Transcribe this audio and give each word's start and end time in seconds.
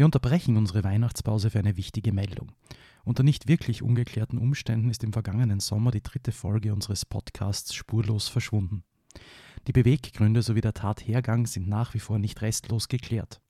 Wir 0.00 0.06
unterbrechen 0.06 0.56
unsere 0.56 0.82
Weihnachtspause 0.82 1.50
für 1.50 1.58
eine 1.58 1.76
wichtige 1.76 2.10
Meldung. 2.10 2.52
Unter 3.04 3.22
nicht 3.22 3.48
wirklich 3.48 3.82
ungeklärten 3.82 4.38
Umständen 4.38 4.88
ist 4.88 5.04
im 5.04 5.12
vergangenen 5.12 5.60
Sommer 5.60 5.90
die 5.90 6.02
dritte 6.02 6.32
Folge 6.32 6.72
unseres 6.72 7.04
Podcasts 7.04 7.74
spurlos 7.74 8.26
verschwunden. 8.26 8.82
Die 9.66 9.72
Beweggründe 9.72 10.40
sowie 10.40 10.62
der 10.62 10.72
Tathergang 10.72 11.44
sind 11.44 11.68
nach 11.68 11.92
wie 11.92 11.98
vor 11.98 12.18
nicht 12.18 12.40
restlos 12.40 12.88
geklärt. 12.88 13.42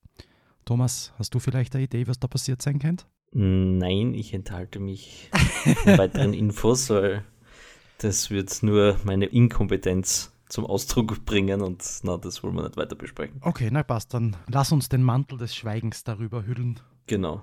Thomas, 0.65 1.13
hast 1.19 1.37
du 1.37 1.39
vielleicht 1.39 1.77
eine 1.77 1.85
Idee, 1.85 2.09
was 2.09 2.19
da 2.19 2.27
passiert 2.27 2.61
sein 2.63 2.81
könnte? 2.81 3.05
Nein, 3.31 4.13
ich 4.15 4.35
enthalte 4.35 4.81
mich 4.81 5.31
von 5.85 5.99
weiteren 5.99 6.35
Infos, 6.35 6.91
weil 6.91 7.23
das 7.99 8.29
wird 8.29 8.61
nur 8.65 8.99
meine 9.05 9.27
Inkompetenz 9.27 10.33
zum 10.51 10.67
Ausdruck 10.67 11.25
bringen 11.25 11.63
und 11.63 11.83
na, 12.03 12.19
das 12.19 12.43
wollen 12.43 12.57
wir 12.57 12.65
nicht 12.65 12.77
weiter 12.77 12.97
besprechen. 12.97 13.41
Okay, 13.43 13.71
na 13.73 13.83
passt, 13.83 14.13
dann 14.13 14.37
lass 14.49 14.73
uns 14.73 14.89
den 14.89 15.03
Mantel 15.03 15.39
des 15.39 15.55
Schweigens 15.55 16.05
darüber 16.05 16.45
hüllen. 16.45 16.81
Genau. 17.07 17.43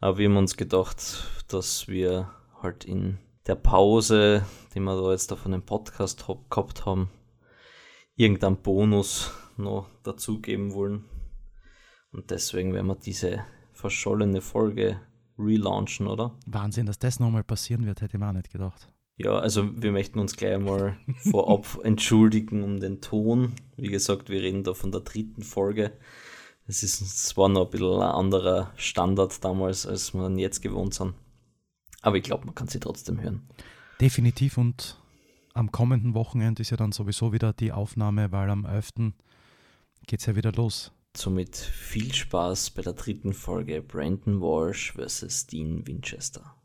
Aber 0.00 0.18
wir 0.18 0.28
haben 0.28 0.36
uns 0.36 0.56
gedacht, 0.56 1.24
dass 1.48 1.88
wir 1.88 2.30
halt 2.60 2.84
in 2.84 3.18
der 3.46 3.54
Pause, 3.54 4.44
die 4.74 4.80
wir 4.80 5.00
da 5.00 5.12
jetzt 5.12 5.32
auf 5.32 5.46
einem 5.46 5.62
Podcast 5.62 6.26
gehabt 6.50 6.84
haben, 6.84 7.10
irgendeinen 8.16 8.60
Bonus 8.60 9.32
noch 9.56 9.88
dazugeben 10.02 10.74
wollen. 10.74 11.04
Und 12.12 12.30
deswegen 12.30 12.74
werden 12.74 12.88
wir 12.88 12.96
diese 12.96 13.44
verschollene 13.72 14.40
Folge 14.40 15.00
relaunchen, 15.38 16.06
oder? 16.06 16.38
Wahnsinn, 16.46 16.86
dass 16.86 16.98
das 16.98 17.20
nochmal 17.20 17.44
passieren 17.44 17.86
wird, 17.86 18.00
hätte 18.00 18.16
ich 18.16 18.20
mir 18.20 18.28
auch 18.28 18.32
nicht 18.32 18.50
gedacht. 18.50 18.91
Ja, 19.24 19.38
also 19.38 19.70
wir 19.80 19.92
möchten 19.92 20.18
uns 20.18 20.36
gleich 20.36 20.58
mal 20.58 20.96
vorab 21.30 21.78
entschuldigen 21.84 22.62
um 22.64 22.80
den 22.80 23.00
Ton. 23.00 23.52
Wie 23.76 23.88
gesagt, 23.88 24.28
wir 24.28 24.42
reden 24.42 24.64
da 24.64 24.74
von 24.74 24.90
der 24.90 25.02
dritten 25.02 25.42
Folge. 25.42 25.92
Es 26.66 26.82
ist 26.82 27.26
zwar 27.26 27.48
noch 27.48 27.66
ein 27.66 27.70
bisschen 27.70 28.00
ein 28.00 28.02
anderer 28.02 28.72
Standard 28.76 29.44
damals, 29.44 29.86
als 29.86 30.14
wir 30.14 30.28
jetzt 30.38 30.60
gewohnt 30.60 30.94
sind. 30.94 31.14
Aber 32.00 32.16
ich 32.16 32.24
glaube, 32.24 32.46
man 32.46 32.54
kann 32.54 32.68
sie 32.68 32.80
trotzdem 32.80 33.20
hören. 33.20 33.42
Definitiv 34.00 34.58
und 34.58 34.98
am 35.54 35.70
kommenden 35.70 36.14
Wochenende 36.14 36.62
ist 36.62 36.70
ja 36.70 36.76
dann 36.76 36.92
sowieso 36.92 37.32
wieder 37.32 37.52
die 37.52 37.72
Aufnahme, 37.72 38.32
weil 38.32 38.50
am 38.50 38.64
11. 38.64 39.12
geht 40.06 40.20
es 40.20 40.26
ja 40.26 40.34
wieder 40.34 40.50
los. 40.52 40.92
Somit 41.16 41.56
viel 41.56 42.12
Spaß 42.12 42.70
bei 42.70 42.82
der 42.82 42.94
dritten 42.94 43.34
Folge 43.34 43.82
Brandon 43.82 44.40
Walsh 44.40 44.92
vs. 44.92 45.46
Dean 45.46 45.86
Winchester. 45.86 46.56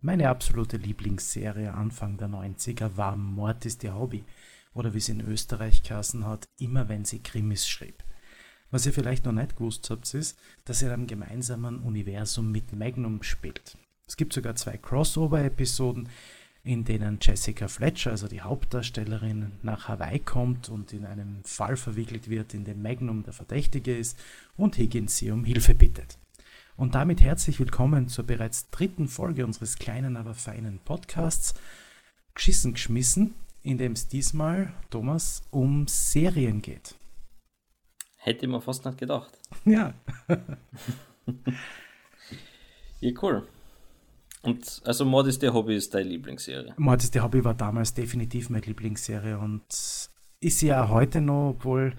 Meine 0.00 0.28
absolute 0.28 0.76
Lieblingsserie 0.76 1.72
Anfang 1.72 2.18
der 2.18 2.28
90er 2.28 2.96
war 2.96 3.16
Mord 3.16 3.64
ist 3.64 3.82
ihr 3.84 3.94
Hobby 3.94 4.24
oder 4.74 4.92
wie 4.92 5.00
sie 5.00 5.12
in 5.12 5.22
Österreich 5.22 5.82
kassen 5.82 6.26
hat, 6.26 6.46
immer 6.58 6.88
wenn 6.88 7.04
sie 7.04 7.22
Krimis 7.22 7.66
schrieb. 7.66 8.04
Was 8.70 8.84
ihr 8.86 8.92
vielleicht 8.92 9.24
noch 9.24 9.32
nicht 9.32 9.56
gewusst 9.56 9.88
habt, 9.90 10.12
ist, 10.14 10.38
dass 10.64 10.80
sie 10.80 10.86
in 10.86 10.92
einem 10.92 11.06
gemeinsamen 11.06 11.78
Universum 11.78 12.52
mit 12.52 12.72
Magnum 12.72 13.22
spielt. 13.22 13.78
Es 14.06 14.16
gibt 14.16 14.32
sogar 14.32 14.56
zwei 14.56 14.76
Crossover-Episoden, 14.76 16.08
in 16.64 16.84
denen 16.84 17.18
Jessica 17.20 17.68
Fletcher, 17.68 18.10
also 18.10 18.26
die 18.26 18.40
Hauptdarstellerin, 18.40 19.52
nach 19.62 19.86
Hawaii 19.86 20.18
kommt 20.18 20.70
und 20.70 20.94
in 20.94 21.04
einen 21.04 21.42
Fall 21.44 21.76
verwickelt 21.76 22.30
wird, 22.30 22.54
in 22.54 22.64
dem 22.64 22.80
Magnum 22.80 23.22
der 23.22 23.34
Verdächtige 23.34 23.94
ist 23.96 24.18
und 24.56 24.78
Higgins 24.78 25.18
sie 25.18 25.30
um 25.30 25.44
Hilfe 25.44 25.74
bittet. 25.74 26.18
Und 26.76 26.94
damit 26.94 27.20
herzlich 27.20 27.60
willkommen 27.60 28.08
zur 28.08 28.24
bereits 28.24 28.70
dritten 28.70 29.08
Folge 29.08 29.44
unseres 29.44 29.76
kleinen, 29.78 30.16
aber 30.16 30.34
feinen 30.34 30.80
Podcasts 30.84 31.54
Geschissen 32.34 32.72
geschmissen, 32.72 33.34
in 33.62 33.78
dem 33.78 33.92
es 33.92 34.08
diesmal, 34.08 34.72
Thomas, 34.90 35.42
um 35.50 35.86
Serien 35.86 36.62
geht. 36.62 36.94
Hätte 38.16 38.48
man 38.48 38.62
fast 38.62 38.84
nicht 38.86 38.98
gedacht. 38.98 39.38
Ja. 39.66 39.92
ja, 43.00 43.12
cool. 43.22 43.46
Und 44.44 44.82
also 44.84 45.04
Mord 45.04 45.26
ist 45.26 45.42
der 45.42 45.54
Hobby 45.54 45.76
ist 45.76 45.94
deine 45.94 46.08
Lieblingsserie? 46.10 46.74
Mord 46.76 47.02
ist 47.02 47.14
der 47.14 47.22
Hobby 47.22 47.44
war 47.44 47.54
damals 47.54 47.94
definitiv 47.94 48.50
meine 48.50 48.64
Lieblingsserie 48.64 49.38
und 49.38 49.62
ist 50.40 50.60
ja 50.60 50.88
heute 50.88 51.20
noch, 51.20 51.50
obwohl 51.50 51.94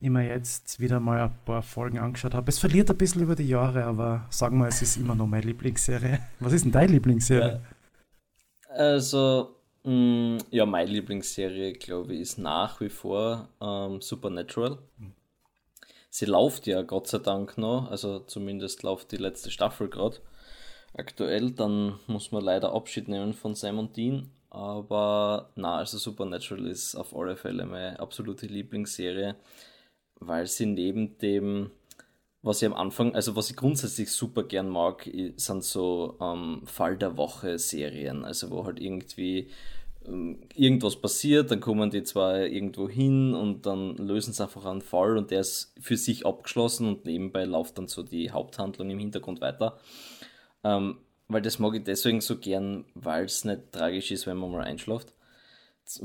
ich 0.00 0.10
mir 0.10 0.26
jetzt 0.26 0.78
wieder 0.78 1.00
mal 1.00 1.20
ein 1.20 1.38
paar 1.44 1.62
Folgen 1.62 1.98
angeschaut 1.98 2.34
habe. 2.34 2.50
Es 2.50 2.58
verliert 2.58 2.90
ein 2.90 2.96
bisschen 2.96 3.22
über 3.22 3.34
die 3.34 3.48
Jahre, 3.48 3.84
aber 3.84 4.26
sagen 4.30 4.58
wir, 4.58 4.68
es 4.68 4.82
ist 4.82 4.96
immer 4.96 5.14
noch 5.14 5.26
meine 5.26 5.46
Lieblingsserie. 5.46 6.20
Was 6.40 6.52
ist 6.52 6.64
denn 6.64 6.72
deine 6.72 6.92
Lieblingsserie? 6.92 7.60
Also, 8.68 9.56
mh, 9.84 9.92
mm, 9.92 10.38
ja, 10.50 10.66
meine 10.66 10.90
Lieblingsserie, 10.90 11.72
glaube 11.72 12.14
ich, 12.14 12.20
ist 12.20 12.38
nach 12.38 12.80
wie 12.80 12.90
vor 12.90 13.48
ähm, 13.60 14.00
Supernatural. 14.00 14.78
Sie 16.10 16.26
läuft 16.26 16.66
ja 16.66 16.82
Gott 16.82 17.08
sei 17.08 17.18
Dank 17.18 17.58
noch, 17.58 17.90
also 17.90 18.20
zumindest 18.20 18.82
läuft 18.82 19.12
die 19.12 19.16
letzte 19.16 19.50
Staffel 19.50 19.88
gerade 19.88 20.18
aktuell, 20.94 21.50
dann 21.50 21.98
muss 22.06 22.32
man 22.32 22.44
leider 22.44 22.72
Abschied 22.72 23.08
nehmen 23.08 23.32
von 23.34 23.54
Sam 23.54 23.78
und 23.78 23.96
Dean. 23.96 24.30
Aber 24.50 25.50
na, 25.56 25.76
also 25.76 25.98
Supernatural 25.98 26.66
ist 26.66 26.94
auf 26.94 27.14
alle 27.14 27.36
Fälle 27.36 27.66
meine 27.66 28.00
absolute 28.00 28.46
Lieblingsserie, 28.46 29.36
weil 30.20 30.46
sie 30.46 30.66
neben 30.66 31.18
dem, 31.18 31.70
was 32.42 32.62
ich 32.62 32.66
am 32.66 32.74
Anfang, 32.74 33.14
also 33.14 33.36
was 33.36 33.50
ich 33.50 33.56
grundsätzlich 33.56 34.10
super 34.10 34.44
gern 34.44 34.68
mag, 34.68 35.08
sind 35.36 35.64
so 35.64 36.16
ähm, 36.20 36.62
Fall 36.64 36.96
der 36.96 37.16
Woche 37.18 37.58
Serien, 37.58 38.24
also 38.24 38.50
wo 38.50 38.64
halt 38.64 38.80
irgendwie 38.80 39.50
ähm, 40.06 40.38
irgendwas 40.54 40.96
passiert, 40.96 41.50
dann 41.50 41.60
kommen 41.60 41.90
die 41.90 42.02
zwar 42.02 42.46
irgendwo 42.46 42.88
hin 42.88 43.34
und 43.34 43.66
dann 43.66 43.96
lösen 43.96 44.32
sie 44.32 44.42
einfach 44.42 44.64
einen 44.64 44.80
Fall 44.80 45.18
und 45.18 45.30
der 45.30 45.40
ist 45.40 45.74
für 45.78 45.96
sich 45.96 46.24
abgeschlossen 46.24 46.88
und 46.88 47.04
nebenbei 47.04 47.44
läuft 47.44 47.76
dann 47.76 47.88
so 47.88 48.02
die 48.02 48.30
Haupthandlung 48.30 48.88
im 48.90 48.98
Hintergrund 48.98 49.40
weiter. 49.42 49.78
Ähm, 50.64 50.98
weil 51.28 51.42
das 51.42 51.58
mag 51.58 51.74
ich 51.74 51.84
deswegen 51.84 52.20
so 52.20 52.38
gern, 52.38 52.84
weil 52.94 53.26
es 53.26 53.44
nicht 53.44 53.72
tragisch 53.72 54.10
ist, 54.10 54.26
wenn 54.26 54.38
man 54.38 54.50
mal 54.50 54.64
einschläft. 54.64 55.12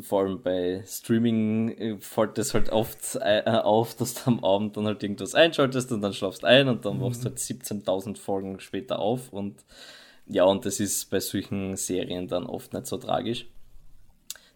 Vor 0.02 0.22
allem 0.22 0.42
bei 0.42 0.84
Streaming 0.88 1.70
äh, 1.78 1.98
fällt 2.00 2.38
das 2.38 2.54
halt 2.54 2.70
oft 2.70 3.16
äh, 3.16 3.44
auf, 3.46 3.96
dass 3.96 4.14
du 4.14 4.22
am 4.32 4.44
Abend 4.44 4.78
dann 4.78 4.86
halt 4.86 5.04
irgendwas 5.04 5.36
einschaltest 5.36 5.92
und 5.92 6.02
dann 6.02 6.14
schlafst 6.14 6.46
ein 6.46 6.70
und 6.70 6.86
dann 6.86 6.98
mhm. 6.98 7.02
wachst 7.02 7.24
du 7.24 7.30
halt 7.30 7.40
17.000 7.40 8.18
Folgen 8.18 8.60
später 8.60 9.00
auf 9.00 9.34
und 9.34 9.64
ja, 10.26 10.46
und 10.46 10.66
das 10.66 10.80
ist 10.80 11.10
bei 11.10 11.20
solchen 11.20 11.76
Serien 11.76 12.30
dann 12.30 12.46
oft 12.46 12.72
nicht 12.74 12.88
so 12.88 12.98
tragisch. 12.98 13.46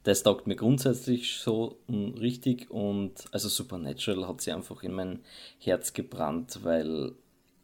Das 0.04 0.24
taugt 0.24 0.48
mir 0.48 0.56
grundsätzlich 0.56 1.38
so 1.40 1.80
hm, 1.90 2.14
richtig 2.14 2.72
und 2.72 3.26
also 3.32 3.50
Supernatural 3.50 4.30
hat 4.30 4.40
sie 4.40 4.54
einfach 4.54 4.82
in 4.84 4.94
mein 4.94 5.20
Herz 5.60 5.92
gebrannt, 5.92 6.60
weil 6.64 7.16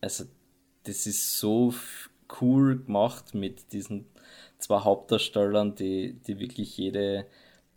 also 0.02 0.26
das 0.84 1.08
ist 1.08 1.40
so 1.40 1.74
cool 2.42 2.80
gemacht 2.80 3.34
mit 3.34 3.74
diesen 3.74 4.06
zwei 4.58 4.80
Hauptdarstellern, 4.80 5.76
die, 5.76 6.14
die 6.26 6.40
wirklich 6.40 6.78
jede 6.78 7.26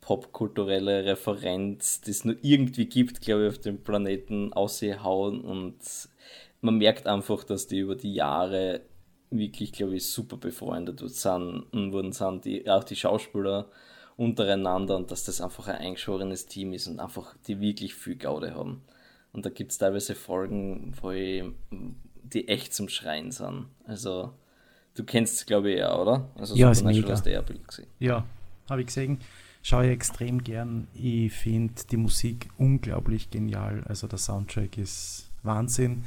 popkulturelle 0.00 1.04
Referenz, 1.04 2.00
die 2.00 2.12
es 2.12 2.24
nur 2.24 2.36
irgendwie 2.42 2.86
gibt, 2.86 3.20
glaube 3.20 3.46
ich, 3.46 3.48
auf 3.48 3.58
dem 3.58 3.82
Planeten 3.82 4.52
aushauen 4.52 5.40
und 5.40 5.76
man 6.60 6.78
merkt 6.78 7.06
einfach, 7.06 7.44
dass 7.44 7.66
die 7.66 7.80
über 7.80 7.96
die 7.96 8.14
Jahre 8.14 8.82
wirklich, 9.30 9.72
glaube 9.72 9.96
ich, 9.96 10.06
super 10.06 10.36
befreundet 10.36 11.00
sind 11.10 11.66
und 11.72 11.92
wurden 11.92 12.12
sind, 12.12 12.44
die, 12.44 12.68
auch 12.70 12.84
die 12.84 12.96
Schauspieler 12.96 13.68
untereinander 14.16 14.96
und 14.96 15.10
dass 15.10 15.24
das 15.24 15.40
einfach 15.40 15.68
ein 15.68 15.76
eingeschworenes 15.76 16.46
Team 16.46 16.72
ist 16.72 16.86
und 16.86 17.00
einfach 17.00 17.34
die 17.46 17.60
wirklich 17.60 17.94
viel 17.94 18.16
Gaude 18.16 18.54
haben. 18.54 18.82
Und 19.32 19.44
da 19.44 19.50
gibt 19.50 19.72
es 19.72 19.78
teilweise 19.78 20.14
Folgen, 20.14 20.94
wo 21.00 21.10
ich, 21.10 21.44
die 22.22 22.48
echt 22.48 22.74
zum 22.74 22.88
Schreien 22.88 23.30
sind. 23.30 23.66
Also 23.84 24.32
Du 24.96 25.04
kennst 25.04 25.34
es, 25.34 25.46
glaube 25.46 25.70
ich, 25.70 25.78
ja, 25.78 25.94
oder? 25.96 26.28
Also 26.36 26.56
ja, 26.56 26.70
ist 26.70 26.82
mega. 26.82 27.10
Hast 27.10 27.26
du 27.26 27.32
ja 27.32 27.42
Bild 27.42 27.68
gesehen. 27.68 27.86
Ja, 27.98 28.24
habe 28.68 28.80
ich 28.80 28.86
gesehen. 28.86 29.18
Schaue 29.62 29.86
ich 29.86 29.92
extrem 29.92 30.42
gern. 30.42 30.88
Ich 30.94 31.32
finde 31.32 31.74
die 31.90 31.96
Musik 31.96 32.48
unglaublich 32.56 33.30
genial. 33.30 33.84
Also 33.86 34.06
der 34.06 34.18
Soundtrack 34.18 34.78
ist 34.78 35.30
Wahnsinn. 35.42 36.04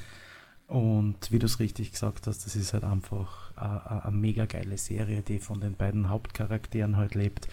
Und 0.68 1.31
wie 1.31 1.39
du 1.39 1.45
es 1.45 1.59
richtig 1.59 1.91
gesagt 1.91 2.25
hast, 2.27 2.45
das 2.45 2.56
ist 2.56 2.74
halt 2.74 2.83
einfach 2.83 3.56
eine 3.56 4.15
mega 4.15 4.45
geile 4.45 4.77
Serie, 4.77 5.21
die 5.21 5.39
von 5.39 5.59
den 5.59 5.75
beiden 5.75 6.09
Hauptcharakteren 6.09 6.97
halt 6.97 7.15
lebt. 7.15 7.47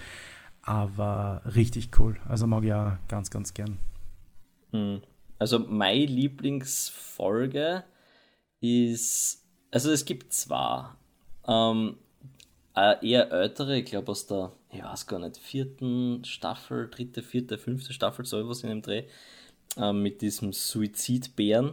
Aber 0.62 1.42
richtig 1.54 1.90
cool. 1.98 2.16
Also 2.28 2.46
mag 2.46 2.64
ich 2.64 2.72
auch 2.72 2.92
ganz, 3.08 3.30
ganz 3.30 3.52
gern. 3.52 3.78
Hm. 4.72 5.02
Also 5.38 5.58
meine 5.58 6.06
Lieblingsfolge 6.06 7.84
ist, 8.60 9.44
also 9.70 9.90
es 9.90 10.04
gibt 10.04 10.32
zwei. 10.32 10.86
Ähm, 11.48 11.96
eher 12.74 13.32
ältere, 13.32 13.78
ich 13.78 13.86
glaube 13.86 14.12
aus 14.12 14.26
der, 14.26 14.52
ich 14.72 14.82
weiß 14.82 15.06
gar 15.06 15.18
nicht, 15.18 15.38
vierten 15.38 16.24
Staffel, 16.24 16.88
dritte, 16.90 17.22
vierte, 17.22 17.58
fünfte 17.58 17.92
Staffel, 17.92 18.24
so 18.24 18.48
was 18.48 18.62
in 18.62 18.68
dem 18.68 18.82
Dreh, 18.82 19.04
äh, 19.76 19.92
mit 19.92 20.20
diesem 20.20 20.52
Suizidbären, 20.52 21.72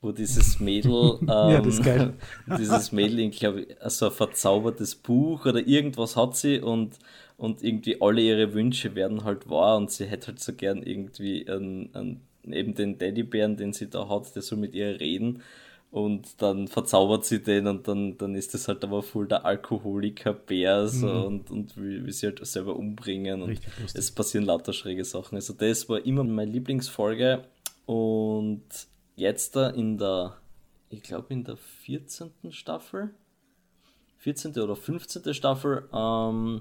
wo 0.00 0.12
dieses 0.12 0.58
Mädel, 0.58 1.18
ähm, 1.20 1.28
ja, 1.28 1.60
das 1.60 1.80
dieses 2.58 2.92
Mädel, 2.92 3.30
glaube 3.30 3.62
ich, 3.62 3.76
so 3.88 4.06
ein 4.06 4.12
verzaubertes 4.12 4.96
Buch 4.96 5.46
oder 5.46 5.64
irgendwas 5.66 6.16
hat 6.16 6.36
sie 6.36 6.60
und, 6.60 6.98
und 7.36 7.62
irgendwie 7.62 8.00
alle 8.00 8.20
ihre 8.20 8.52
Wünsche 8.52 8.94
werden 8.94 9.24
halt 9.24 9.48
wahr 9.48 9.76
und 9.76 9.90
sie 9.90 10.06
hätte 10.06 10.28
halt 10.28 10.40
so 10.40 10.52
gern 10.54 10.82
irgendwie 10.82 11.48
einen, 11.48 11.94
einen, 11.94 12.20
eben 12.52 12.74
den 12.74 12.98
Teddybären, 12.98 13.56
den 13.56 13.72
sie 13.72 13.88
da 13.88 14.08
hat, 14.08 14.34
der 14.34 14.42
soll 14.42 14.58
mit 14.58 14.74
ihr 14.74 14.98
reden 14.98 15.42
und 15.96 16.42
dann 16.42 16.68
verzaubert 16.68 17.24
sie 17.24 17.42
den 17.42 17.66
und 17.66 17.88
dann, 17.88 18.18
dann 18.18 18.34
ist 18.34 18.52
das 18.52 18.68
halt 18.68 18.84
aber 18.84 19.02
voll 19.02 19.26
der 19.26 19.46
Alkoholiker-Bär 19.46 20.88
so, 20.88 21.06
mhm. 21.06 21.24
und, 21.24 21.50
und 21.50 21.76
will, 21.78 22.04
will 22.04 22.12
sie 22.12 22.26
halt 22.26 22.46
selber 22.46 22.76
umbringen 22.76 23.40
und 23.40 23.58
es 23.94 24.10
passieren 24.10 24.44
lauter 24.44 24.74
schräge 24.74 25.06
Sachen. 25.06 25.36
Also 25.36 25.54
das 25.54 25.88
war 25.88 26.04
immer 26.04 26.22
meine 26.22 26.50
Lieblingsfolge 26.50 27.44
und 27.86 28.66
jetzt 29.14 29.56
da 29.56 29.70
in 29.70 29.96
der, 29.96 30.36
ich 30.90 31.02
glaube 31.02 31.32
in 31.32 31.44
der 31.44 31.56
14. 31.56 32.30
Staffel, 32.50 33.14
14. 34.18 34.54
oder 34.58 34.76
15. 34.76 35.32
Staffel, 35.32 35.88
ähm, 35.94 36.60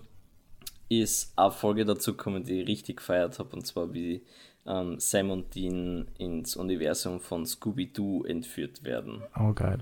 ist 0.87 1.33
eine 1.35 1.51
Folge 1.51 1.83
dazu 1.83 2.11
gekommen, 2.11 2.45
die 2.45 2.61
ich 2.61 2.67
richtig 2.69 2.97
gefeiert 2.97 3.37
habe, 3.39 3.53
und 3.53 3.67
zwar 3.67 3.93
wie 3.93 4.21
ähm, 4.65 4.99
Sam 4.99 5.29
und 5.31 5.53
Dean 5.55 6.07
ins 6.17 6.55
Universum 6.55 7.19
von 7.19 7.45
Scooby-Doo 7.45 8.23
entführt 8.25 8.83
werden. 8.83 9.21
Oh, 9.39 9.53
geil. 9.53 9.79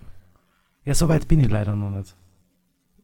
Ja, 0.85 0.93
so 0.93 1.07
weit 1.07 1.27
bin 1.27 1.39
ich 1.39 1.49
leider 1.49 1.75
noch 1.75 1.89
nicht. 1.89 2.15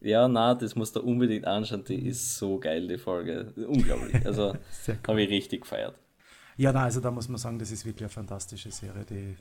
Ja, 0.02 0.28
na, 0.28 0.54
das 0.54 0.74
musst 0.76 0.96
du 0.96 1.00
unbedingt 1.02 1.46
anschauen, 1.46 1.84
die 1.84 2.06
ist 2.08 2.36
so 2.36 2.58
geil, 2.58 2.88
die 2.88 2.98
Folge. 2.98 3.52
Unglaublich. 3.68 4.14
Also, 4.24 4.54
cool. 4.88 4.98
habe 5.08 5.22
ich 5.22 5.30
richtig 5.30 5.62
gefeiert. 5.62 5.94
Ja, 6.56 6.72
na, 6.72 6.84
also 6.84 7.00
da 7.00 7.10
muss 7.10 7.28
man 7.28 7.38
sagen, 7.38 7.58
das 7.58 7.70
ist 7.70 7.84
wirklich 7.84 8.02
eine 8.02 8.10
fantastische 8.10 8.70
Serie, 8.70 9.04
die 9.08 9.36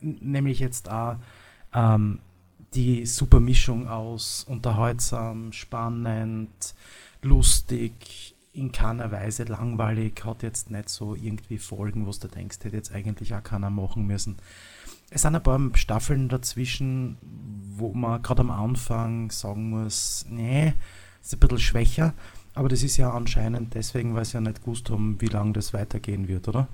nämlich 0.00 0.60
jetzt 0.60 0.90
auch 0.90 1.16
ähm, 1.74 2.20
die 2.74 3.06
super 3.06 3.40
Mischung 3.40 3.88
aus 3.88 4.44
unterhaltsam, 4.48 5.52
spannend, 5.52 6.74
lustig, 7.22 8.33
in 8.54 8.72
keiner 8.72 9.10
Weise 9.10 9.44
langweilig, 9.44 10.24
hat 10.24 10.42
jetzt 10.42 10.70
nicht 10.70 10.88
so 10.88 11.14
irgendwie 11.14 11.58
Folgen, 11.58 12.06
wo 12.06 12.10
du 12.12 12.28
denkst, 12.28 12.58
hätte 12.62 12.76
jetzt 12.76 12.94
eigentlich 12.94 13.34
auch 13.34 13.42
keiner 13.42 13.68
machen 13.68 14.06
müssen. 14.06 14.36
Es 15.10 15.22
sind 15.22 15.34
ein 15.34 15.42
paar 15.42 15.60
Staffeln 15.74 16.28
dazwischen, 16.28 17.18
wo 17.76 17.92
man 17.92 18.22
gerade 18.22 18.40
am 18.40 18.50
Anfang 18.50 19.30
sagen 19.30 19.70
muss, 19.70 20.24
nee, 20.28 20.74
ist 21.20 21.34
ein 21.34 21.40
bisschen 21.40 21.58
schwächer, 21.58 22.14
aber 22.54 22.68
das 22.68 22.82
ist 22.82 22.96
ja 22.96 23.10
anscheinend 23.12 23.74
deswegen, 23.74 24.14
weil 24.14 24.24
sie 24.24 24.34
ja 24.34 24.40
nicht 24.40 24.62
gewusst 24.62 24.88
haben, 24.88 25.20
wie 25.20 25.26
lange 25.26 25.52
das 25.52 25.74
weitergehen 25.74 26.28
wird, 26.28 26.48
oder? 26.48 26.68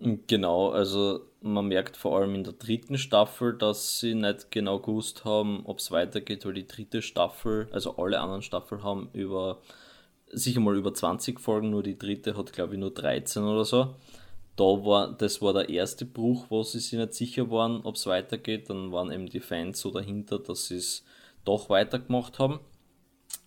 Genau, 0.00 0.70
also 0.70 1.22
man 1.40 1.66
merkt 1.66 1.96
vor 1.96 2.18
allem 2.18 2.34
in 2.36 2.44
der 2.44 2.52
dritten 2.52 2.98
Staffel, 2.98 3.56
dass 3.56 3.98
sie 3.98 4.14
nicht 4.14 4.50
genau 4.50 4.78
gewusst 4.78 5.24
haben, 5.24 5.62
ob 5.64 5.78
es 5.78 5.90
weitergeht, 5.90 6.46
weil 6.46 6.54
die 6.54 6.66
dritte 6.66 7.02
Staffel, 7.02 7.68
also 7.72 7.96
alle 7.96 8.20
anderen 8.20 8.42
Staffeln 8.42 8.84
haben 8.84 9.08
über 9.12 9.58
sicher 10.30 10.60
mal 10.60 10.76
über 10.76 10.92
20 10.94 11.40
Folgen, 11.40 11.70
nur 11.70 11.82
die 11.82 11.98
dritte 11.98 12.36
hat 12.36 12.52
glaube 12.52 12.74
ich 12.74 12.80
nur 12.80 12.92
13 12.92 13.42
oder 13.44 13.64
so. 13.64 13.94
Da 14.56 14.64
war, 14.64 15.12
das 15.12 15.40
war 15.40 15.52
der 15.52 15.68
erste 15.68 16.04
Bruch, 16.04 16.46
wo 16.48 16.64
sie 16.64 16.80
sich 16.80 16.98
nicht 16.98 17.14
sicher 17.14 17.48
waren, 17.50 17.82
ob 17.82 17.94
es 17.94 18.06
weitergeht. 18.06 18.68
Dann 18.68 18.90
waren 18.90 19.12
eben 19.12 19.28
die 19.28 19.38
Fans 19.38 19.80
so 19.80 19.92
dahinter, 19.92 20.40
dass 20.40 20.66
sie 20.66 20.78
es 20.78 21.04
doch 21.44 21.70
weitergemacht 21.70 22.40
haben. 22.40 22.58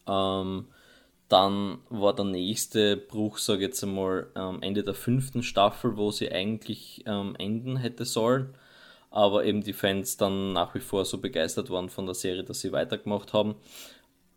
Ähm, 0.08 0.68
dann 1.28 1.80
war 1.90 2.16
der 2.16 2.26
nächste 2.26 2.98
Bruch, 2.98 3.38
sage 3.38 3.60
ich 3.60 3.68
jetzt 3.68 3.84
einmal, 3.84 4.28
am 4.34 4.62
Ende 4.62 4.84
der 4.84 4.94
fünften 4.94 5.44
Staffel, 5.44 5.98
wo 5.98 6.12
sie 6.12 6.32
eigentlich 6.32 7.04
ähm, 7.06 7.36
enden 7.38 7.78
hätte 7.78 8.06
sollen. 8.06 8.54
Aber 9.10 9.46
eben 9.46 9.62
die 9.62 9.74
Fans 9.74 10.18
dann 10.18 10.54
nach 10.54 10.76
wie 10.76 10.80
vor 10.80 11.04
so 11.06 11.20
begeistert 11.20 11.70
waren 11.70 11.90
von 11.90 12.06
der 12.06 12.16
Serie, 12.16 12.44
dass 12.44 12.62
sie 12.62 12.72
weitergemacht 12.72 13.34
haben. 13.34 13.56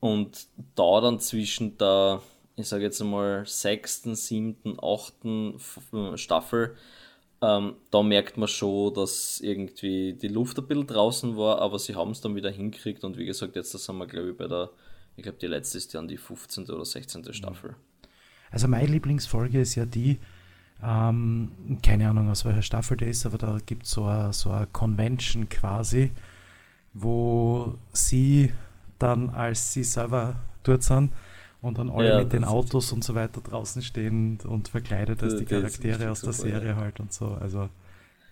Und 0.01 0.47
da 0.75 1.01
dann 1.01 1.21
zwischen 1.21 1.79
der, 1.79 2.21
ich 2.57 2.69
sage 2.69 2.85
jetzt 2.85 3.01
einmal, 3.01 3.47
sechsten, 3.47 4.15
siebten, 4.15 4.79
achten 4.81 5.59
Staffel, 6.17 6.77
ähm, 7.43 7.77
da 7.91 8.03
merkt 8.03 8.37
man 8.37 8.49
schon, 8.49 8.95
dass 8.95 9.41
irgendwie 9.41 10.15
die 10.15 10.29
Luft 10.29 10.59
ein 10.59 10.67
bisschen 10.67 10.87
draußen 10.87 11.37
war, 11.37 11.59
aber 11.59 11.79
sie 11.79 11.95
haben 11.95 12.13
es 12.13 12.21
dann 12.21 12.37
wieder 12.37 12.51
hinkriegt. 12.51 13.05
Und 13.05 13.19
wie 13.19 13.27
gesagt, 13.27 13.57
jetzt 13.57 13.73
sind 13.73 13.97
wir, 13.99 14.07
glaube 14.07 14.31
ich, 14.31 14.37
bei 14.37 14.47
der 14.47 14.71
ich 15.17 15.23
glaube, 15.23 15.39
die 15.41 15.47
letzte 15.47 15.79
ist 15.79 15.95
dann 15.95 16.09
die 16.09 16.17
15. 16.17 16.65
oder 16.71 16.85
16. 16.85 17.23
Mhm. 17.23 17.33
Staffel. 17.33 17.77
Also 18.51 18.69
meine 18.69 18.87
Lieblingsfolge 18.87 19.61
ist 19.61 19.75
ja 19.75 19.87
die, 19.87 20.19
ähm, 20.83 21.79
keine 21.83 22.09
Ahnung 22.09 22.31
aus 22.31 22.45
welcher 22.45 22.63
Staffel 22.63 22.97
das 22.97 23.09
ist, 23.09 23.27
aber 23.27 23.39
da 23.39 23.59
gibt 23.65 23.87
so 23.87 24.09
es 24.09 24.41
so 24.41 24.51
eine 24.51 24.67
Convention 24.69 25.49
quasi, 25.49 26.13
wo 26.93 27.75
sie 27.93 28.53
dann, 28.99 29.31
als 29.31 29.73
sie 29.73 29.85
selber 29.85 30.37
dort 30.63 30.83
sind, 30.83 31.13
und 31.65 31.79
dann 31.79 31.91
alle 31.91 32.09
ja, 32.09 32.21
mit 32.21 32.33
den 32.33 32.45
Autos 32.45 32.93
und 32.93 33.03
so 33.03 33.15
weiter 33.15 33.41
draußen 33.41 33.83
stehen 33.83 34.39
und 34.47 34.69
verkleidet 34.69 35.23
als 35.23 35.37
die 35.37 35.45
Charaktere 35.45 36.11
aus 36.11 36.21
der 36.21 36.33
super, 36.33 36.51
Serie 36.51 36.71
ja. 36.71 36.77
halt 36.77 36.99
und 37.01 37.13
so. 37.13 37.37
Also 37.41 37.69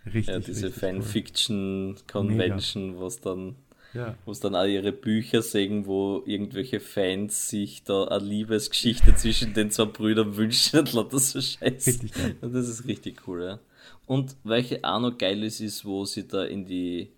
richtig. 0.07 0.29
Ja, 0.29 0.39
diese 0.41 0.71
Fanfiction-Convention, 0.71 2.97
cool. 2.97 3.01
was 3.01 3.21
dann 3.21 3.57
ja. 3.95 4.17
Wo 4.25 4.33
es 4.33 4.41
dann 4.41 4.55
auch 4.55 4.65
ihre 4.65 4.93
Bücher 4.93 5.43
sehen, 5.43 5.87
wo 5.87 6.23
irgendwelche 6.25 6.81
Fans 6.81 7.51
sich 7.51 7.85
da 7.85 8.05
eine 8.05 8.25
Liebesgeschichte 8.25 9.15
zwischen 9.17 9.53
den 9.53 9.71
zwei 9.71 9.85
Brüdern 9.85 10.37
wünschen 10.37 10.81
und 10.81 10.93
lauter 10.95 11.19
so 11.19 11.41
Scheiße. 11.41 11.91
Richtig 11.91 12.15
geil. 12.15 12.37
Das 12.41 12.69
ist 12.69 12.87
richtig 12.87 13.27
cool, 13.27 13.45
ja. 13.45 13.59
Und 14.07 14.37
welche 14.45 14.83
auch 14.83 15.01
noch 15.01 15.19
geil 15.19 15.43
ist, 15.43 15.61
ist, 15.61 15.85
wo 15.85 16.05
sie 16.05 16.27
da 16.27 16.45
in 16.45 16.65
die 16.65 17.11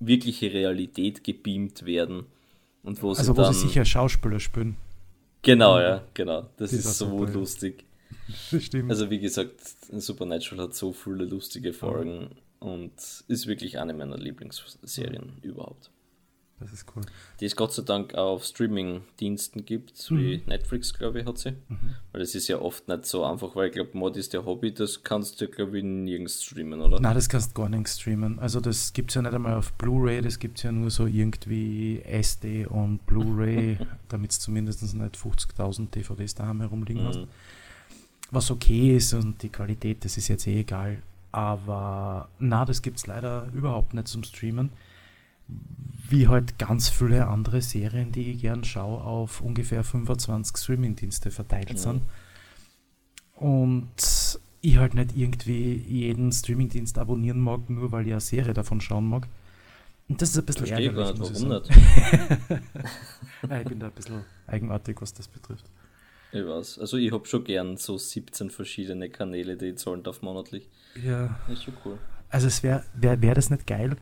wirkliche 0.00 0.52
Realität 0.52 1.24
gebeamt 1.24 1.86
werden. 1.86 2.26
Und 2.82 3.02
wo 3.02 3.10
also 3.10 3.22
sie 3.22 3.30
wo 3.30 3.42
dann, 3.42 3.54
sie 3.54 3.68
sicher 3.68 3.84
Schauspieler 3.84 4.40
spielen. 4.40 4.76
Genau, 5.46 5.78
ja, 5.78 6.02
genau. 6.12 6.42
Das, 6.56 6.72
das 6.72 6.80
ist 6.80 6.98
so 6.98 7.24
lustig. 7.24 7.84
Stimmt. 8.58 8.90
Also 8.90 9.10
wie 9.10 9.20
gesagt, 9.20 9.60
Supernatural 9.92 10.64
hat 10.64 10.74
so 10.74 10.92
viele 10.92 11.24
lustige 11.24 11.72
Folgen 11.72 12.22
ja. 12.22 12.66
und 12.68 12.92
ist 13.28 13.46
wirklich 13.46 13.78
eine 13.78 13.94
meiner 13.94 14.16
Lieblingsserien 14.16 15.38
ja. 15.42 15.48
überhaupt. 15.48 15.90
Das 16.58 16.72
ist 16.72 16.86
cool. 16.96 17.02
Die 17.40 17.44
es 17.44 17.54
Gott 17.54 17.74
sei 17.74 17.82
Dank 17.82 18.14
auch 18.14 18.36
auf 18.36 18.44
Streaming-Diensten 18.44 19.66
gibt, 19.66 20.10
mhm. 20.10 20.18
wie 20.18 20.42
Netflix, 20.46 20.94
glaube 20.94 21.20
ich, 21.20 21.26
hat 21.26 21.36
sie. 21.36 21.50
Mhm. 21.50 21.96
Weil 22.12 22.20
das 22.20 22.34
ist 22.34 22.48
ja 22.48 22.58
oft 22.58 22.88
nicht 22.88 23.04
so 23.04 23.24
einfach, 23.24 23.54
weil 23.54 23.68
ich 23.68 23.74
glaube, 23.74 23.90
Mod 23.92 24.16
ist 24.16 24.32
der 24.32 24.46
Hobby, 24.46 24.72
das 24.72 25.02
kannst 25.02 25.38
du, 25.40 25.48
glaube 25.48 25.78
ich, 25.78 25.84
nirgends 25.84 26.42
streamen, 26.42 26.80
oder? 26.80 26.98
Nein, 26.98 27.14
das 27.14 27.28
kannst 27.28 27.50
du 27.50 27.60
gar 27.60 27.68
nicht 27.68 27.88
streamen. 27.88 28.38
Also 28.38 28.60
das 28.60 28.94
gibt 28.94 29.10
es 29.10 29.16
ja 29.16 29.22
nicht 29.22 29.34
einmal 29.34 29.54
auf 29.54 29.74
Blu-ray, 29.74 30.22
das 30.22 30.38
gibt 30.38 30.56
es 30.56 30.62
ja 30.62 30.72
nur 30.72 30.90
so 30.90 31.06
irgendwie 31.06 32.00
SD 32.02 32.64
und 32.66 33.04
Blu-ray, 33.04 33.78
damit 34.08 34.30
es 34.30 34.40
zumindest 34.40 34.82
nicht 34.82 35.14
50.000 35.14 35.90
DVDs 35.90 36.34
daheim 36.34 36.60
herumliegen 36.60 37.02
mhm. 37.02 37.08
hast. 37.08 37.26
Was 38.30 38.50
okay 38.50 38.96
ist 38.96 39.12
und 39.12 39.42
die 39.42 39.50
Qualität, 39.50 40.04
das 40.06 40.16
ist 40.16 40.28
jetzt 40.28 40.46
eh 40.46 40.60
egal. 40.60 41.02
Aber 41.32 42.30
na, 42.38 42.64
das 42.64 42.80
gibt 42.80 42.96
es 42.96 43.06
leider 43.06 43.48
überhaupt 43.52 43.92
nicht 43.92 44.08
zum 44.08 44.24
Streamen 44.24 44.70
wie 46.08 46.28
halt 46.28 46.58
ganz 46.58 46.88
viele 46.88 47.26
andere 47.26 47.62
Serien, 47.62 48.12
die 48.12 48.32
ich 48.32 48.40
gern 48.40 48.64
schaue, 48.64 49.02
auf 49.02 49.40
ungefähr 49.40 49.82
25 49.82 50.56
Streamingdienste 50.56 51.30
verteilt 51.30 51.70
ja. 51.70 51.76
sind. 51.76 52.02
Und 53.34 54.38
ich 54.60 54.76
halt 54.78 54.94
nicht 54.94 55.16
irgendwie 55.16 55.74
jeden 55.74 56.32
Streamingdienst 56.32 56.98
abonnieren 56.98 57.40
mag, 57.40 57.68
nur 57.68 57.92
weil 57.92 58.06
ich 58.06 58.12
eine 58.12 58.20
Serie 58.20 58.54
davon 58.54 58.80
schauen 58.80 59.08
mag. 59.08 59.28
Und 60.08 60.22
das 60.22 60.30
ist 60.30 60.38
ein 60.38 60.46
bisschen 60.46 60.66
Verstehe 60.66 60.88
ärgerlich, 60.88 61.18
muss 61.18 61.30
ich 61.30 61.38
sagen. 61.38 61.64
ja, 63.50 63.60
ich 63.60 63.68
bin 63.68 63.80
da 63.80 63.86
ein 63.86 63.92
bisschen 63.92 64.24
eigenartig, 64.46 65.00
was 65.00 65.12
das 65.12 65.26
betrifft. 65.26 65.64
Ich 66.32 66.46
weiß. 66.46 66.78
Also 66.78 66.96
ich 66.96 67.12
habe 67.12 67.26
schon 67.26 67.44
gern 67.44 67.76
so 67.76 67.98
17 67.98 68.50
verschiedene 68.50 69.10
Kanäle, 69.10 69.56
die 69.56 69.66
ich 69.66 69.78
zahlen 69.78 70.02
darf 70.02 70.22
monatlich. 70.22 70.68
Ja. 71.02 71.38
Das 71.48 71.58
ist 71.58 71.64
schon 71.64 71.74
cool. 71.84 71.98
Also 72.28 72.46
es 72.46 72.62
wäre 72.62 72.84
wär, 72.94 73.20
wär 73.22 73.34
das 73.34 73.50
nicht 73.50 73.66
geil, 73.66 73.96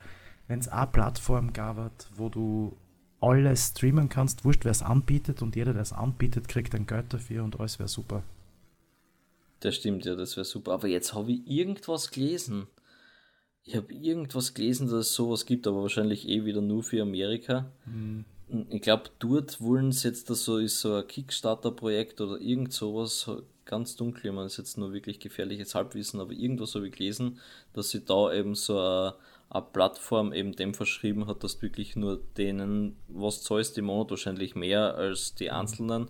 wenn 0.48 0.58
es 0.58 0.68
eine 0.68 0.86
Plattform 0.86 1.52
gab, 1.52 1.92
wo 2.16 2.28
du 2.28 2.76
alles 3.20 3.68
streamen 3.68 4.08
kannst, 4.08 4.44
wurscht, 4.44 4.64
wer 4.64 4.72
es 4.72 4.82
anbietet 4.82 5.40
und 5.42 5.56
jeder, 5.56 5.72
der 5.72 5.82
es 5.82 5.92
anbietet, 5.92 6.48
kriegt 6.48 6.74
ein 6.74 6.86
Geld 6.86 7.12
dafür 7.12 7.42
und 7.42 7.58
alles 7.58 7.78
wäre 7.78 7.88
super. 7.88 8.22
Das 9.60 9.76
stimmt, 9.76 10.04
ja, 10.04 10.14
das 10.14 10.36
wäre 10.36 10.44
super. 10.44 10.72
Aber 10.72 10.88
jetzt 10.88 11.14
habe 11.14 11.32
ich 11.32 11.46
irgendwas 11.46 12.10
gelesen. 12.10 12.66
Ich 13.62 13.76
habe 13.76 13.94
irgendwas 13.94 14.52
gelesen, 14.52 14.88
dass 14.88 15.06
es 15.06 15.14
sowas 15.14 15.46
gibt, 15.46 15.66
aber 15.66 15.80
wahrscheinlich 15.80 16.28
eh 16.28 16.44
wieder 16.44 16.60
nur 16.60 16.82
für 16.82 17.00
Amerika. 17.00 17.72
Mhm. 17.86 18.26
Ich 18.68 18.82
glaube, 18.82 19.04
dort 19.20 19.62
wollen 19.62 19.90
sie 19.90 20.08
jetzt, 20.08 20.28
das 20.28 20.44
so 20.44 20.58
ist 20.58 20.80
so 20.80 20.96
ein 20.96 21.06
Kickstarter-Projekt 21.06 22.20
oder 22.20 22.38
irgend 22.38 22.74
sowas, 22.74 23.30
ganz 23.64 23.96
dunkel, 23.96 24.26
ich 24.26 24.32
meine, 24.32 24.44
das 24.44 24.52
ist 24.52 24.58
jetzt 24.58 24.78
nur 24.78 24.92
wirklich 24.92 25.18
gefährliches 25.18 25.74
Halbwissen, 25.74 26.20
aber 26.20 26.32
irgendwas 26.32 26.74
habe 26.74 26.88
ich 26.88 26.94
gelesen, 26.94 27.38
dass 27.72 27.88
sie 27.88 28.04
da 28.04 28.34
eben 28.34 28.54
so 28.54 28.78
ein 28.78 29.12
eine 29.50 29.64
Plattform 29.72 30.32
eben 30.32 30.52
dem 30.52 30.74
verschrieben 30.74 31.26
hat, 31.26 31.44
dass 31.44 31.56
du 31.56 31.62
wirklich 31.62 31.96
nur 31.96 32.20
denen 32.36 32.96
was 33.08 33.42
zahlst 33.42 33.78
im 33.78 33.86
Monat, 33.86 34.10
wahrscheinlich 34.10 34.54
mehr 34.54 34.94
als 34.96 35.34
die 35.34 35.46
mhm. 35.46 35.54
Einzelnen, 35.54 36.08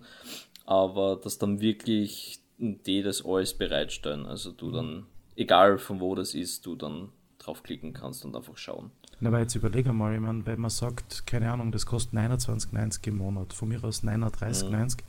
aber 0.65 1.15
dass 1.17 1.37
dann 1.37 1.61
wirklich 1.61 2.39
die 2.57 3.03
das 3.03 3.25
alles 3.25 3.53
bereitstellen. 3.53 4.25
Also 4.25 4.51
du 4.51 4.67
mhm. 4.67 4.73
dann, 4.73 5.05
egal 5.35 5.77
von 5.77 5.99
wo 5.99 6.15
das 6.15 6.33
ist, 6.33 6.65
du 6.65 6.75
dann 6.75 7.09
draufklicken 7.37 7.93
kannst 7.93 8.25
und 8.25 8.35
einfach 8.35 8.57
schauen. 8.57 8.91
Na, 9.19 9.29
aber 9.29 9.39
jetzt 9.39 9.55
überlege 9.55 9.93
mal, 9.93 10.13
ich 10.13 10.19
meine, 10.19 10.45
wenn 10.45 10.59
man 10.59 10.69
sagt, 10.69 11.25
keine 11.25 11.51
Ahnung, 11.51 11.71
das 11.71 11.85
kostet 11.85 12.13
29,90 12.19 13.07
im 13.07 13.17
Monat, 13.17 13.53
von 13.53 13.69
mir 13.69 13.81
aus 13.83 14.03
39,90, 14.03 14.69
mhm. 14.69 15.03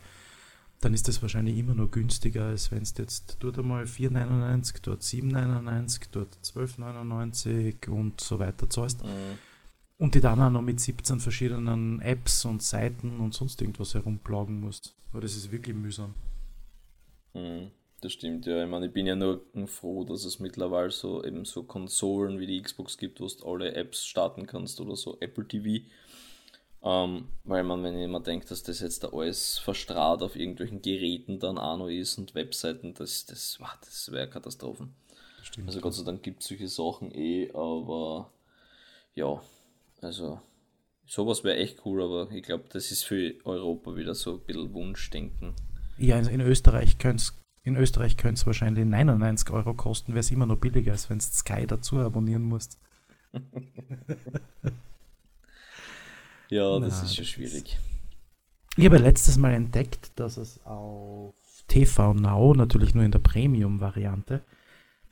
Dann 0.81 0.95
ist 0.95 1.09
das 1.09 1.23
wahrscheinlich 1.23 1.57
immer 1.57 1.75
noch 1.75 1.91
günstiger, 1.91 2.47
als 2.47 2.71
wenn 2.71 2.83
es 2.83 2.95
jetzt 2.99 3.39
dort 3.41 3.59
einmal 3.59 3.85
4,99, 3.85 4.77
dort 4.83 5.03
7,99, 5.03 6.09
dort 6.13 6.37
12,99 6.43 7.89
und 7.89 8.21
so 8.21 8.39
weiter 8.39 8.69
zahlst. 8.69 9.03
Mhm. 9.03 9.39
Und 9.99 10.15
die 10.15 10.21
dann 10.21 10.41
auch 10.41 10.51
noch 10.51 10.63
mit 10.63 10.79
17 10.79 11.21
verschiedenen 11.21 12.01
Apps 12.03 12.45
und 12.45 12.63
Seiten 12.63 13.19
und 13.19 13.33
sonst 13.33 13.61
irgendwas 13.63 13.95
herumplagen 13.95 14.61
musst. 14.61 14.95
Aber 15.13 15.23
das 15.23 15.35
ist 15.35 15.51
wirklich 15.51 15.75
mühsam. 15.75 16.15
Mhm. 17.33 17.71
Das 18.03 18.13
stimmt, 18.13 18.45
ja. 18.45 18.63
Ich 18.63 18.71
meine, 18.71 18.87
ich 18.87 18.93
bin 18.93 19.07
ja 19.07 19.17
nur 19.17 19.41
froh, 19.65 20.05
dass 20.05 20.25
es 20.25 20.39
mittlerweile 20.39 20.91
so 20.91 21.25
eben 21.25 21.45
so 21.47 21.63
Konsolen 21.63 22.39
wie 22.39 22.47
die 22.47 22.61
Xbox 22.61 22.99
gibt, 22.99 23.21
wo 23.21 23.27
du 23.27 23.51
alle 23.51 23.75
Apps 23.75 24.05
starten 24.05 24.47
kannst 24.47 24.81
oder 24.81 24.97
so 24.97 25.17
Apple 25.21 25.49
TV. 25.49 25.85
Ähm, 26.87 27.27
weil 27.43 27.65
man, 27.65 27.83
wenn 27.83 27.99
immer 27.99 28.21
denke, 28.21 28.47
dass 28.47 28.63
das 28.63 28.79
jetzt 28.79 29.03
da 29.03 29.09
alles 29.09 29.59
verstrahlt 29.59 30.23
auf 30.23 30.37
irgendwelchen 30.37 30.83
Geräten 30.83 31.41
dann 31.41 31.59
auch 31.59 31.77
noch 31.77 31.89
ist 31.89 32.17
und 32.17 32.37
Webseiten, 32.37 32.95
das, 32.95 33.27
das, 33.27 33.59
wow, 33.59 33.77
das 33.81 34.13
wäre 34.13 34.31
Katastrophen. 34.31 34.95
Stimmt, 35.43 35.67
also 35.67 35.81
Gott 35.81 35.95
sei 35.95 36.05
Dank 36.05 36.23
gibt 36.23 36.43
es 36.43 36.49
solche 36.49 36.69
Sachen 36.69 37.11
eh, 37.13 37.51
aber 37.53 38.31
ja, 39.17 39.43
also 40.01 40.41
sowas 41.07 41.43
wäre 41.43 41.57
echt 41.57 41.85
cool, 41.85 42.05
aber 42.05 42.31
ich 42.31 42.45
glaube, 42.45 42.67
das 42.73 42.93
ist 42.93 43.03
für 43.03 43.35
Europa 43.43 43.97
wieder 43.97 44.15
so 44.15 44.35
ein 44.35 44.41
bisschen 44.47 44.73
Wunschdenken. 44.73 45.55
Ja, 45.99 46.21
in 46.21 46.41
Österreich 46.41 46.99
könnte 46.99 47.23
es 47.23 47.35
in 47.65 47.75
Österreich 47.75 48.17
könnte 48.17 48.39
es 48.39 48.47
wahrscheinlich 48.47 48.85
99 48.85 49.51
Euro 49.51 49.75
kosten, 49.75 50.13
wäre 50.13 50.21
es 50.21 50.31
immer 50.31 50.47
noch 50.47 50.59
billiger, 50.59 50.93
als 50.93 51.11
wenn 51.11 51.19
du 51.19 51.25
Sky 51.25 51.67
dazu 51.67 51.97
abonnieren 51.99 52.45
musst. 52.45 52.79
ja, 56.49 56.79
das 56.81 56.99
Na, 56.99 57.05
ist 57.05 57.17
schon 57.17 57.25
schwierig. 57.25 57.79
Ich 58.77 58.85
habe 58.85 58.99
letztes 58.99 59.37
Mal 59.39 59.55
entdeckt, 59.55 60.13
dass 60.17 60.37
es 60.37 60.65
auf 60.65 61.35
TV 61.69 62.15
Now, 62.15 62.55
natürlich 62.55 62.95
nur 62.95 63.05
in 63.05 63.11
der 63.11 63.19
Premium-Variante, 63.19 64.43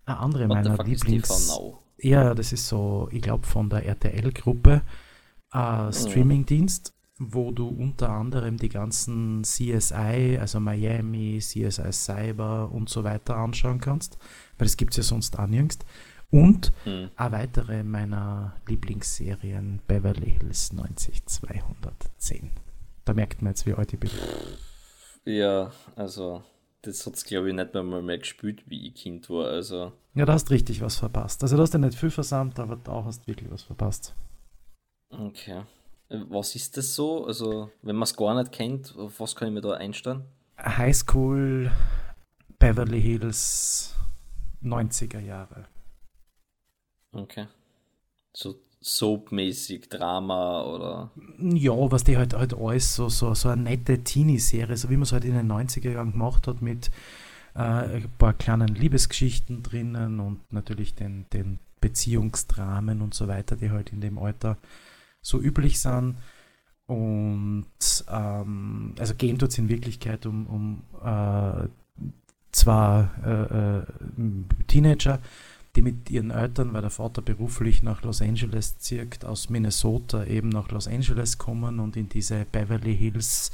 eine 0.04 0.18
andere 0.18 0.48
What 0.48 0.64
meiner 0.64 0.84
Lieblings... 0.84 1.58
Ja, 1.98 2.34
das 2.34 2.52
ist 2.52 2.66
so, 2.66 3.08
ich 3.12 3.22
glaube, 3.22 3.46
von 3.46 3.70
der 3.70 3.86
RTL-Gruppe, 3.86 4.82
äh, 5.52 5.92
Streaming-Dienst 5.92 6.94
wo 7.18 7.52
du 7.52 7.68
unter 7.68 8.10
anderem 8.10 8.56
die 8.56 8.68
ganzen 8.68 9.44
CSI, 9.44 10.36
also 10.40 10.58
Miami, 10.58 11.38
CSI 11.38 11.92
Cyber 11.92 12.70
und 12.72 12.88
so 12.88 13.04
weiter 13.04 13.36
anschauen 13.36 13.80
kannst, 13.80 14.18
weil 14.58 14.66
das 14.66 14.76
gibt 14.76 14.92
es 14.92 14.96
ja 14.98 15.02
sonst 15.04 15.38
auch 15.38 15.46
nirgends. 15.46 15.78
Und 16.30 16.72
hm. 16.84 17.10
eine 17.16 17.32
weitere 17.32 17.82
meiner 17.82 18.56
Lieblingsserien, 18.66 19.80
Beverly 19.86 20.30
Hills 20.40 20.72
90210. 20.72 22.50
Da 23.04 23.14
merkt 23.14 23.42
man 23.42 23.52
jetzt, 23.52 23.66
wie 23.66 23.74
alt 23.74 23.92
ich 23.92 24.00
bin. 24.00 24.10
Ja, 25.24 25.70
also 25.96 26.42
das 26.82 27.06
hat 27.06 27.14
es 27.14 27.24
glaube 27.24 27.48
ich 27.48 27.54
nicht 27.54 27.72
mehr 27.72 27.82
mehr 27.82 28.18
gespielt, 28.18 28.62
wie 28.66 28.88
ich 28.88 28.94
Kind 28.94 29.28
war. 29.30 29.48
Also. 29.48 29.92
Ja, 30.14 30.24
da 30.24 30.34
hast 30.34 30.50
richtig 30.50 30.80
was 30.80 30.96
verpasst. 30.96 31.42
Also 31.42 31.56
du 31.56 31.62
hast 31.62 31.72
ja 31.72 31.78
nicht 31.78 31.98
viel 31.98 32.10
versammelt, 32.10 32.58
aber 32.58 32.76
da 32.76 33.04
hast 33.04 33.22
du 33.22 33.28
wirklich 33.28 33.50
was 33.50 33.62
verpasst. 33.62 34.14
Okay. 35.10 35.62
Was 36.08 36.54
ist 36.54 36.76
das 36.76 36.94
so? 36.94 37.26
Also, 37.26 37.70
wenn 37.82 37.96
man 37.96 38.04
es 38.04 38.14
gar 38.14 38.34
nicht 38.34 38.52
kennt, 38.52 38.94
auf 38.96 39.18
was 39.20 39.34
kann 39.34 39.48
ich 39.48 39.54
mir 39.54 39.60
da 39.62 39.72
einstellen? 39.72 40.24
Highschool 40.58 41.70
Beverly 42.58 43.00
Hills 43.00 43.94
90er 44.62 45.20
Jahre. 45.20 45.66
Okay. 47.14 47.46
So 48.32 48.56
soapmäßig, 48.80 49.88
Drama 49.88 50.62
oder. 50.64 51.10
Ja, 51.38 51.72
was 51.72 52.04
die 52.04 52.18
halt, 52.18 52.34
halt 52.34 52.54
alles 52.54 52.94
so, 52.94 53.08
so, 53.08 53.34
so 53.34 53.48
eine 53.48 53.62
nette 53.62 54.04
Teenie-Serie, 54.04 54.76
so 54.76 54.90
wie 54.90 54.96
man 54.96 55.04
es 55.04 55.12
halt 55.12 55.24
in 55.24 55.34
den 55.34 55.50
90er 55.50 55.90
Jahren 55.90 56.12
gemacht 56.12 56.46
hat, 56.46 56.60
mit 56.60 56.90
äh, 57.54 57.60
ein 57.60 58.10
paar 58.18 58.34
kleinen 58.34 58.74
Liebesgeschichten 58.74 59.62
drinnen 59.62 60.20
und 60.20 60.52
natürlich 60.52 60.94
den, 60.94 61.26
den 61.32 61.60
Beziehungsdramen 61.80 63.00
und 63.00 63.14
so 63.14 63.26
weiter, 63.26 63.56
die 63.56 63.70
halt 63.70 63.90
in 63.90 64.00
dem 64.00 64.18
Alter 64.18 64.58
so 65.22 65.40
üblich 65.40 65.80
sind. 65.80 66.16
Und 66.86 67.66
ähm, 68.10 68.94
also 68.98 69.14
gehen 69.14 69.38
es 69.40 69.58
in 69.58 69.70
Wirklichkeit 69.70 70.26
um, 70.26 70.46
um 70.46 70.82
äh, 71.02 71.68
zwei 72.52 73.08
äh, 73.24 73.78
äh, 73.78 73.82
Teenager, 74.66 75.20
die 75.76 75.82
mit 75.82 76.10
ihren 76.10 76.30
Eltern, 76.30 76.72
weil 76.72 76.82
der 76.82 76.90
Vater 76.90 77.22
beruflich 77.22 77.82
nach 77.82 78.02
Los 78.02 78.22
Angeles 78.22 78.78
zirkt, 78.78 79.24
aus 79.24 79.50
Minnesota 79.50 80.24
eben 80.24 80.48
nach 80.48 80.70
Los 80.70 80.86
Angeles 80.86 81.38
kommen 81.38 81.80
und 81.80 81.96
in 81.96 82.08
diese 82.08 82.46
Beverly 82.50 82.96
Hills 82.96 83.50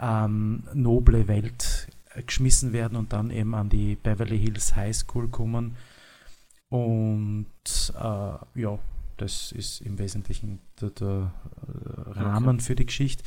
ähm, 0.00 0.62
noble 0.74 1.26
Welt 1.26 1.88
geschmissen 2.26 2.72
werden 2.72 2.96
und 2.96 3.12
dann 3.12 3.30
eben 3.30 3.54
an 3.54 3.68
die 3.68 3.96
Beverly 3.96 4.38
Hills 4.38 4.76
High 4.76 4.94
School 4.94 5.28
kommen. 5.28 5.76
Und 6.68 7.46
äh, 7.96 8.60
ja, 8.60 8.78
das 9.16 9.52
ist 9.52 9.80
im 9.80 9.98
Wesentlichen 9.98 10.60
der, 10.80 10.90
der 10.90 11.32
äh, 11.66 12.10
Rahmen 12.10 12.56
okay. 12.56 12.64
für 12.64 12.76
die 12.76 12.86
Geschichte. 12.86 13.24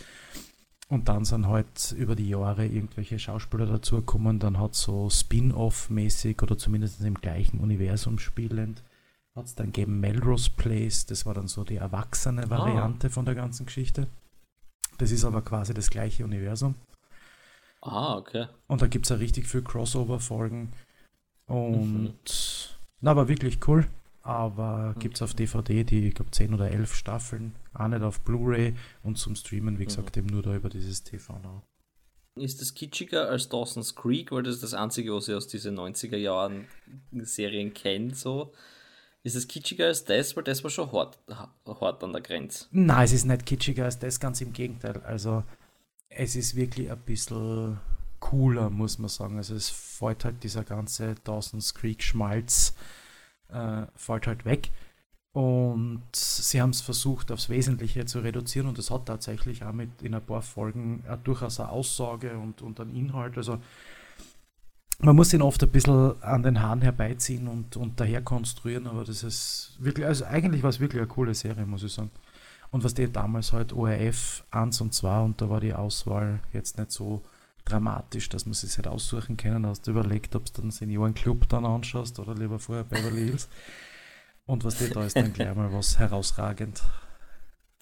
Und 0.92 1.08
dann 1.08 1.24
sind 1.24 1.48
halt 1.48 1.94
über 1.98 2.18
die 2.18 2.28
Jahre 2.28 2.66
irgendwelche 2.66 3.18
Schauspieler 3.18 3.66
dazugekommen. 3.66 4.40
Dann 4.40 4.60
hat 4.60 4.76
so 4.76 5.10
Spin-off-mäßig 5.10 6.42
oder 6.42 6.58
zumindest 6.58 7.00
im 7.00 7.14
gleichen 7.14 7.62
Universum 7.62 8.20
spielend 8.20 8.84
hat 9.34 9.46
es 9.46 9.56
dann 9.56 9.68
gegeben 9.68 10.02
Melrose 10.02 10.50
Place. 10.52 11.06
Das 11.06 11.26
war 11.26 11.34
dann 11.34 11.48
so 11.48 11.64
die 11.64 11.78
erwachsene 11.78 12.44
ah. 12.44 12.50
Variante 12.50 13.08
ah. 13.08 13.10
von 13.10 13.24
der 13.24 13.36
ganzen 13.36 13.66
Geschichte. 13.66 14.08
Das 14.98 15.12
ist 15.12 15.24
aber 15.24 15.42
quasi 15.44 15.74
das 15.74 15.90
gleiche 15.90 16.26
Universum. 16.26 16.76
Ah, 17.82 18.18
okay. 18.18 18.48
Und 18.68 18.82
da 18.82 18.88
gibt 18.88 19.06
es 19.06 19.12
ja 19.12 19.16
richtig 19.16 19.48
viel 19.48 19.62
Crossover-Folgen. 19.62 20.74
Und 21.48 22.02
mhm. 22.02 22.14
na, 23.00 23.12
aber 23.12 23.30
wirklich 23.30 23.66
cool 23.66 23.86
aber 24.24 24.96
gibt 25.00 25.16
es 25.16 25.22
auf 25.22 25.34
DVD 25.34 25.84
die, 25.84 26.08
ich 26.08 26.16
glaube, 26.16 26.32
10 26.32 26.54
oder 26.54 26.70
11 26.70 26.94
Staffeln, 26.94 27.56
auch 27.74 27.88
nicht 27.88 28.04
auf 28.04 28.22
Blu-ray 28.22 28.76
und 29.04 29.18
zum 29.18 29.36
Streamen, 29.36 29.80
wie 29.80 29.86
gesagt, 29.86 30.16
mhm. 30.16 30.20
eben 30.20 30.34
nur 30.34 30.44
da 30.44 30.56
über 30.56 30.70
dieses 30.70 31.04
TV 31.04 31.40
Now. 31.40 31.64
Ist 32.36 32.62
das 32.62 32.74
kitschiger 32.74 33.28
als 33.28 33.50
Dawson's 33.50 33.96
Creek, 33.96 34.32
weil 34.32 34.44
das 34.44 34.56
ist 34.56 34.64
das 34.64 34.74
einzige, 34.74 35.14
was 35.14 35.28
ich 35.28 35.36
aus 35.36 35.48
diesen 35.48 35.78
90er 35.78 36.18
Jahren 36.18 36.68
Serien 37.12 37.74
kenne, 37.74 38.16
so? 38.16 38.54
Ist 39.24 39.36
es 39.36 39.48
kitschiger 39.48 39.88
als 39.88 40.06
das, 40.06 40.36
weil 40.36 40.44
das 40.44 40.64
war 40.64 40.72
schon 40.72 40.92
hart, 40.92 41.20
hart 41.68 42.04
an 42.04 42.14
der 42.14 42.22
Grenze? 42.22 42.66
Nein, 42.72 43.04
es 43.04 43.12
ist 43.12 43.26
nicht 43.26 43.46
kitschiger 43.46 43.86
als 43.86 44.00
das, 44.00 44.20
ganz 44.20 44.42
im 44.42 44.54
Gegenteil. 44.54 45.02
Also, 45.02 45.44
es 46.10 46.36
ist 46.36 46.56
wirklich 46.56 46.90
ein 46.90 47.00
bisschen 47.02 47.80
cooler, 48.20 48.70
muss 48.70 48.98
man 48.98 49.10
sagen. 49.10 49.38
Also, 49.38 49.54
es 49.54 49.70
fällt 49.70 50.26
halt 50.26 50.44
dieser 50.44 50.64
ganze 50.64 51.16
Dawson's 51.24 51.76
Creek 51.76 52.02
Schmalz 52.02 52.74
äh, 53.52 53.88
fällt 53.96 54.28
halt 54.28 54.46
weg. 54.46 54.72
Und 55.34 56.04
sie 56.14 56.62
haben 56.62 56.72
es 56.72 56.82
versucht, 56.82 57.32
aufs 57.32 57.50
Wesentliche 57.50 58.06
zu 58.06 58.20
reduzieren 58.20 58.68
und 58.68 58.78
es 58.78 58.92
hat 58.92 59.06
tatsächlich 59.06 59.64
auch 59.64 59.72
mit 59.72 60.02
in 60.02 60.14
ein 60.14 60.26
paar 60.26 60.42
Folgen 60.42 61.04
äh, 61.08 61.18
durchaus 61.24 61.60
eine 61.60 61.70
Aussage 61.70 62.38
und, 62.38 62.62
und 62.62 62.82
einen 62.82 62.94
Inhalt. 62.94 63.38
Also 63.38 63.60
man 65.00 65.16
muss 65.16 65.34
ihn 65.34 65.42
oft 65.42 65.64
ein 65.64 65.70
bisschen 65.70 66.22
an 66.22 66.44
den 66.44 66.62
Haaren 66.62 66.82
herbeiziehen 66.82 67.48
und, 67.48 67.78
und 67.78 68.00
daher 68.00 68.22
konstruieren, 68.22 68.88
aber 68.88 69.06
das 69.06 69.24
ist 69.24 69.78
wirklich, 69.80 70.06
also 70.06 70.26
eigentlich 70.26 70.64
war 70.64 70.70
es 70.70 70.82
wirklich 70.82 71.02
eine 71.02 71.08
coole 71.08 71.34
Serie, 71.34 71.66
muss 71.66 71.84
ich 71.84 71.94
sagen. 71.94 72.12
Und 72.70 72.84
was 72.84 72.94
die 72.94 73.12
damals 73.12 73.54
halt 73.54 73.74
ORF 73.74 74.44
1 74.52 74.82
und 74.82 74.94
2 74.94 75.22
und 75.22 75.42
da 75.42 75.50
war 75.50 75.62
die 75.62 75.74
Auswahl 75.74 76.40
jetzt 76.52 76.78
nicht 76.78 76.92
so 76.92 77.22
dramatisch, 77.72 78.30
dass 78.30 78.46
man 78.46 78.54
sich 78.54 78.76
halt 78.78 78.88
aussuchen 78.88 79.38
können. 79.38 79.66
Hast 79.66 79.88
du 79.88 79.92
überlegt, 79.92 80.36
ob 80.36 80.52
du 80.54 80.62
den 80.62 80.72
Seniorenclub 80.72 81.48
dann 81.50 81.66
anschaust 81.66 82.20
oder 82.20 82.36
lieber 82.36 82.60
vorher 82.60 82.84
Beverly 82.84 83.26
Hills. 83.26 83.50
Und 84.46 84.64
was 84.64 84.78
da 84.78 85.06
ist 85.06 85.16
dann 85.16 85.34
gleich 85.34 85.56
mal 85.56 85.72
was 85.72 86.00
herausragend. 86.00 86.82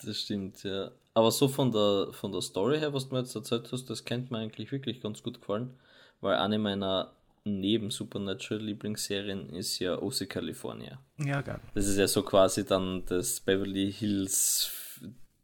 Das 0.04 0.22
stimmt, 0.22 0.64
ja. 0.64 0.92
Aber 1.14 1.32
so 1.32 1.48
von 1.48 1.72
der, 1.72 2.10
von 2.12 2.32
der 2.32 2.42
Story 2.42 2.80
her, 2.80 2.94
was 2.94 3.10
du 3.10 3.16
mir 3.16 3.22
jetzt 3.22 3.36
erzählt 3.36 3.70
hast, 3.72 3.90
das 3.90 4.06
kennt 4.06 4.32
mir 4.32 4.38
eigentlich 4.38 4.72
wirklich 4.72 5.02
ganz 5.02 5.24
gut 5.24 5.40
gefallen, 5.40 5.74
weil 6.22 6.38
eine 6.38 6.60
meiner 6.60 7.12
neben 7.44 7.90
Supernatural 7.90 8.64
Lieblingsserien 8.64 9.50
ist 9.50 9.80
ja 9.80 10.00
OC 10.02 10.30
California. 10.30 11.00
Ja, 11.18 11.42
geil. 11.42 11.60
Das 11.74 11.88
ist 11.88 11.98
ja 11.98 12.08
so 12.08 12.22
quasi 12.24 12.66
dann 12.66 13.04
das 13.06 13.40
Beverly 13.40 13.92
Hills 13.92 14.72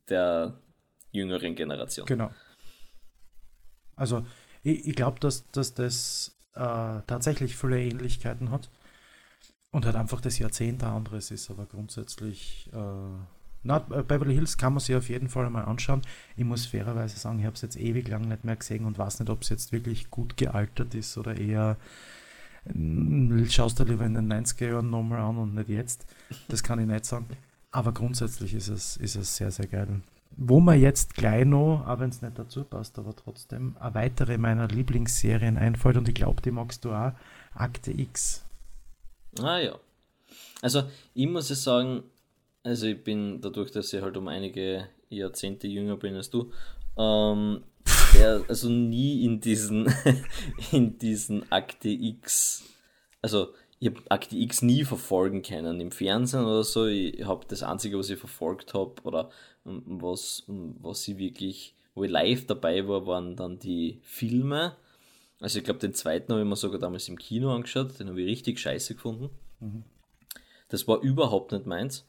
der 0.07 0.53
jüngeren 1.11 1.55
Generation. 1.55 2.05
Genau. 2.05 2.29
Also 3.95 4.25
ich, 4.63 4.87
ich 4.87 4.95
glaube, 4.95 5.19
dass, 5.19 5.49
dass 5.51 5.73
das 5.73 6.35
äh, 6.53 7.01
tatsächlich 7.07 7.55
viele 7.55 7.81
Ähnlichkeiten 7.81 8.51
hat 8.51 8.69
und 9.71 9.85
halt 9.85 9.95
einfach 9.95 10.21
das 10.21 10.39
Jahrzehnt 10.39 10.83
anderes 10.83 11.31
ist, 11.31 11.49
aber 11.49 11.65
grundsätzlich 11.65 12.69
äh, 12.73 12.77
na, 13.65 13.79
Beverly 13.79 14.35
Hills 14.35 14.57
kann 14.57 14.73
man 14.73 14.79
sich 14.79 14.95
auf 14.95 15.09
jeden 15.09 15.27
Fall 15.27 15.49
mal 15.49 15.63
anschauen. 15.63 16.03
Ich 16.37 16.45
muss 16.45 16.67
fairerweise 16.67 17.17
sagen, 17.17 17.39
ich 17.39 17.45
habe 17.45 17.55
es 17.55 17.63
jetzt 17.63 17.77
ewig 17.77 18.07
lang 18.07 18.27
nicht 18.27 18.43
mehr 18.43 18.55
gesehen 18.55 18.85
und 18.85 18.99
weiß 18.99 19.19
nicht, 19.19 19.29
ob 19.29 19.41
es 19.41 19.49
jetzt 19.49 19.71
wirklich 19.71 20.11
gut 20.11 20.37
gealtert 20.37 20.93
ist 20.93 21.17
oder 21.17 21.35
eher 21.35 21.77
schaust 23.49 23.79
du 23.79 23.83
lieber 23.83 24.05
in 24.05 24.13
den 24.13 24.31
90er 24.31 24.69
Jahren 24.69 24.89
nochmal 24.89 25.19
an 25.19 25.37
und 25.37 25.55
nicht 25.55 25.69
jetzt. 25.69 26.05
Das 26.47 26.63
kann 26.63 26.79
ich 26.79 26.87
nicht 26.87 27.05
sagen. 27.05 27.27
Aber 27.71 27.91
grundsätzlich 27.91 28.53
ist 28.53 28.69
es, 28.69 28.97
ist 28.97 29.15
es 29.15 29.35
sehr, 29.35 29.51
sehr 29.51 29.67
geil. 29.67 30.01
Wo 30.38 30.60
man 30.60 30.80
jetzt 30.80 31.15
gleich 31.15 31.46
noch, 31.46 31.86
auch 31.88 32.00
wenn 32.00 32.10
es 32.10 32.22
nicht 32.22 32.38
dazu 32.38 32.63
passt, 32.63 33.00
aber 33.00 33.15
trotzdem, 33.15 33.77
eine 33.80 33.96
weitere 33.96 34.38
meiner 34.38 34.68
Lieblingsserien 34.68 35.58
einfällt 35.58 35.98
und 35.98 36.10
ich 36.10 36.15
glaube, 36.15 36.42
die 36.42 36.51
magst 36.51 36.84
du 36.84 36.92
auch, 36.92 37.13
Akte 37.54 37.92
X. 37.92 38.44
Ah 39.39 39.60
ja. 39.60 39.80
Also 40.62 40.84
ich 41.13 41.27
muss 41.27 41.50
ja 41.50 41.56
sagen, 41.56 42.04
also 42.63 42.88
ich 42.88 43.04
bin 43.04 43.39
dadurch, 43.42 43.72
dass 43.72 43.94
ich 43.94 44.01
halt 44.01 44.18
um 44.18 44.27
einige 44.27 44.89
Jahrzehnte 45.10 45.68
jünger 45.68 45.98
bin 45.98 46.15
als 46.15 46.30
du, 46.30 46.51
ähm, 46.98 47.63
der, 48.13 48.44
also 48.48 48.70
nie 48.70 49.24
in 49.24 49.39
diesen, 49.39 49.94
in 50.72 50.98
diesen 50.98 51.51
Akte 51.51 51.89
X, 51.89 52.63
also 53.22 53.54
ich 53.79 53.89
habe 53.89 54.01
Akte 54.10 54.36
X 54.38 54.62
nie 54.62 54.84
verfolgen 54.86 55.41
können 55.41 55.79
im 55.79 55.91
Fernsehen 55.91 56.46
oder 56.46 56.63
so. 56.63 56.86
Ich 56.86 57.25
habe 57.25 57.46
das 57.48 57.63
Einzige, 57.63 57.98
was 57.98 58.10
ich 58.10 58.20
verfolgt 58.20 58.74
habe 58.74 58.96
oder 59.03 59.29
was, 59.63 60.44
was 60.48 61.08
ich 61.08 61.17
wirklich, 61.17 61.75
wo 61.94 62.03
ich 62.03 62.12
live 62.12 62.46
dabei 62.46 62.88
war, 62.88 63.05
waren 63.05 63.36
dann 63.36 63.60
die 63.60 64.00
Filme. 64.03 64.75
Also 65.41 65.60
ich 65.60 65.65
glaube, 65.65 65.79
den 65.79 65.94
zweiten 65.94 66.32
habe 66.32 66.41
ich 66.41 66.48
mir 66.48 66.55
sogar 66.55 66.79
damals 66.79 67.10
im 67.10 67.20
Kino 67.20 67.53
angeschaut, 67.53 68.00
den 68.00 68.08
habe 68.08 68.22
ich 68.22 68.27
richtig 68.27 68.60
scheiße 68.60 68.96
gefunden. 68.96 69.29
Mhm. 69.60 69.84
Das 70.70 70.88
war 70.88 71.01
überhaupt 71.01 71.51
nicht 71.51 71.65
meins. 71.65 72.05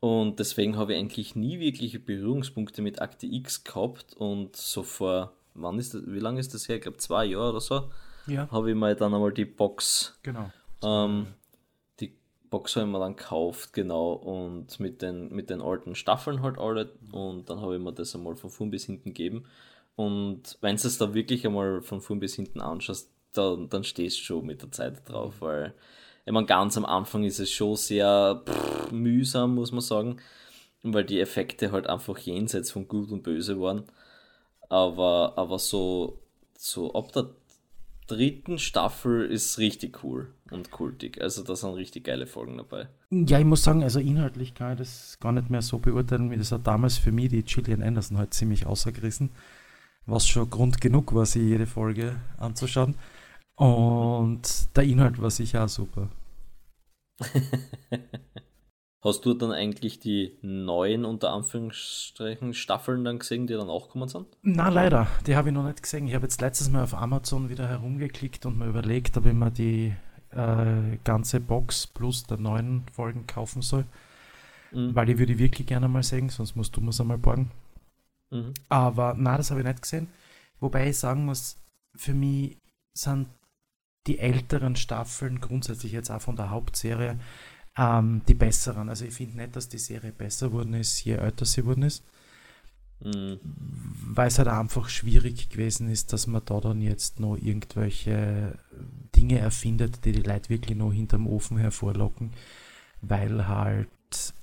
Und 0.00 0.38
deswegen 0.38 0.76
habe 0.76 0.92
ich 0.92 0.98
eigentlich 0.98 1.34
nie 1.34 1.58
wirkliche 1.58 1.98
Berührungspunkte 1.98 2.82
mit 2.82 3.02
Akte 3.02 3.26
X 3.26 3.64
gehabt. 3.64 4.14
Und 4.14 4.54
so 4.56 4.84
vor, 4.84 5.32
wann 5.54 5.78
ist 5.78 5.94
das, 5.94 6.02
wie 6.06 6.20
lange 6.20 6.38
ist 6.38 6.54
das 6.54 6.68
her? 6.68 6.76
Ich 6.76 6.82
glaube 6.82 6.98
zwei 6.98 7.24
Jahre 7.24 7.50
oder 7.50 7.60
so. 7.60 7.90
Ja. 8.26 8.48
Habe 8.50 8.70
ich 8.70 8.76
mal 8.76 8.94
dann 8.94 9.14
einmal 9.14 9.32
die 9.32 9.44
Box. 9.44 10.16
Genau. 10.22 10.52
Ähm, 10.82 11.28
die 12.00 12.12
Box 12.50 12.76
habe 12.76 12.86
ich 12.86 12.92
mir 12.92 13.00
dann 13.00 13.16
gekauft, 13.16 13.72
genau. 13.72 14.12
Und 14.12 14.78
mit 14.80 15.02
den, 15.02 15.34
mit 15.34 15.50
den 15.50 15.60
alten 15.60 15.94
Staffeln 15.94 16.42
halt 16.42 16.58
alle. 16.58 16.92
Und 17.12 17.50
dann 17.50 17.60
habe 17.60 17.76
ich 17.76 17.82
mir 17.82 17.92
das 17.92 18.14
einmal 18.14 18.36
von 18.36 18.50
vorn 18.50 18.70
bis 18.70 18.86
hinten 18.86 19.10
gegeben. 19.14 19.44
Und 19.96 20.58
wenn 20.60 20.76
du 20.76 20.86
es 20.86 20.98
da 20.98 21.12
wirklich 21.14 21.46
einmal 21.46 21.82
von 21.82 22.00
vorn 22.00 22.20
bis 22.20 22.34
hinten 22.36 22.60
anschaust, 22.60 23.10
dann, 23.32 23.68
dann 23.68 23.84
stehst 23.84 24.18
du 24.18 24.22
schon 24.22 24.46
mit 24.46 24.62
der 24.62 24.70
Zeit 24.72 25.08
drauf, 25.08 25.40
weil 25.40 25.74
ich 26.24 26.32
meine, 26.32 26.46
ganz 26.46 26.76
am 26.76 26.84
Anfang 26.84 27.24
ist 27.24 27.40
es 27.40 27.50
schon 27.50 27.76
sehr 27.76 28.42
pff, 28.46 28.92
mühsam, 28.92 29.54
muss 29.54 29.72
man 29.72 29.80
sagen, 29.80 30.20
weil 30.82 31.04
die 31.04 31.20
Effekte 31.20 31.72
halt 31.72 31.86
einfach 31.88 32.18
jenseits 32.18 32.70
von 32.70 32.86
Gut 32.88 33.10
und 33.10 33.22
Böse 33.22 33.60
waren. 33.60 33.84
Aber, 34.68 35.34
aber 35.36 35.58
so, 35.58 36.20
so 36.56 36.92
ab 36.94 37.12
der 37.12 37.30
dritten 38.06 38.58
Staffel 38.58 39.30
ist 39.30 39.58
richtig 39.58 40.04
cool 40.04 40.32
und 40.52 40.70
kultig. 40.70 41.20
Also 41.20 41.42
da 41.42 41.56
sind 41.56 41.74
richtig 41.74 42.04
geile 42.04 42.26
Folgen 42.26 42.56
dabei. 42.56 42.88
Ja, 43.10 43.38
ich 43.38 43.44
muss 43.44 43.62
sagen, 43.62 43.82
also 43.82 44.00
inhaltlich 44.00 44.54
kann 44.54 44.72
ich 44.72 44.78
das 44.78 45.18
gar 45.20 45.32
nicht 45.32 45.50
mehr 45.50 45.62
so 45.62 45.78
beurteilen, 45.78 46.30
wie 46.30 46.36
das 46.36 46.52
hat 46.52 46.66
damals 46.66 46.98
für 46.98 47.12
mich 47.12 47.28
die 47.30 47.42
Gillian 47.42 47.82
Anderson 47.82 48.18
halt 48.18 48.34
ziemlich 48.34 48.66
außergerissen. 48.66 49.30
Was 50.06 50.26
schon 50.26 50.48
Grund 50.48 50.80
genug 50.80 51.14
war, 51.14 51.26
sie 51.26 51.40
jede 51.40 51.66
Folge 51.66 52.16
anzuschauen. 52.38 52.94
Und 53.56 54.74
der 54.76 54.84
Inhalt 54.84 55.20
war 55.20 55.30
sicher 55.30 55.64
auch 55.64 55.68
super. 55.68 56.08
Hast 59.00 59.24
du 59.24 59.32
dann 59.32 59.52
eigentlich 59.52 60.00
die 60.00 60.36
neuen, 60.42 61.04
unter 61.04 61.30
Anführungsstrichen, 61.30 62.52
Staffeln 62.52 63.04
dann 63.04 63.20
gesehen, 63.20 63.46
die 63.46 63.54
dann 63.54 63.70
auch 63.70 63.90
kommen 63.90 64.08
sind? 64.08 64.26
Na 64.42 64.70
leider, 64.70 65.06
die 65.26 65.36
habe 65.36 65.48
ich 65.48 65.54
noch 65.54 65.64
nicht 65.64 65.82
gesehen. 65.82 66.08
Ich 66.08 66.14
habe 66.14 66.24
jetzt 66.24 66.40
letztes 66.40 66.68
Mal 66.68 66.82
auf 66.82 66.94
Amazon 66.94 67.48
wieder 67.48 67.68
herumgeklickt 67.68 68.44
und 68.44 68.58
mir 68.58 68.66
überlegt, 68.66 69.16
ob 69.16 69.26
ich 69.26 69.34
mir 69.34 69.52
die 69.52 69.94
äh, 70.32 70.98
ganze 71.04 71.40
Box 71.40 71.86
plus 71.86 72.24
der 72.24 72.38
neuen 72.38 72.84
Folgen 72.92 73.26
kaufen 73.26 73.62
soll. 73.62 73.84
Mhm. 74.72 74.94
Weil 74.94 75.10
ich 75.10 75.18
würde 75.18 75.38
wirklich 75.38 75.66
gerne 75.66 75.88
mal 75.88 76.02
sehen, 76.02 76.28
sonst 76.28 76.56
musst 76.56 76.76
du 76.76 76.80
mir 76.80 76.90
es 76.90 77.00
einmal 77.00 77.18
borgen. 77.18 77.50
Mhm. 78.30 78.54
Aber 78.68 79.14
na, 79.16 79.36
das 79.36 79.50
habe 79.50 79.60
ich 79.60 79.66
nicht 79.66 79.82
gesehen. 79.82 80.08
Wobei 80.60 80.90
ich 80.90 80.98
sagen 80.98 81.24
muss, 81.24 81.56
für 81.94 82.14
mich 82.14 82.56
sind 82.94 83.28
die 84.06 84.18
älteren 84.18 84.76
Staffeln, 84.76 85.40
grundsätzlich 85.40 85.92
jetzt 85.92 86.10
auch 86.10 86.22
von 86.22 86.36
der 86.36 86.50
Hauptserie, 86.50 87.18
ähm, 87.76 88.22
die 88.26 88.34
besseren. 88.34 88.88
Also 88.88 89.04
ich 89.04 89.14
finde 89.14 89.36
nicht, 89.38 89.56
dass 89.56 89.68
die 89.68 89.78
Serie 89.78 90.12
besser 90.12 90.48
geworden 90.48 90.74
ist, 90.74 91.04
je 91.04 91.14
älter 91.14 91.44
sie 91.44 91.62
geworden 91.62 91.82
ist. 91.82 92.02
Mhm. 93.00 93.38
Weil 93.42 94.28
es 94.28 94.38
halt 94.38 94.48
einfach 94.48 94.88
schwierig 94.88 95.48
gewesen 95.50 95.88
ist, 95.88 96.12
dass 96.12 96.26
man 96.26 96.42
da 96.44 96.60
dann 96.60 96.80
jetzt 96.80 97.20
noch 97.20 97.36
irgendwelche 97.36 98.58
Dinge 99.14 99.38
erfindet, 99.38 100.04
die 100.04 100.12
die 100.12 100.22
Leute 100.22 100.48
wirklich 100.48 100.76
noch 100.76 100.92
hinterm 100.92 101.26
Ofen 101.26 101.58
hervorlocken, 101.58 102.32
weil 103.02 103.46
halt 103.46 103.88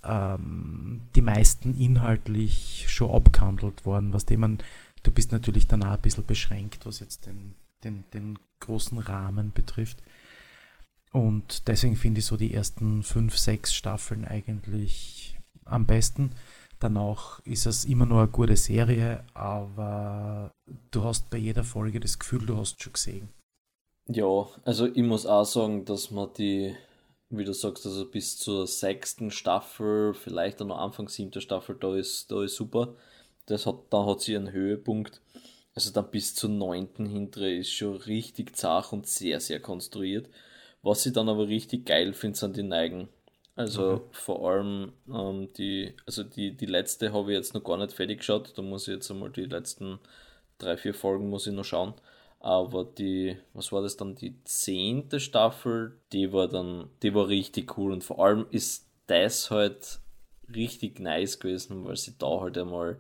ähm, 0.04 1.02
die 1.16 1.22
meisten 1.22 1.80
inhaltlich 1.80 2.86
schon 2.88 3.12
abgehandelt 3.12 3.86
worden, 3.86 4.14
was 4.14 4.26
dem 4.26 4.42
man, 4.42 4.60
du 5.04 5.12
bist 5.12 5.32
natürlich 5.32 5.68
dann 5.68 5.84
auch 5.84 5.94
ein 5.94 6.02
bisschen 6.02 6.26
beschränkt, 6.26 6.86
was 6.86 7.00
jetzt 7.00 7.26
den 7.26 7.56
den, 7.86 8.04
den 8.14 8.38
großen 8.60 8.98
Rahmen 8.98 9.54
betrifft. 9.54 10.04
Und 11.12 11.68
deswegen 11.68 11.96
finde 11.96 12.20
ich 12.20 12.26
so 12.26 12.36
die 12.36 12.54
ersten 12.54 13.04
fünf, 13.04 13.38
sechs 13.38 13.74
Staffeln 13.74 14.26
eigentlich 14.26 15.40
am 15.64 15.86
besten. 15.86 16.32
Danach 16.86 17.40
ist 17.46 17.66
es 17.66 17.86
immer 17.86 18.06
nur 18.06 18.20
eine 18.20 18.28
gute 18.28 18.56
Serie, 18.56 19.24
aber 19.34 20.52
du 20.92 21.04
hast 21.04 21.32
bei 21.32 21.40
jeder 21.40 21.64
Folge 21.64 22.00
das 22.00 22.20
Gefühl, 22.20 22.46
du 22.46 22.58
hast 22.58 22.80
schon 22.80 22.94
gesehen. 22.94 23.30
Ja, 24.08 24.48
also 24.66 24.86
ich 24.86 25.02
muss 25.02 25.26
auch 25.26 25.46
sagen, 25.46 25.84
dass 25.86 26.12
man 26.12 26.30
die, 26.38 26.76
wie 27.32 27.44
du 27.44 27.56
sagst, 27.56 27.88
also 27.88 28.06
bis 28.06 28.38
zur 28.38 28.68
sechsten 28.68 29.32
Staffel, 29.32 30.14
vielleicht 30.14 30.62
dann 30.62 30.68
noch 30.68 30.78
Anfang 30.78 31.10
siebter 31.10 31.42
Staffel, 31.42 31.76
da 31.76 31.96
ist, 31.96 32.32
da 32.32 32.44
ist 32.44 32.56
super. 32.56 32.94
Das 33.48 33.66
hat, 33.66 33.78
da 33.90 34.06
hat 34.06 34.22
sie 34.22 34.36
einen 34.36 34.52
Höhepunkt. 34.52 35.22
Also 35.74 35.90
dann 35.90 36.12
bis 36.12 36.36
zur 36.36 36.52
neunten 36.52 37.08
hintere 37.08 37.52
ist 37.52 37.72
schon 37.72 37.96
richtig 37.96 38.56
zart 38.56 38.94
und 38.94 39.08
sehr, 39.08 39.40
sehr 39.40 39.60
konstruiert. 39.60 40.30
Was 40.84 41.04
ich 41.08 41.14
dann 41.14 41.30
aber 41.30 41.48
richtig 41.48 41.88
geil 41.88 42.14
finde, 42.14 42.38
sind 42.38 42.58
die 42.58 42.62
Neigen. 42.62 43.10
Also 43.56 43.94
okay. 43.94 44.04
vor 44.12 44.50
allem 44.50 44.92
ähm, 45.08 45.50
die, 45.54 45.94
also 46.06 46.24
die, 46.24 46.56
die 46.56 46.66
letzte 46.66 47.14
habe 47.14 47.32
ich 47.32 47.38
jetzt 47.38 47.54
noch 47.54 47.64
gar 47.64 47.78
nicht 47.78 47.94
fertig 47.94 48.20
geschaut. 48.20 48.54
Da 48.58 48.62
muss 48.62 48.88
ich 48.88 48.94
jetzt 48.94 49.10
einmal 49.10 49.30
die 49.30 49.46
letzten 49.46 50.00
drei, 50.58 50.78
vier 50.78 50.94
Folgen 50.94 51.30
muss 51.30 51.48
ich 51.48 51.54
noch 51.54 51.64
schauen. 51.64 51.94
Aber 52.40 52.84
die, 52.84 53.38
was 53.54 53.72
war 53.72 53.82
das 53.82 53.98
dann, 53.98 54.16
die 54.16 54.44
zehnte 54.44 55.20
Staffel, 55.20 56.00
die 56.12 56.32
war 56.32 56.48
dann, 56.48 56.90
die 57.02 57.16
war 57.16 57.28
richtig 57.28 57.78
cool 57.78 57.92
und 57.92 58.04
vor 58.04 58.24
allem 58.24 58.46
ist 58.52 58.88
das 59.08 59.50
halt 59.50 60.00
richtig 60.54 61.00
nice 61.00 61.40
gewesen, 61.40 61.86
weil 61.86 61.96
sie 61.96 62.18
da 62.18 62.42
halt 62.42 62.58
einmal 62.58 63.00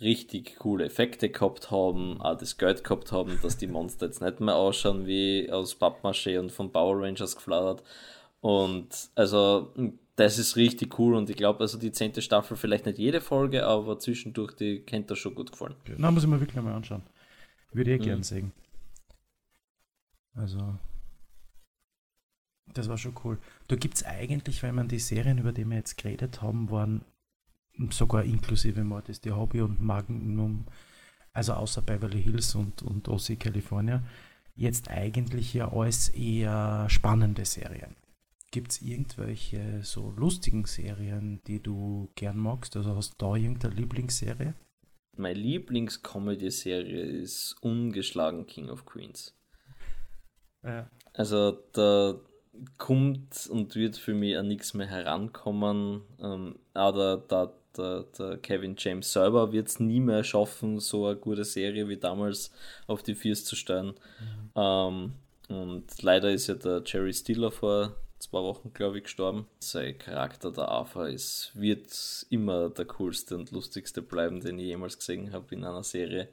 richtig 0.00 0.56
coole 0.56 0.84
Effekte 0.84 1.30
gehabt 1.30 1.70
haben, 1.70 2.20
auch 2.20 2.36
das 2.36 2.58
Geld 2.58 2.84
gehabt 2.84 3.12
haben, 3.12 3.38
dass 3.42 3.56
die 3.56 3.68
Monster 3.68 4.06
jetzt 4.06 4.20
nicht 4.20 4.40
mehr 4.40 4.56
ausschauen 4.56 5.06
wie 5.06 5.50
aus 5.50 5.80
Pappmaché 5.80 6.38
und 6.38 6.50
von 6.50 6.72
Power 6.72 7.00
Rangers 7.00 7.36
geflattert. 7.36 7.82
Und 8.44 9.10
also 9.14 9.72
das 10.16 10.38
ist 10.38 10.56
richtig 10.56 10.98
cool 10.98 11.14
und 11.14 11.30
ich 11.30 11.36
glaube, 11.36 11.60
also 11.60 11.78
die 11.78 11.92
zehnte 11.92 12.20
Staffel 12.20 12.58
vielleicht 12.58 12.84
nicht 12.84 12.98
jede 12.98 13.22
Folge, 13.22 13.66
aber 13.66 13.98
zwischendurch, 13.98 14.52
die 14.52 14.80
kennt 14.80 15.10
das 15.10 15.18
schon 15.18 15.34
gut 15.34 15.50
gefallen. 15.50 15.76
Na, 15.96 16.10
muss 16.10 16.24
ich 16.24 16.28
mir 16.28 16.38
wirklich 16.38 16.62
mal 16.62 16.74
anschauen. 16.74 17.04
Würde 17.72 17.94
ich 17.94 17.96
eh 17.96 18.02
mhm. 18.02 18.04
gern 18.04 18.22
sehen. 18.22 18.52
Also, 20.34 20.78
das 22.74 22.86
war 22.90 22.98
schon 22.98 23.14
cool. 23.24 23.38
Da 23.66 23.76
gibt 23.76 23.94
es 23.94 24.04
eigentlich, 24.04 24.62
wenn 24.62 24.74
man 24.74 24.88
die 24.88 24.98
Serien, 24.98 25.38
über 25.38 25.52
die 25.52 25.64
wir 25.64 25.78
jetzt 25.78 25.96
geredet 25.96 26.42
haben, 26.42 26.70
waren 26.70 27.02
sogar 27.88 28.24
inklusive 28.24 28.84
Mortis 28.84 29.22
die 29.22 29.32
Hobby 29.32 29.62
und 29.62 29.80
Magnum, 29.80 30.66
also 31.32 31.54
außer 31.54 31.80
Beverly 31.80 32.22
Hills 32.22 32.54
und, 32.54 32.82
und 32.82 33.08
OC 33.08 33.40
California, 33.40 34.02
jetzt 34.54 34.90
eigentlich 34.90 35.54
ja 35.54 35.72
alles 35.72 36.10
eher 36.10 36.90
spannende 36.90 37.46
Serien. 37.46 37.96
Gibt 38.54 38.70
es 38.70 38.82
irgendwelche 38.82 39.80
so 39.82 40.12
lustigen 40.12 40.64
Serien, 40.64 41.40
die 41.48 41.60
du 41.60 42.08
gern 42.14 42.38
magst? 42.38 42.76
Also 42.76 42.94
hast 42.94 43.20
du 43.20 43.26
da 43.26 43.34
irgendeine 43.34 43.74
Lieblingsserie? 43.74 44.54
Meine 45.16 45.40
Lieblings-Comedy-Serie 45.40 47.02
ist 47.02 47.56
ungeschlagen 47.62 48.46
King 48.46 48.70
of 48.70 48.86
Queens. 48.86 49.34
Ja. 50.62 50.88
Also 51.14 51.58
da 51.72 52.14
kommt 52.78 53.48
und 53.50 53.74
wird 53.74 53.96
für 53.96 54.14
mich 54.14 54.36
an 54.36 54.46
nichts 54.46 54.72
mehr 54.72 54.86
herankommen. 54.86 56.02
Ähm, 56.20 56.60
aber 56.74 57.24
da 57.26 57.52
der, 57.76 58.04
der 58.16 58.38
Kevin 58.38 58.76
James 58.78 59.12
selber 59.12 59.50
wird 59.50 59.66
es 59.66 59.80
nie 59.80 59.98
mehr 59.98 60.22
schaffen, 60.22 60.78
so 60.78 61.08
eine 61.08 61.16
gute 61.16 61.44
Serie 61.44 61.88
wie 61.88 61.96
damals 61.96 62.52
auf 62.86 63.02
die 63.02 63.16
Viers 63.16 63.44
zu 63.44 63.56
stellen. 63.56 63.94
Mhm. 64.20 64.50
Ähm, 64.54 65.12
und 65.48 66.02
leider 66.02 66.30
ist 66.30 66.46
ja 66.46 66.54
der 66.54 66.84
Jerry 66.86 67.12
Stiller 67.12 67.50
vor 67.50 67.96
zwei 68.24 68.42
Wochen, 68.42 68.72
glaube 68.72 68.98
ich, 68.98 69.04
gestorben. 69.04 69.46
Sein 69.60 69.96
Charakter, 69.98 70.50
der 70.50 71.06
ist, 71.06 71.52
wird 71.54 72.26
immer 72.30 72.70
der 72.70 72.86
coolste 72.86 73.36
und 73.36 73.50
lustigste 73.50 74.02
bleiben, 74.02 74.40
den 74.40 74.58
ich 74.58 74.66
jemals 74.66 74.98
gesehen 74.98 75.32
habe 75.32 75.54
in 75.54 75.64
einer 75.64 75.84
Serie. 75.84 76.28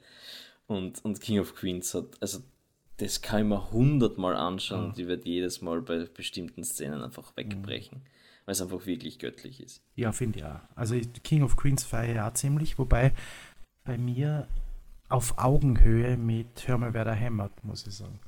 Und, 0.66 1.04
und 1.04 1.20
King 1.20 1.40
of 1.40 1.54
Queens 1.54 1.94
hat, 1.94 2.06
also 2.20 2.40
das 2.98 3.20
kann 3.20 3.40
ich 3.40 3.46
mir 3.46 3.70
hundertmal 3.72 4.36
anschauen 4.36 4.80
mhm. 4.80 4.86
und 4.88 4.98
ich 4.98 5.06
werde 5.08 5.28
jedes 5.28 5.60
Mal 5.60 5.82
bei 5.82 6.04
bestimmten 6.04 6.64
Szenen 6.64 7.02
einfach 7.02 7.36
wegbrechen. 7.36 7.98
Mhm 7.98 8.12
weil 8.44 8.52
es 8.52 8.60
einfach 8.60 8.86
wirklich 8.86 9.18
göttlich 9.18 9.60
ist. 9.60 9.82
Ja, 9.94 10.12
finde 10.12 10.38
ich 10.38 10.44
auch. 10.44 10.60
Also 10.74 10.98
King 11.22 11.42
of 11.42 11.56
Queens 11.56 11.84
feiere 11.84 12.12
ich 12.12 12.20
auch 12.20 12.34
ziemlich, 12.34 12.78
wobei 12.78 13.12
bei 13.84 13.98
mir 13.98 14.48
auf 15.08 15.38
Augenhöhe 15.38 16.16
mit 16.16 16.66
Hör 16.66 16.78
mal, 16.78 16.94
wer 16.94 17.04
da 17.04 17.12
hämmert, 17.12 17.64
muss 17.64 17.86
ich 17.86 17.94
sagen. 17.94 18.18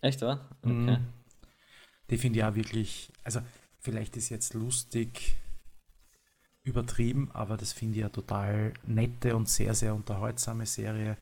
Echt, 0.00 0.20
wa? 0.22 0.40
Mhm. 0.64 0.98
Die 2.12 2.18
finde 2.18 2.40
ich 2.40 2.44
auch 2.44 2.54
wirklich, 2.54 3.10
also 3.24 3.40
vielleicht 3.80 4.18
ist 4.18 4.28
jetzt 4.28 4.52
lustig 4.52 5.34
übertrieben, 6.62 7.30
aber 7.32 7.56
das 7.56 7.72
finde 7.72 7.96
ich 7.96 8.02
ja 8.02 8.10
total 8.10 8.74
nette 8.86 9.34
und 9.34 9.48
sehr, 9.48 9.74
sehr 9.74 9.94
unterhaltsame 9.94 10.66
Serie. 10.66 11.16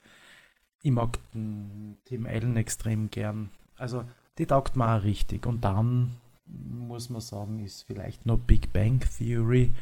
Ich 0.83 0.91
mag 0.91 1.17
den 1.33 1.97
Tim 2.07 2.27
Allen 2.27 2.57
extrem 2.57 3.09
gern. 3.09 3.51
Also 3.77 4.05
die 4.37 4.47
taugt 4.47 4.75
mir 4.75 4.97
auch 4.97 5.05
richtig. 5.05 5.47
Und 5.47 5.63
dann 5.63 6.17
muss 6.47 7.09
man 7.09 7.21
sagen, 7.21 7.65
ist 7.65 7.85
vielleicht 7.85 8.27
noch 8.27 8.39
Big 8.39 8.73
Bang 8.73 8.99
Theory 9.17 9.73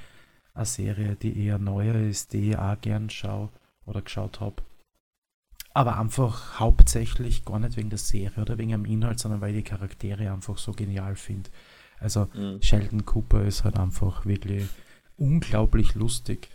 eine 0.52 0.66
Serie, 0.66 1.16
die 1.16 1.42
eher 1.42 1.58
neuer 1.58 1.94
ist, 1.94 2.34
die 2.34 2.50
ich 2.50 2.58
auch 2.58 2.78
gern 2.82 3.08
schaue 3.08 3.48
oder 3.86 4.02
geschaut 4.02 4.40
habe. 4.40 4.62
Aber 5.74 5.98
einfach 5.98 6.58
hauptsächlich 6.58 7.44
gar 7.44 7.58
nicht 7.58 7.76
wegen 7.76 7.90
der 7.90 7.98
Serie 7.98 8.42
oder 8.42 8.58
wegen 8.58 8.70
dem 8.70 8.84
Inhalt, 8.84 9.18
sondern 9.18 9.40
weil 9.40 9.54
ich 9.54 9.64
die 9.64 9.70
Charaktere 9.70 10.32
einfach 10.32 10.58
so 10.58 10.72
genial 10.72 11.14
finde. 11.14 11.50
Also 12.00 12.28
mhm. 12.34 12.60
Sheldon 12.62 13.04
Cooper 13.04 13.44
ist 13.44 13.64
halt 13.64 13.78
einfach 13.78 14.24
wirklich 14.26 14.66
unglaublich 15.16 15.94
lustig, 15.94 16.48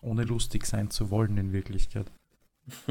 ohne 0.00 0.24
lustig 0.24 0.66
sein 0.66 0.90
zu 0.90 1.10
wollen 1.10 1.36
in 1.38 1.52
Wirklichkeit. 1.52 2.10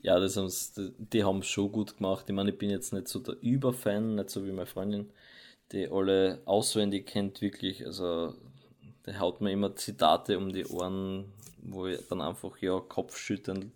ja, 0.00 0.18
das 0.18 0.36
haben 0.36 0.50
die 0.98 1.24
haben 1.24 1.38
es 1.38 1.46
schon 1.46 1.72
gut 1.72 1.96
gemacht. 1.96 2.26
Ich 2.28 2.34
meine, 2.34 2.50
ich 2.50 2.58
bin 2.58 2.70
jetzt 2.70 2.92
nicht 2.92 3.08
so 3.08 3.18
der 3.20 3.40
Überfan, 3.42 4.16
nicht 4.16 4.30
so 4.30 4.44
wie 4.44 4.52
meine 4.52 4.66
Freundin, 4.66 5.10
die 5.72 5.88
alle 5.88 6.42
auswendig 6.44 7.06
kennt, 7.06 7.40
wirklich. 7.40 7.84
Also, 7.86 8.34
der 9.06 9.20
haut 9.20 9.40
mir 9.40 9.52
immer 9.52 9.76
Zitate 9.76 10.38
um 10.38 10.52
die 10.52 10.66
Ohren, 10.66 11.32
wo 11.62 11.86
ich 11.86 12.06
dann 12.08 12.20
einfach 12.20 12.56
ja 12.58 12.78
kopfschüttelnd 12.80 13.72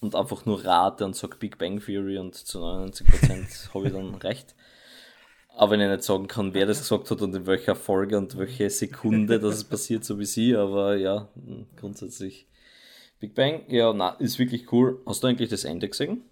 und 0.00 0.14
einfach 0.14 0.46
nur 0.46 0.64
rate 0.64 1.04
und 1.04 1.14
sage 1.14 1.36
Big 1.36 1.58
Bang 1.58 1.80
Theory 1.80 2.18
und 2.18 2.34
zu 2.34 2.58
99% 2.58 3.74
habe 3.74 3.86
ich 3.86 3.92
dann 3.92 4.14
recht. 4.16 4.54
Aber 5.56 5.72
wenn 5.72 5.80
ich 5.80 5.88
nicht 5.88 6.04
sagen 6.04 6.26
kann, 6.26 6.54
wer 6.54 6.66
das 6.66 6.78
gesagt 6.78 7.10
hat 7.10 7.20
und 7.22 7.34
in 7.34 7.46
welcher 7.46 7.74
Folge 7.74 8.16
und 8.16 8.38
welche 8.38 8.70
Sekunde 8.70 9.40
das 9.40 9.64
passiert, 9.68 10.04
so 10.04 10.18
wie 10.18 10.24
sie, 10.24 10.56
aber 10.56 10.96
ja, 10.96 11.28
grundsätzlich 11.76 12.46
Big 13.18 13.34
Bang, 13.34 13.64
ja, 13.68 13.92
na, 13.92 14.10
ist 14.10 14.38
wirklich 14.38 14.72
cool. 14.72 15.02
Hast 15.04 15.22
du 15.22 15.26
eigentlich 15.26 15.50
das 15.50 15.64
Ende 15.64 15.88
gesehen? 15.88 16.22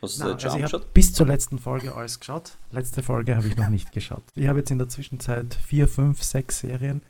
Hast 0.00 0.20
du 0.20 0.24
na, 0.24 0.32
also 0.32 0.56
ich 0.56 0.72
habe 0.72 0.84
bis 0.94 1.12
zur 1.12 1.26
letzten 1.26 1.58
Folge 1.58 1.94
alles 1.94 2.20
geschaut. 2.20 2.52
Letzte 2.70 3.02
Folge 3.02 3.36
habe 3.36 3.48
ich 3.48 3.56
noch 3.56 3.68
nicht 3.68 3.90
geschaut. 3.90 4.22
Ich 4.36 4.46
habe 4.46 4.60
jetzt 4.60 4.70
in 4.70 4.78
der 4.78 4.88
Zwischenzeit 4.88 5.54
vier, 5.54 5.88
fünf, 5.88 6.22
sechs 6.22 6.60
Serien, 6.60 7.02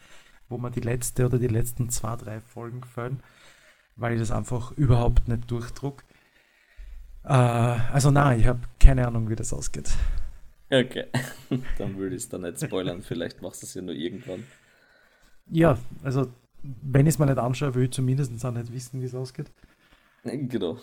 wo 0.50 0.58
man 0.58 0.72
die 0.72 0.80
letzte 0.80 1.26
oder 1.26 1.38
die 1.38 1.48
letzten 1.48 1.88
zwei, 1.88 2.16
drei 2.16 2.40
Folgen 2.40 2.82
füllen, 2.84 3.22
weil 3.96 4.14
ich 4.14 4.20
das 4.20 4.30
einfach 4.30 4.72
überhaupt 4.72 5.28
nicht 5.28 5.50
durchdruck. 5.50 6.04
Äh, 7.24 7.28
also 7.32 8.10
nein, 8.10 8.40
ich 8.40 8.46
habe 8.46 8.60
keine 8.78 9.06
Ahnung, 9.06 9.30
wie 9.30 9.36
das 9.36 9.52
ausgeht. 9.52 9.90
Okay, 10.70 11.06
dann 11.78 11.96
würde 11.96 12.16
ich 12.16 12.24
es 12.24 12.28
dann 12.28 12.42
nicht 12.42 12.60
spoilern. 12.60 13.00
Vielleicht 13.02 13.40
machst 13.40 13.62
du 13.62 13.66
es 13.66 13.74
ja 13.74 13.82
nur 13.82 13.94
irgendwann. 13.94 14.44
Ja, 15.46 15.78
also 16.02 16.32
wenn 16.62 17.06
ich 17.06 17.14
es 17.14 17.18
mir 17.18 17.26
nicht 17.26 17.38
anschaue, 17.38 17.74
will 17.74 17.84
ich 17.84 17.92
zumindest 17.92 18.44
auch 18.44 18.52
nicht 18.52 18.72
wissen, 18.72 19.00
wie 19.00 19.06
es 19.06 19.14
ausgeht. 19.14 19.50
Genau. 20.22 20.78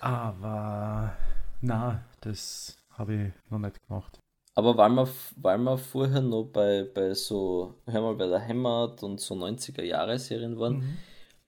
Aber 0.00 1.14
na, 1.60 2.04
das 2.20 2.78
habe 2.90 3.14
ich 3.14 3.50
noch 3.50 3.58
nicht 3.58 3.86
gemacht. 3.86 4.18
Aber 4.58 4.76
weil 4.76 4.90
wir, 4.90 5.08
weil 5.36 5.58
wir 5.58 5.78
vorher 5.78 6.20
noch 6.20 6.42
bei, 6.42 6.82
bei 6.82 7.14
so, 7.14 7.74
hör 7.86 8.02
mal, 8.02 8.16
bei 8.16 8.26
der 8.26 8.40
Hämmert 8.40 9.04
und 9.04 9.20
so 9.20 9.36
90er-Jahre-Serien 9.36 10.58
waren, 10.58 10.78
mhm. 10.78 10.96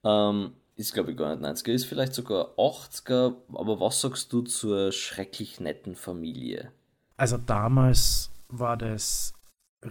ähm, 0.05 0.53
ist 0.77 0.95
glaube 0.95 1.11
ich 1.11 1.17
gar 1.17 1.35
nicht 1.35 1.45
90er, 1.45 1.73
ist 1.73 1.87
vielleicht 1.87 2.15
sogar 2.15 2.55
80er, 2.57 3.35
aber 3.53 3.81
was 3.81 4.01
sagst 4.01 4.33
du 4.33 4.43
zur 4.43 4.93
schrecklich 4.93 5.59
netten 5.59 5.97
Familie? 5.97 6.71
Also 7.17 7.37
damals 7.37 8.31
war 8.47 8.77
das 8.77 9.35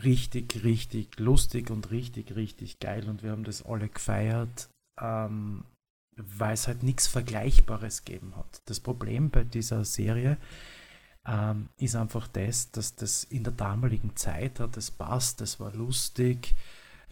richtig, 0.01 0.63
richtig 0.63 1.19
lustig 1.19 1.71
und 1.71 1.91
richtig, 1.91 2.37
richtig 2.37 2.79
geil 2.79 3.09
und 3.09 3.21
wir 3.21 3.31
haben 3.31 3.43
das 3.43 3.65
alle 3.65 3.89
gefeiert, 3.89 4.69
ähm, 4.97 5.65
weil 6.15 6.53
es 6.53 6.69
halt 6.69 6.83
nichts 6.83 7.07
Vergleichbares 7.07 8.05
gegeben 8.05 8.37
hat. 8.37 8.61
Das 8.67 8.79
Problem 8.79 9.29
bei 9.29 9.43
dieser 9.43 9.83
Serie 9.83 10.37
ähm, 11.29 11.69
ist 11.77 11.95
einfach 11.95 12.27
das, 12.27 12.71
dass 12.71 12.95
das 12.95 13.23
in 13.25 13.43
der 13.43 13.53
damaligen 13.53 14.15
Zeit 14.15 14.59
hat, 14.59 14.75
das 14.75 14.89
passt, 14.89 15.41
das 15.41 15.59
war 15.59 15.73
lustig, 15.73 16.55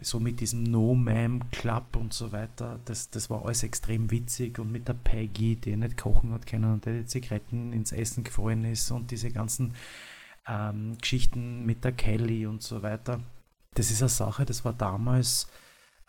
so 0.01 0.19
mit 0.19 0.39
diesem 0.39 0.63
No-Ma'am-Club 0.63 1.95
und 1.95 2.13
so 2.13 2.31
weiter, 2.31 2.79
das, 2.85 3.09
das 3.09 3.29
war 3.29 3.45
alles 3.45 3.63
extrem 3.63 4.09
witzig 4.09 4.59
und 4.59 4.71
mit 4.71 4.87
der 4.87 4.93
Peggy, 4.93 5.55
die 5.55 5.75
nicht 5.75 5.97
kochen 5.97 6.31
hat 6.33 6.47
können 6.47 6.73
und 6.73 6.85
die 6.85 7.05
Zigaretten 7.05 7.73
ins 7.73 7.91
Essen 7.91 8.23
gefallen 8.23 8.65
ist 8.65 8.91
und 8.91 9.11
diese 9.11 9.31
ganzen 9.31 9.73
ähm, 10.47 10.97
Geschichten 10.99 11.65
mit 11.65 11.83
der 11.83 11.91
Kelly 11.91 12.45
und 12.45 12.63
so 12.63 12.81
weiter. 12.81 13.19
Das 13.73 13.91
ist 13.91 14.01
eine 14.01 14.09
Sache, 14.09 14.45
das 14.45 14.65
war 14.65 14.73
damals 14.73 15.47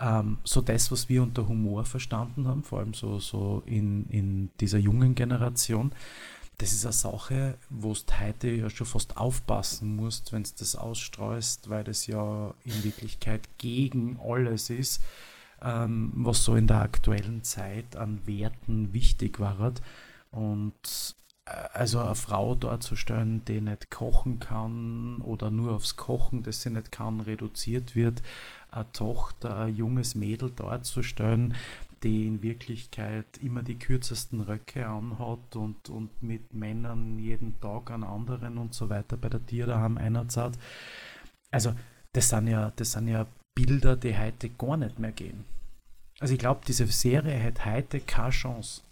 ähm, 0.00 0.38
so 0.44 0.60
das, 0.60 0.90
was 0.92 1.08
wir 1.08 1.22
unter 1.22 1.48
Humor 1.48 1.84
verstanden 1.84 2.46
haben, 2.46 2.62
vor 2.62 2.78
allem 2.78 2.94
so, 2.94 3.18
so 3.18 3.62
in, 3.66 4.06
in 4.08 4.50
dieser 4.60 4.78
jungen 4.78 5.14
Generation. 5.14 5.92
Das 6.58 6.72
ist 6.72 6.84
eine 6.84 6.92
Sache, 6.92 7.56
wo 7.70 7.94
du 7.94 8.20
heute 8.20 8.50
ja 8.50 8.68
schon 8.68 8.86
fast 8.86 9.16
aufpassen 9.16 9.94
musst, 9.94 10.32
wenn 10.32 10.42
du 10.42 10.50
das 10.58 10.74
ausstreust, 10.74 11.70
weil 11.70 11.84
das 11.84 12.08
ja 12.08 12.52
in 12.64 12.82
Wirklichkeit 12.82 13.48
gegen 13.58 14.18
alles 14.20 14.68
ist, 14.68 15.00
ähm, 15.62 16.12
was 16.16 16.44
so 16.44 16.56
in 16.56 16.66
der 16.66 16.80
aktuellen 16.80 17.44
Zeit 17.44 17.94
an 17.94 18.26
Werten 18.26 18.92
wichtig 18.92 19.38
war. 19.38 19.72
Und 20.32 21.14
also 21.72 22.00
eine 22.00 22.14
Frau 22.14 22.54
darzustellen, 22.54 23.44
die 23.44 23.60
nicht 23.60 23.90
kochen 23.90 24.38
kann 24.38 25.18
oder 25.18 25.50
nur 25.50 25.72
aufs 25.72 25.96
Kochen, 25.96 26.42
das 26.42 26.62
sie 26.62 26.70
nicht 26.70 26.92
kann, 26.92 27.20
reduziert 27.20 27.94
wird, 27.94 28.22
eine 28.70 28.90
Tochter, 28.92 29.56
ein 29.56 29.74
junges 29.74 30.14
Mädel 30.14 30.50
darzustellen, 30.50 31.54
die 32.02 32.26
in 32.26 32.42
Wirklichkeit 32.42 33.38
immer 33.42 33.62
die 33.62 33.78
kürzesten 33.78 34.40
Röcke 34.40 34.86
anhat 34.86 35.56
und, 35.56 35.88
und 35.88 36.22
mit 36.22 36.54
Männern 36.54 37.18
jeden 37.18 37.60
Tag 37.60 37.90
an 37.90 38.04
anderen 38.04 38.58
und 38.58 38.74
so 38.74 38.88
weiter 38.88 39.16
bei 39.16 39.28
der 39.28 39.44
Tier 39.44 39.66
daheim 39.66 39.98
einerzahlt. 39.98 40.58
Also 41.50 41.74
das 42.12 42.28
sind 42.28 42.48
ja, 42.48 42.72
das 42.76 42.92
sind 42.92 43.08
ja 43.08 43.26
Bilder, 43.54 43.96
die 43.96 44.16
heute 44.16 44.50
gar 44.50 44.76
nicht 44.76 44.98
mehr 44.98 45.12
gehen. 45.12 45.44
Also 46.20 46.34
ich 46.34 46.40
glaube, 46.40 46.60
diese 46.66 46.86
Serie 46.86 47.42
hat 47.42 47.64
heute 47.64 48.00
keine 48.00 48.30
Chance. 48.30 48.82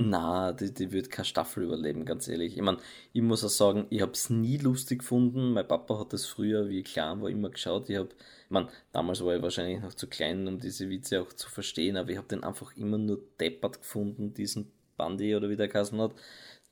Na, 0.00 0.52
die, 0.52 0.72
die 0.72 0.92
wird 0.92 1.10
keine 1.10 1.24
Staffel 1.24 1.64
überleben, 1.64 2.04
ganz 2.04 2.28
ehrlich. 2.28 2.56
Ich 2.56 2.62
meine, 2.62 2.78
ich 3.12 3.20
muss 3.20 3.44
auch 3.44 3.48
sagen, 3.48 3.86
ich 3.90 4.00
habe 4.00 4.12
es 4.12 4.30
nie 4.30 4.56
lustig 4.56 5.00
gefunden. 5.00 5.52
Mein 5.52 5.66
Papa 5.66 5.98
hat 5.98 6.12
das 6.12 6.24
früher, 6.24 6.68
wie 6.68 6.80
ich 6.80 6.84
klein 6.84 7.20
war, 7.20 7.28
immer 7.28 7.50
geschaut. 7.50 7.90
Ich 7.90 7.96
habe, 7.96 8.10
ich 8.10 8.50
meine, 8.50 8.68
damals 8.92 9.24
war 9.24 9.34
ich 9.34 9.42
wahrscheinlich 9.42 9.80
noch 9.80 9.94
zu 9.94 10.06
klein, 10.06 10.46
um 10.46 10.60
diese 10.60 10.88
Witze 10.88 11.20
auch 11.20 11.32
zu 11.32 11.50
verstehen, 11.50 11.96
aber 11.96 12.10
ich 12.10 12.16
habe 12.16 12.28
den 12.28 12.44
einfach 12.44 12.76
immer 12.76 12.96
nur 12.96 13.20
deppert 13.40 13.80
gefunden, 13.80 14.34
diesen 14.34 14.70
Bandi 14.96 15.34
oder 15.34 15.50
wie 15.50 15.56
der 15.56 15.66
geheißen 15.66 16.00
hat, 16.00 16.14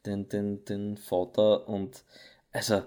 den, 0.07 0.29
den, 0.29 0.65
den 0.65 0.97
Vater. 0.97 1.69
Und 1.69 2.05
also, 2.53 2.85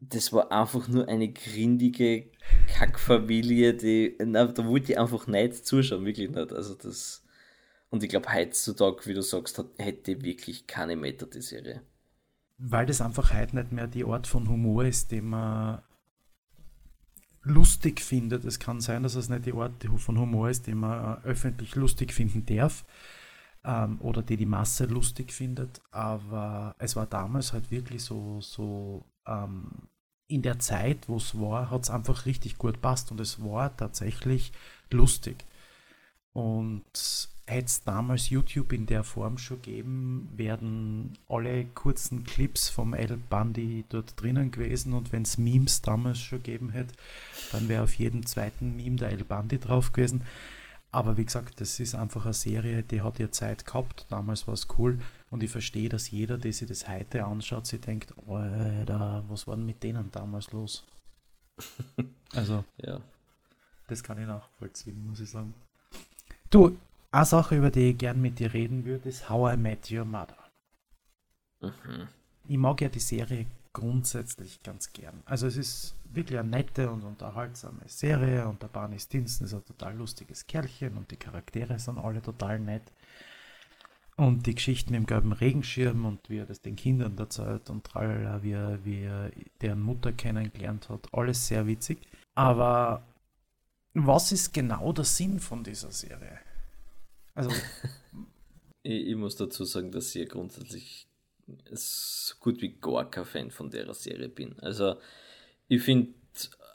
das 0.00 0.32
war 0.32 0.50
einfach 0.50 0.88
nur 0.88 1.08
eine 1.08 1.30
grindige 1.30 2.30
Kackfamilie, 2.68 3.74
die, 3.74 4.16
na, 4.18 4.46
da 4.46 4.66
wollte 4.66 4.92
ich 4.92 4.98
einfach 4.98 5.26
nicht 5.26 5.66
zuschauen, 5.66 6.06
wirklich 6.06 6.30
nicht. 6.30 6.52
Also, 6.54 6.74
das 6.74 7.25
und 7.96 8.02
ich 8.02 8.10
glaube, 8.10 8.30
heutzutage, 8.30 9.06
wie 9.06 9.14
du 9.14 9.22
sagst, 9.22 9.64
hätte 9.78 10.20
wirklich 10.22 10.66
keine 10.66 10.96
Meter 10.96 11.24
die 11.24 11.40
Serie. 11.40 11.80
Weil 12.58 12.84
das 12.84 13.00
einfach 13.00 13.32
heute 13.32 13.56
nicht 13.56 13.72
mehr 13.72 13.86
die 13.86 14.04
Art 14.04 14.26
von 14.26 14.50
Humor 14.50 14.84
ist, 14.84 15.12
den 15.12 15.30
man 15.30 15.80
lustig 17.40 18.02
findet. 18.02 18.44
Es 18.44 18.58
kann 18.58 18.82
sein, 18.82 19.02
dass 19.02 19.14
es 19.14 19.30
nicht 19.30 19.46
die 19.46 19.54
Art 19.54 19.82
von 19.96 20.18
Humor 20.18 20.50
ist, 20.50 20.66
den 20.66 20.76
man 20.76 21.22
äh, 21.22 21.26
öffentlich 21.26 21.74
lustig 21.74 22.12
finden 22.12 22.44
darf 22.44 22.84
ähm, 23.64 23.98
oder 24.02 24.20
die 24.20 24.36
die 24.36 24.44
Masse 24.44 24.84
lustig 24.84 25.32
findet. 25.32 25.80
Aber 25.90 26.74
es 26.78 26.96
war 26.96 27.06
damals 27.06 27.54
halt 27.54 27.70
wirklich 27.70 28.02
so, 28.02 28.42
so 28.42 29.06
ähm, 29.26 29.88
in 30.28 30.42
der 30.42 30.58
Zeit, 30.58 31.08
wo 31.08 31.16
es 31.16 31.40
war, 31.40 31.70
hat 31.70 31.84
es 31.84 31.90
einfach 31.90 32.26
richtig 32.26 32.58
gut 32.58 32.82
passt 32.82 33.10
und 33.10 33.20
es 33.20 33.42
war 33.42 33.74
tatsächlich 33.74 34.52
lustig. 34.90 35.46
Und 36.36 36.82
hätte 37.46 37.64
es 37.64 37.82
damals 37.84 38.28
YouTube 38.28 38.74
in 38.74 38.84
der 38.84 39.04
Form 39.04 39.38
schon 39.38 39.62
gegeben, 39.62 40.28
wären 40.36 41.16
alle 41.30 41.64
kurzen 41.64 42.24
Clips 42.24 42.68
vom 42.68 42.92
El 42.92 43.16
Bundy 43.16 43.86
dort 43.88 44.20
drinnen 44.20 44.50
gewesen 44.50 44.92
und 44.92 45.12
wenn 45.12 45.22
es 45.22 45.38
Memes 45.38 45.80
damals 45.80 46.18
schon 46.18 46.42
gegeben 46.42 46.68
hätte, 46.70 46.92
dann 47.52 47.70
wäre 47.70 47.84
auf 47.84 47.94
jedem 47.94 48.26
zweiten 48.26 48.76
Meme 48.76 48.96
der 48.96 49.12
El 49.12 49.24
Bundy 49.24 49.58
drauf 49.58 49.92
gewesen. 49.92 50.24
Aber 50.92 51.16
wie 51.16 51.24
gesagt, 51.24 51.58
das 51.62 51.80
ist 51.80 51.94
einfach 51.94 52.26
eine 52.26 52.34
Serie, 52.34 52.82
die 52.82 53.00
hat 53.00 53.18
ja 53.18 53.30
Zeit 53.30 53.64
gehabt. 53.64 54.04
Damals 54.10 54.46
war 54.46 54.52
es 54.52 54.66
cool 54.76 54.98
und 55.30 55.42
ich 55.42 55.50
verstehe, 55.50 55.88
dass 55.88 56.10
jeder, 56.10 56.36
der 56.36 56.52
sich 56.52 56.68
das 56.68 56.86
heute 56.86 57.24
anschaut, 57.24 57.66
sich 57.66 57.80
denkt, 57.80 58.12
Alter, 58.28 59.24
was 59.28 59.46
war 59.46 59.56
denn 59.56 59.64
mit 59.64 59.82
denen 59.82 60.10
damals 60.10 60.52
los? 60.52 60.84
Also, 62.34 62.62
Ja. 62.76 63.00
das 63.88 64.02
kann 64.02 64.20
ich 64.20 64.26
nachvollziehen, 64.26 65.06
muss 65.06 65.20
ich 65.20 65.30
sagen. 65.30 65.54
Du, 66.50 66.76
eine 67.10 67.24
Sache, 67.24 67.56
über 67.56 67.70
die 67.70 67.90
ich 67.90 67.98
gern 67.98 68.20
mit 68.20 68.38
dir 68.38 68.52
reden 68.54 68.84
würde, 68.84 69.08
ist 69.08 69.28
How 69.28 69.54
I 69.54 69.56
Met 69.56 69.90
Your 69.90 70.04
Mother. 70.04 70.38
Mhm. 71.60 72.08
Ich 72.48 72.56
mag 72.56 72.80
ja 72.80 72.88
die 72.88 73.00
Serie 73.00 73.46
grundsätzlich 73.72 74.62
ganz 74.62 74.92
gern. 74.92 75.22
Also 75.26 75.46
es 75.46 75.56
ist 75.56 75.96
wirklich 76.12 76.38
eine 76.38 76.48
nette 76.48 76.90
und 76.90 77.02
unterhaltsame 77.02 77.82
Serie 77.86 78.46
und 78.48 78.62
der 78.62 78.68
Barney 78.68 78.98
Stinson 78.98 79.46
ist 79.46 79.54
ein 79.54 79.64
total 79.64 79.96
lustiges 79.96 80.46
Kerlchen 80.46 80.96
und 80.96 81.10
die 81.10 81.16
Charaktere 81.16 81.78
sind 81.78 81.98
alle 81.98 82.22
total 82.22 82.58
nett. 82.60 82.92
Und 84.16 84.46
die 84.46 84.54
Geschichten 84.54 84.94
im 84.94 85.04
gelben 85.04 85.32
Regenschirm 85.32 86.06
und 86.06 86.30
wie 86.30 86.38
er 86.38 86.46
das 86.46 86.62
den 86.62 86.76
Kindern 86.76 87.18
erzählt 87.18 87.68
und 87.68 87.84
tralala, 87.84 88.42
wie 88.42 88.52
er, 88.52 88.82
wie 88.84 89.02
er 89.02 89.30
deren 89.60 89.82
Mutter 89.82 90.12
kennengelernt 90.12 90.88
hat, 90.88 91.12
alles 91.12 91.46
sehr 91.46 91.66
witzig. 91.66 91.98
Aber 92.34 93.02
was 94.04 94.32
ist 94.32 94.52
genau 94.52 94.92
der 94.92 95.04
Sinn 95.04 95.40
von 95.40 95.64
dieser 95.64 95.90
Serie? 95.90 96.38
Also, 97.34 97.50
Ich, 98.86 99.08
ich 99.08 99.16
muss 99.16 99.34
dazu 99.34 99.64
sagen, 99.64 99.90
dass 99.90 100.14
ich 100.14 100.28
grundsätzlich 100.28 101.08
so 101.72 102.34
gut 102.38 102.62
wie 102.62 102.78
gar 102.80 103.10
kein 103.10 103.24
Fan 103.24 103.50
von 103.50 103.68
der 103.68 103.92
Serie 103.94 104.28
bin. 104.28 104.56
Also, 104.60 104.94
ich 105.66 105.82
finde 105.82 106.14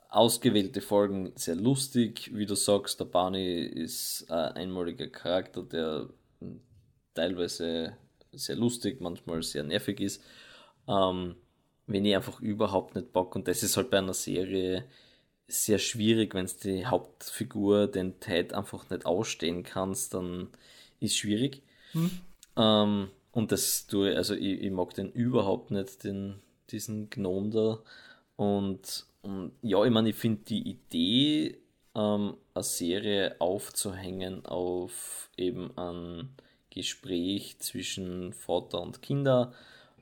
ausgewählte 0.10 0.82
Folgen 0.82 1.32
sehr 1.36 1.56
lustig. 1.56 2.32
Wie 2.34 2.46
du 2.46 2.56
sagst, 2.56 3.00
der 3.00 3.06
Barney 3.06 3.62
ist 3.62 4.30
ein 4.30 4.56
einmaliger 4.56 5.08
Charakter, 5.08 5.64
der 5.64 6.10
hm, 6.40 6.60
teilweise 7.14 7.96
sehr 8.34 8.58
lustig, 8.58 9.00
manchmal 9.00 9.42
sehr 9.42 9.64
nervig 9.64 10.02
ist. 10.02 10.22
Ähm, 10.90 11.36
wenn 11.88 12.04
ich 12.04 12.14
einfach 12.14 12.42
überhaupt 12.42 12.96
nicht 12.96 13.14
bock, 13.14 13.36
und 13.36 13.48
das 13.48 13.64
ist 13.64 13.78
halt 13.78 13.90
bei 13.90 14.00
einer 14.00 14.14
Serie 14.14 14.84
sehr 15.52 15.80
schwierig, 15.80 16.34
wenn 16.34 16.46
es 16.46 16.58
die 16.58 16.86
Hauptfigur 16.86 17.88
den 17.88 18.20
Ted 18.20 18.54
einfach 18.54 18.90
nicht 18.90 19.06
ausstehen 19.06 19.64
kannst, 19.64 20.14
dann 20.14 20.50
ist 21.00 21.18
schwierig. 21.18 21.62
Ähm, 22.56 23.10
und 23.32 23.52
das 23.52 23.88
tue 23.88 24.16
also 24.16 24.34
ich, 24.34 24.62
ich 24.62 24.72
mag 24.72 24.94
den 24.94 25.12
überhaupt 25.12 25.72
nicht, 25.72 26.04
den, 26.04 26.40
diesen 26.70 27.10
Gnom 27.10 27.52
da. 27.52 27.80
Und, 28.36 29.06
und 29.22 29.52
ja, 29.62 29.84
ich 29.84 29.92
meine, 29.92 30.10
ich 30.10 30.16
finde 30.16 30.42
die 30.48 30.70
Idee, 30.70 31.58
ähm, 31.96 32.38
eine 32.54 32.64
Serie 32.64 33.36
aufzuhängen 33.40 34.46
auf 34.46 35.30
eben 35.38 35.76
ein 35.78 36.30
Gespräch 36.70 37.58
zwischen 37.60 38.34
Vater 38.34 38.82
und 38.82 39.02
Kinder, 39.02 39.54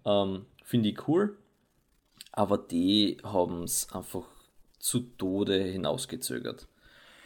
ähm, 0.05 0.45
finde 0.63 0.89
ich 0.89 1.07
cool. 1.07 1.37
Aber 2.31 2.57
die 2.57 3.17
haben 3.23 3.63
es 3.63 3.91
einfach 3.91 4.27
zu 4.79 5.01
Tode 5.17 5.61
hinausgezögert. 5.61 6.67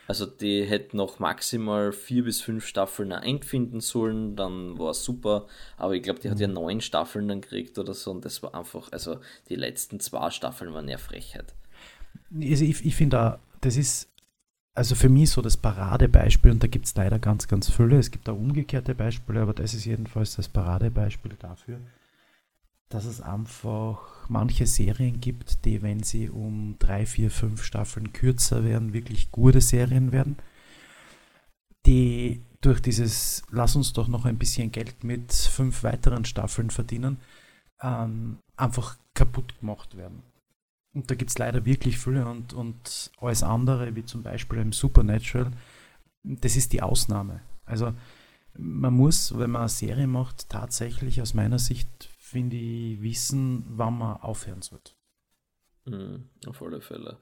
Also 0.07 0.25
die 0.25 0.65
hätten 0.65 0.97
noch 0.97 1.19
maximal 1.19 1.93
vier 1.93 2.25
bis 2.25 2.41
fünf 2.41 2.65
Staffeln 2.65 3.13
einfinden 3.13 3.79
sollen, 3.79 4.35
dann 4.35 4.77
war 4.77 4.91
es 4.91 5.03
super. 5.03 5.47
Aber 5.77 5.95
ich 5.95 6.03
glaube, 6.03 6.19
die 6.19 6.29
hat 6.29 6.39
ja 6.39 6.47
neun 6.47 6.81
Staffeln 6.81 7.27
dann 7.29 7.41
gekriegt 7.41 7.77
oder 7.79 7.93
so 7.93 8.11
und 8.11 8.25
das 8.25 8.43
war 8.43 8.53
einfach, 8.53 8.91
also 8.91 9.19
die 9.47 9.55
letzten 9.55 9.99
zwei 10.01 10.29
Staffeln 10.29 10.73
waren 10.73 10.89
ja 10.89 10.97
Frechheit. 10.97 11.53
also 12.33 12.65
ich, 12.65 12.85
ich 12.85 12.95
finde, 12.95 13.21
auch, 13.21 13.39
das 13.61 13.77
ist 13.77 14.09
also 14.75 14.95
für 14.95 15.09
mich 15.09 15.29
so 15.29 15.41
das 15.41 15.55
Paradebeispiel, 15.55 16.51
und 16.51 16.63
da 16.63 16.67
gibt 16.67 16.85
es 16.85 16.95
leider 16.95 17.19
ganz, 17.19 17.47
ganz 17.47 17.69
viele. 17.69 17.99
Es 17.99 18.09
gibt 18.09 18.27
auch 18.27 18.35
umgekehrte 18.35 18.95
Beispiele, 18.95 19.41
aber 19.41 19.53
das 19.53 19.73
ist 19.73 19.85
jedenfalls 19.85 20.35
das 20.35 20.49
Paradebeispiel 20.49 21.33
dafür, 21.39 21.79
dass 22.89 23.05
es 23.05 23.21
einfach 23.21 24.29
manche 24.29 24.67
Serien 24.67 25.19
gibt, 25.19 25.65
die, 25.65 25.81
wenn 25.81 26.03
sie 26.03 26.29
um 26.29 26.75
drei, 26.79 27.05
vier, 27.05 27.31
fünf 27.31 27.63
Staffeln 27.63 28.13
kürzer 28.13 28.63
werden, 28.63 28.93
wirklich 28.93 29.31
gute 29.31 29.61
Serien 29.61 30.11
werden, 30.11 30.37
die 31.85 32.41
durch 32.61 32.81
dieses 32.81 33.43
Lass 33.49 33.75
uns 33.75 33.93
doch 33.93 34.07
noch 34.07 34.25
ein 34.25 34.37
bisschen 34.37 34.71
Geld 34.71 35.03
mit 35.03 35.33
fünf 35.33 35.83
weiteren 35.83 36.25
Staffeln 36.25 36.69
verdienen, 36.69 37.17
ähm, 37.81 38.39
einfach 38.55 38.97
kaputt 39.13 39.59
gemacht 39.59 39.97
werden. 39.97 40.23
Und 40.93 41.09
da 41.09 41.15
gibt 41.15 41.31
es 41.31 41.37
leider 41.37 41.65
wirklich 41.65 41.97
viele 41.97 42.27
und, 42.27 42.53
und 42.53 43.11
alles 43.19 43.43
andere, 43.43 43.95
wie 43.95 44.05
zum 44.05 44.23
Beispiel 44.23 44.59
im 44.59 44.71
Supernatural, 44.71 45.51
das 46.23 46.55
ist 46.55 46.71
die 46.71 46.81
Ausnahme. 46.81 47.41
Also 47.65 47.93
man 48.57 48.93
muss, 48.93 49.37
wenn 49.37 49.51
man 49.51 49.63
eine 49.63 49.69
Serie 49.69 50.07
macht, 50.07 50.49
tatsächlich 50.49 51.21
aus 51.21 51.33
meiner 51.33 51.59
Sicht, 51.59 52.09
finde 52.33 52.57
ich, 52.57 53.01
wissen, 53.01 53.65
wann 53.69 53.97
man 53.97 54.17
aufhören 54.17 54.61
sollte. 54.61 54.93
Mhm, 55.85 56.29
auf 56.47 56.61
alle 56.61 56.81
Fälle. 56.81 57.17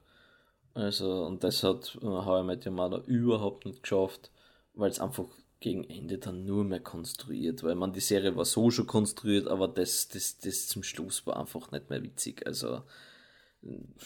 Also, 0.74 1.26
und 1.26 1.44
das 1.44 1.62
hat 1.62 1.98
äh, 2.02 2.06
How 2.06 2.42
I 2.42 2.46
Met 2.46 2.66
Your 2.66 2.72
Mother 2.72 3.04
überhaupt 3.06 3.66
nicht 3.66 3.82
geschafft, 3.82 4.30
weil 4.74 4.90
es 4.90 5.00
einfach 5.00 5.26
gegen 5.60 5.84
Ende 5.84 6.18
dann 6.18 6.44
nur 6.44 6.64
mehr 6.64 6.80
konstruiert, 6.80 7.62
weil 7.62 7.74
man 7.76 7.92
die 7.92 8.00
Serie 8.00 8.36
war 8.36 8.44
so 8.44 8.70
schon 8.70 8.86
konstruiert, 8.86 9.46
aber 9.48 9.68
das, 9.68 10.08
das, 10.08 10.38
das 10.38 10.66
zum 10.66 10.82
Schluss 10.82 11.26
war 11.26 11.38
einfach 11.38 11.70
nicht 11.70 11.90
mehr 11.90 12.02
witzig. 12.02 12.46
Also, 12.46 12.82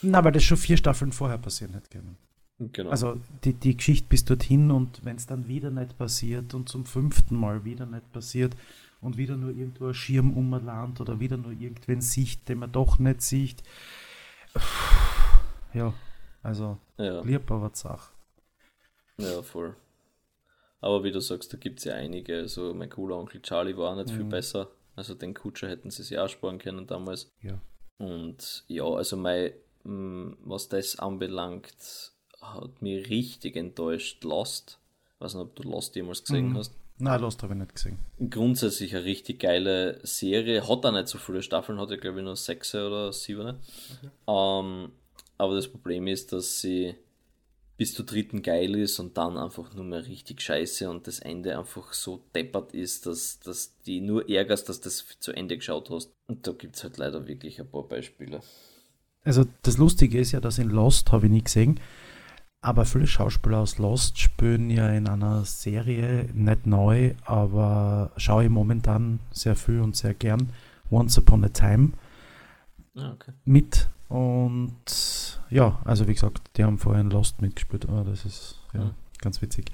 Na, 0.03 0.23
weil 0.25 0.33
das 0.33 0.45
schon 0.45 0.59
vier 0.59 0.77
Staffeln 0.77 1.13
vorher 1.13 1.39
passieren 1.39 1.75
hätte 1.75 1.89
können. 1.91 2.19
genau. 2.59 2.91
Also 2.91 3.21
die, 3.45 3.55
die 3.55 3.77
Geschichte 3.77 4.09
bis 4.09 4.25
dorthin 4.25 4.71
und 4.71 5.05
wenn 5.05 5.17
es 5.17 5.27
dann 5.27 5.49
wieder 5.49 5.71
nicht 5.71 5.97
passiert 5.97 6.53
und 6.55 6.69
zum 6.69 6.85
fünften 6.85 7.37
Mal 7.37 7.65
wieder 7.65 7.87
nicht 7.87 8.13
passiert 8.13 8.55
und 9.07 9.17
wieder 9.17 9.37
nur 9.37 9.51
irgendwo 9.51 9.87
ein 9.89 9.95
Schirm 9.95 10.37
umland 10.37 11.01
oder 11.01 11.19
wieder 11.21 11.37
nur 11.37 11.53
irgendwen 11.53 12.01
sieht, 12.01 12.49
den 12.49 12.59
man 12.59 12.73
doch 12.73 12.99
nicht 12.99 13.23
sieht. 13.23 13.63
Ja, 15.75 15.93
also 16.43 16.79
ja. 16.99 17.21
lieb 17.23 17.51
aber 17.51 17.71
Sach. 17.75 18.11
Ja, 19.19 19.43
voll. 19.43 19.75
Aber 20.81 21.03
wie 21.05 21.13
du 21.13 21.21
sagst, 21.21 21.53
da 21.53 21.57
gibt 21.57 21.79
es 21.79 21.85
ja 21.85 21.95
einige. 21.95 22.39
Also 22.39 22.73
mein 22.75 22.91
cooler 22.91 23.17
Onkel 23.17 23.41
Charlie 23.43 23.77
war 23.77 23.93
auch 23.93 23.97
nicht 23.97 24.11
viel 24.11 24.25
Mhm. 24.25 24.29
besser. 24.29 24.69
Also 24.95 25.15
den 25.15 25.35
Kutscher 25.35 25.69
hätten 25.69 25.91
sie 25.91 26.03
sich 26.03 26.19
auch 26.19 26.29
sparen 26.29 26.59
können 26.59 26.87
damals. 26.87 27.33
Ja. 27.43 27.59
Und 27.99 28.65
ja, 28.69 28.85
also 28.85 29.17
mein, 29.17 29.53
mh, 29.85 30.37
was 30.45 30.69
das 30.69 30.99
anbelangt, 30.99 32.13
hat 32.41 32.83
mich 32.83 33.09
richtig 33.11 33.57
enttäuscht 33.57 34.23
Lost. 34.25 34.79
Ich 35.15 35.21
weiß 35.21 35.35
nicht, 35.35 35.43
ob 35.43 35.57
du 35.57 35.63
Lost 35.65 35.97
jemals 35.97 36.23
gesehen 36.25 36.51
Mhm. 36.51 36.57
hast. 36.59 36.75
Nein, 36.99 37.21
Lost 37.21 37.43
habe 37.43 37.53
ich 37.53 37.61
nicht 37.61 37.75
gesehen. 37.75 37.99
Grundsätzlich 38.31 38.95
eine 38.95 39.05
richtig 39.05 39.41
geile 39.41 40.01
Serie. 40.03 40.67
Hat 40.67 40.87
auch 40.87 40.93
nicht 40.93 41.09
so 41.09 41.19
viele 41.19 41.43
Staffeln, 41.43 41.79
hat 41.79 41.91
ja 41.91 41.97
glaube 41.97 42.19
ich 42.19 42.25
nur 42.25 42.37
sechs 42.37 42.75
oder 42.75 43.13
sieben. 43.13 43.57
Ähm, 44.27 44.93
aber 45.39 45.55
das 45.55 45.69
Problem 45.69 46.07
ist, 46.07 46.33
dass 46.33 46.61
sie 46.61 46.95
bis 47.77 47.93
zur 47.93 48.07
dritten 48.07 48.43
geil 48.43 48.75
ist 48.75 48.99
und 48.99 49.19
dann 49.19 49.37
einfach 49.37 49.75
nur 49.75 49.85
mehr 49.85 50.07
richtig 50.07 50.41
scheiße 50.41 50.89
und 50.89 51.07
das 51.07 51.19
Ende 51.19 51.59
einfach 51.59 51.93
so 51.93 52.23
deppert 52.35 52.73
ist, 52.73 53.05
dass, 53.05 53.39
dass 53.41 53.75
die 53.83 54.01
nur 54.01 54.29
ärgerst, 54.31 54.69
dass 54.69 54.81
du 54.81 54.85
das 54.85 55.05
zu 55.21 55.33
Ende 55.33 55.57
geschaut 55.57 55.91
hast. 55.91 56.11
Und 56.27 56.47
da 56.47 56.53
gibt 56.53 56.77
es 56.77 56.85
halt 56.85 56.97
leider 56.97 57.27
wirklich 57.27 57.61
ein 57.61 57.69
paar 57.69 57.83
Beispiele. 57.83 58.41
Also 59.25 59.45
das 59.63 59.77
Lustige 59.77 60.19
ist 60.19 60.33
ja, 60.33 60.41
dass 60.41 60.59
in 60.59 60.71
Lost 60.71 61.13
habe 61.13 61.27
ich 61.27 61.33
nie 61.33 61.43
gesehen, 61.43 61.81
aber 62.67 62.85
viele 62.85 63.07
Schauspieler 63.07 63.59
aus 63.59 63.79
Lost 63.79 64.19
spielen 64.19 64.71
ja 64.71 64.89
in 64.89 65.09
einer 65.09 65.45
Serie 65.45 66.29
nicht 66.35 66.67
neu, 66.67 67.15
aber 67.25 68.11
schaue 68.17 68.45
ich 68.45 68.51
momentan 68.51 69.21
sehr 69.31 69.55
viel 69.55 69.81
und 69.81 69.95
sehr 69.95 70.15
gern. 70.15 70.51
Once 70.91 71.17
Upon 71.17 71.45
a 71.45 71.49
Time 71.49 71.93
Ah, 72.97 73.13
okay. 73.13 73.33
mit 73.45 73.89
und 74.09 75.41
ja, 75.49 75.79
also 75.85 76.09
wie 76.09 76.15
gesagt, 76.15 76.41
die 76.57 76.65
haben 76.65 76.79
vorher 76.79 77.03
in 77.03 77.11
Lost 77.11 77.41
mitgespielt, 77.41 77.89
aber 77.89 78.03
das 78.03 78.25
ist 78.25 78.59
ja 78.75 78.81
Mhm. 78.85 78.91
ganz 79.21 79.41
witzig. 79.43 79.71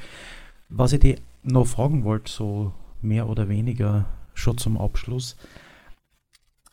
Was 0.69 0.93
ich 0.93 1.01
dir 1.01 1.17
noch 1.43 1.67
fragen 1.67 2.05
wollte, 2.05 2.31
so 2.31 2.73
mehr 3.01 3.27
oder 3.27 3.49
weniger 3.49 4.05
schon 4.35 4.59
zum 4.59 4.77
Abschluss, 4.77 5.37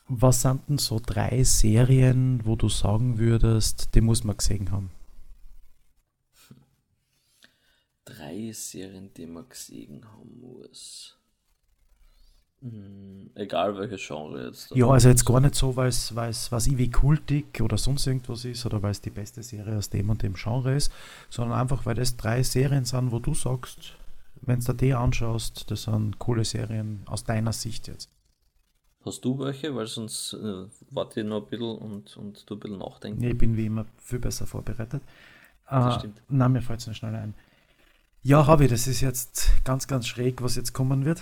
was 0.09 0.41
sind 0.41 0.67
denn 0.67 0.79
so 0.79 0.99
drei 1.05 1.43
Serien, 1.43 2.41
wo 2.43 2.57
du 2.57 2.67
sagen 2.67 3.19
würdest, 3.19 3.95
die 3.95 4.01
muss 4.01 4.23
man 4.25 4.35
gesehen 4.35 4.71
haben? 4.71 4.89
Drei 8.09 8.51
Serien, 8.53 9.13
die 9.15 9.25
man 9.27 9.47
gesehen 9.47 10.03
haben 10.11 10.39
muss. 10.39 11.15
Hm, 12.61 13.29
egal 13.35 13.77
welches 13.77 14.05
Genre 14.05 14.47
jetzt. 14.47 14.71
Ja, 14.75 14.87
also 14.87 15.07
jetzt 15.07 15.25
gar 15.25 15.39
nicht 15.39 15.55
so, 15.55 15.75
weil 15.77 15.87
es 15.89 16.13
was 16.51 16.67
ich 16.67 16.77
wie 16.77 16.89
kultig 16.91 17.61
oder 17.61 17.77
sonst 17.77 18.05
irgendwas 18.05 18.43
ist 18.43 18.65
oder 18.65 18.81
weil 18.81 18.91
es 18.91 19.01
die 19.01 19.11
beste 19.11 19.43
Serie 19.43 19.77
aus 19.77 19.89
dem 19.89 20.09
und 20.09 20.23
dem 20.23 20.33
Genre 20.33 20.75
ist, 20.75 20.91
sondern 21.29 21.57
einfach, 21.57 21.85
weil 21.85 21.95
das 21.95 22.17
drei 22.17 22.43
Serien 22.43 22.83
sind, 22.83 23.11
wo 23.11 23.19
du 23.19 23.33
sagst, 23.33 23.93
wenn 24.41 24.59
du 24.59 24.73
dir 24.73 24.77
die 24.87 24.93
anschaust, 24.93 25.71
das 25.71 25.83
sind 25.83 26.19
coole 26.19 26.43
Serien 26.43 27.01
aus 27.05 27.23
deiner 27.23 27.53
Sicht 27.53 27.87
jetzt. 27.87 28.09
Hast 29.05 29.23
du 29.23 29.39
welche? 29.39 29.73
Weil 29.73 29.87
sonst 29.87 30.33
äh, 30.33 30.65
warte 30.91 31.21
ich 31.21 31.25
noch 31.25 31.43
ein 31.43 31.49
bisschen 31.49 31.77
und, 31.77 32.17
und 32.17 32.49
du 32.49 32.55
ein 32.55 32.59
bisschen 32.59 32.77
nachdenken. 32.79 33.23
Ich 33.23 33.37
bin 33.37 33.55
wie 33.55 33.67
immer 33.67 33.85
viel 33.97 34.19
besser 34.19 34.45
vorbereitet. 34.45 35.01
Das 35.69 35.95
Äh, 35.95 35.99
stimmt. 35.99 36.21
na, 36.27 36.49
mir 36.49 36.61
fällt 36.61 36.81
es 36.81 36.87
nicht 36.87 36.97
schnell 36.97 37.15
ein. 37.15 37.33
Ja, 38.21 38.47
habe 38.47 38.65
ich, 38.65 38.69
das 38.69 38.87
ist 38.87 39.01
jetzt 39.01 39.51
ganz, 39.63 39.87
ganz 39.87 40.07
schräg, 40.07 40.41
was 40.41 40.55
jetzt 40.55 40.73
kommen 40.73 41.05
wird. 41.05 41.21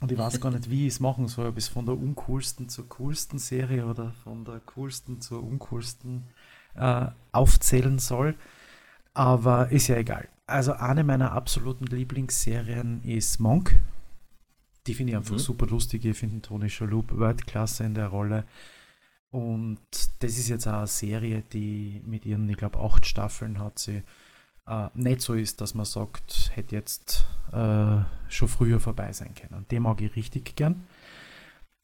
Und 0.00 0.10
ich 0.10 0.18
weiß 0.18 0.40
gar 0.40 0.50
nicht, 0.50 0.70
wie 0.70 0.86
ich 0.86 0.94
es 0.94 1.00
machen 1.00 1.28
soll, 1.28 1.48
ob 1.48 1.58
ich 1.58 1.64
es 1.64 1.68
von 1.68 1.84
der 1.84 1.94
uncoolsten 1.94 2.70
zur 2.70 2.88
coolsten 2.88 3.38
Serie 3.38 3.84
oder 3.84 4.12
von 4.24 4.44
der 4.44 4.60
coolsten 4.60 5.20
zur 5.20 5.42
uncoolsten. 5.42 6.24
äh, 6.74 7.06
aufzählen 7.32 7.98
soll. 7.98 8.34
Aber 9.14 9.70
ist 9.70 9.88
ja 9.88 9.96
egal. 9.96 10.28
Also 10.46 10.72
eine 10.72 11.04
meiner 11.04 11.32
absoluten 11.32 11.86
Lieblingsserien 11.86 13.02
ist 13.04 13.40
Monk. 13.40 13.78
Die 14.86 14.94
finde 14.94 15.12
ich 15.12 15.16
einfach 15.16 15.34
mhm. 15.34 15.38
super 15.38 15.66
lustig. 15.66 16.04
Ich 16.04 16.16
finde 16.16 16.40
Tony 16.40 16.70
Shalhoub 16.70 17.18
Weltklasse 17.18 17.84
in 17.84 17.94
der 17.94 18.08
Rolle. 18.08 18.44
Und 19.30 19.78
das 20.20 20.38
ist 20.38 20.48
jetzt 20.48 20.66
auch 20.66 20.78
eine 20.78 20.86
Serie, 20.86 21.42
die 21.52 22.02
mit 22.04 22.26
ihren, 22.26 22.48
ich 22.48 22.56
glaube, 22.56 22.80
acht 22.80 23.06
Staffeln 23.06 23.60
hat 23.60 23.78
sie 23.78 24.02
äh, 24.66 24.88
nicht 24.94 25.20
so 25.20 25.34
ist, 25.34 25.60
dass 25.60 25.74
man 25.74 25.86
sagt, 25.86 26.50
hätte 26.54 26.74
jetzt 26.74 27.26
äh, 27.52 27.98
schon 28.28 28.48
früher 28.48 28.80
vorbei 28.80 29.12
sein 29.12 29.34
können. 29.34 29.66
Den 29.70 29.82
mag 29.82 30.00
ich 30.00 30.14
richtig 30.16 30.56
gern. 30.56 30.86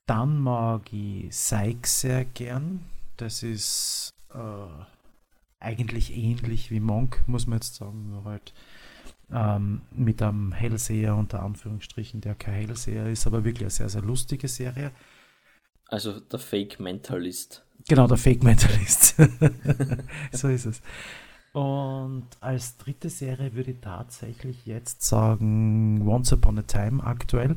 Dann 0.06 0.38
mag 0.38 0.92
ich 0.92 1.28
Psych 1.30 1.86
sehr 1.86 2.24
gern. 2.24 2.84
Das 3.16 3.42
ist 3.42 4.14
äh, 4.32 4.38
eigentlich 5.58 6.16
ähnlich 6.16 6.70
wie 6.70 6.80
Monk, 6.80 7.22
muss 7.26 7.46
man 7.46 7.58
jetzt 7.58 7.76
sagen, 7.76 8.10
nur 8.10 8.24
halt 8.24 8.52
ähm, 9.32 9.82
mit 9.90 10.22
einem 10.22 10.52
Hellseher 10.52 11.16
unter 11.16 11.42
Anführungsstrichen, 11.42 12.20
der 12.20 12.34
kein 12.34 12.54
Hellseher 12.54 13.06
ist, 13.06 13.26
aber 13.26 13.44
wirklich 13.44 13.62
eine 13.62 13.70
sehr, 13.70 13.88
sehr 13.88 14.02
lustige 14.02 14.48
Serie. 14.48 14.92
Also 15.88 16.20
der 16.20 16.38
Fake 16.38 16.78
Mentalist. 16.80 17.64
Genau, 17.88 18.06
der 18.06 18.16
Fake 18.16 18.42
Mentalist. 18.42 19.16
so 20.32 20.48
ist 20.48 20.66
es. 20.66 20.82
Und 21.56 22.26
als 22.40 22.76
dritte 22.76 23.08
Serie 23.08 23.54
würde 23.54 23.70
ich 23.70 23.80
tatsächlich 23.80 24.66
jetzt 24.66 25.00
sagen 25.00 26.06
Once 26.06 26.30
Upon 26.34 26.58
a 26.58 26.62
Time 26.62 27.02
aktuell. 27.02 27.56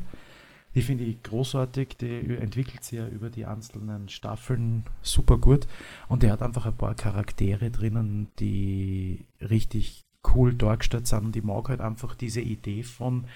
Die 0.74 0.80
finde 0.80 1.04
ich 1.04 1.22
großartig, 1.22 1.98
die 1.98 2.34
entwickelt 2.34 2.82
sich 2.82 2.98
ja 2.98 3.06
über 3.06 3.28
die 3.28 3.44
einzelnen 3.44 4.08
Staffeln 4.08 4.84
super 5.02 5.36
gut. 5.36 5.66
Und 6.08 6.22
die 6.22 6.30
hat 6.30 6.40
einfach 6.40 6.64
ein 6.64 6.78
paar 6.78 6.94
Charaktere 6.94 7.70
drinnen, 7.70 8.28
die 8.38 9.26
richtig 9.38 10.06
cool 10.34 10.54
dargestellt 10.54 11.06
sind. 11.06 11.26
Und 11.26 11.36
ich 11.36 11.44
mag 11.44 11.68
halt 11.68 11.82
einfach 11.82 12.14
diese 12.14 12.40
Idee 12.40 12.84
von, 12.84 13.26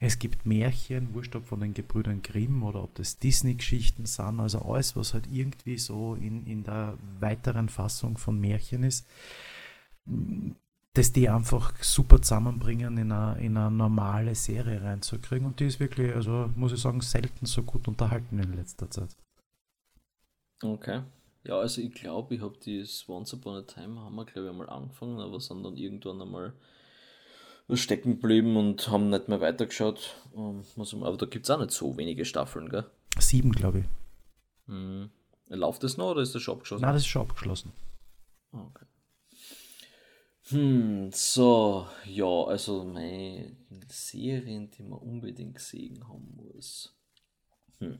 es 0.00 0.18
gibt 0.18 0.46
Märchen, 0.46 1.12
wurscht 1.12 1.36
ob 1.36 1.44
von 1.44 1.60
den 1.60 1.74
Gebrüdern 1.74 2.22
Grimm 2.22 2.62
oder 2.62 2.82
ob 2.84 2.94
das 2.94 3.18
Disney-Geschichten 3.18 4.06
sind, 4.06 4.40
also 4.40 4.62
alles, 4.62 4.96
was 4.96 5.12
halt 5.12 5.28
irgendwie 5.30 5.76
so 5.76 6.14
in, 6.14 6.46
in 6.46 6.64
der 6.64 6.94
weiteren 7.20 7.68
Fassung 7.68 8.16
von 8.16 8.40
Märchen 8.40 8.82
ist 8.82 9.06
dass 10.94 11.12
die 11.12 11.28
einfach 11.28 11.74
super 11.82 12.22
zusammenbringen, 12.22 12.96
in 12.96 13.12
eine, 13.12 13.38
in 13.38 13.56
eine 13.56 13.70
normale 13.70 14.34
Serie 14.34 14.82
reinzukriegen. 14.82 15.46
Und 15.46 15.60
die 15.60 15.66
ist 15.66 15.78
wirklich, 15.78 16.14
also 16.14 16.50
muss 16.56 16.72
ich 16.72 16.80
sagen, 16.80 17.02
selten 17.02 17.44
so 17.44 17.62
gut 17.62 17.86
unterhalten 17.86 18.38
in 18.38 18.54
letzter 18.54 18.90
Zeit. 18.90 19.10
Okay. 20.62 21.02
Ja, 21.44 21.58
also 21.58 21.80
ich 21.80 21.92
glaube, 21.92 22.34
ich 22.34 22.40
habe 22.40 22.56
das 22.64 23.08
Once 23.08 23.34
Upon 23.34 23.56
a 23.56 23.62
Time, 23.62 24.00
haben 24.00 24.16
wir 24.16 24.24
glaube 24.24 24.46
ich 24.46 24.50
einmal 24.50 24.70
angefangen, 24.70 25.20
aber 25.20 25.38
sind 25.38 25.62
dann 25.62 25.76
irgendwann 25.76 26.22
einmal 26.22 26.54
stecken 27.74 28.12
geblieben 28.12 28.56
und 28.56 28.88
haben 28.88 29.10
nicht 29.10 29.28
mehr 29.28 29.40
weitergeschaut. 29.40 30.16
Ähm, 30.34 30.64
aber 31.02 31.16
da 31.16 31.26
gibt 31.26 31.44
es 31.44 31.50
auch 31.50 31.60
nicht 31.60 31.72
so 31.72 31.96
wenige 31.96 32.24
Staffeln, 32.24 32.68
gell? 32.68 32.86
Sieben, 33.18 33.52
glaube 33.52 33.80
ich. 33.80 33.84
Hm. 34.66 35.10
Läuft 35.48 35.84
das 35.84 35.96
noch 35.96 36.12
oder 36.12 36.22
ist 36.22 36.34
das 36.34 36.42
schon 36.42 36.54
abgeschlossen? 36.54 36.82
Nein, 36.82 36.94
das 36.94 37.02
ist 37.02 37.08
schon 37.08 37.22
abgeschlossen. 37.22 37.72
Okay. 38.52 38.86
Hm, 40.48 41.10
so, 41.12 41.88
ja, 42.04 42.44
also 42.44 42.84
meine 42.84 43.56
Serien, 43.88 44.70
die 44.70 44.84
man 44.84 45.00
unbedingt 45.00 45.56
gesehen 45.56 46.06
haben 46.08 46.36
muss. 46.36 46.94
Hm. 47.80 47.98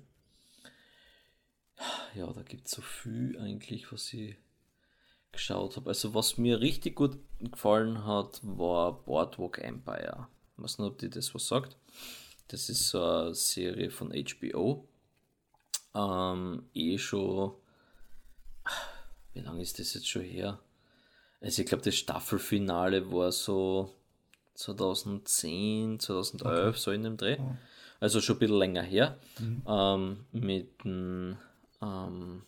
Ja, 2.15 2.33
da 2.33 2.43
gibt 2.43 2.67
es 2.69 2.75
so 2.75 2.83
viel 2.83 3.37
eigentlich, 3.41 3.91
was 3.91 4.13
ich 4.13 4.37
geschaut 5.33 5.77
habe. 5.77 5.91
Also 5.91 6.15
was 6.15 6.39
mir 6.39 6.61
richtig 6.61 6.95
gut 6.95 7.19
gefallen 7.41 8.05
hat, 8.07 8.41
war 8.43 9.05
Boardwalk 9.05 9.59
Empire. 9.59 10.29
Ich 10.57 10.63
weiß 10.63 10.79
nicht, 10.79 10.89
ob 10.89 10.99
dir 10.99 11.11
das 11.11 11.35
was 11.35 11.49
sagt. 11.49 11.77
Das 12.49 12.69
ist 12.69 12.89
so 12.89 13.03
eine 13.03 13.35
Serie 13.35 13.91
von 13.91 14.13
HBO. 14.13 14.89
Ähm, 15.97 16.69
eh 16.75 16.97
schon. 16.99 17.55
Wie 19.35 19.41
lange 19.41 19.63
ist 19.63 19.81
das 19.81 19.95
jetzt 19.95 20.09
schon 20.09 20.23
her? 20.23 20.61
Also 21.47 21.63
ich 21.63 21.69
glaube, 21.69 21.85
das 21.85 21.95
Staffelfinale 21.95 23.13
war 23.13 23.31
so 23.31 23.95
2010, 24.55 26.01
2011, 26.01 26.69
okay. 26.69 26.77
so 26.77 26.91
in 26.91 27.05
dem 27.05 27.17
Dreh. 27.17 27.39
Also 28.01 28.21
schon 28.21 28.35
ein 28.35 28.39
bisschen 28.41 28.59
länger 28.59 28.83
her. 28.83 29.17
Mhm. 29.39 29.63
Ähm, 29.65 30.27
mit 30.33 30.85
dem, 30.85 31.37
ähm, 31.81 32.43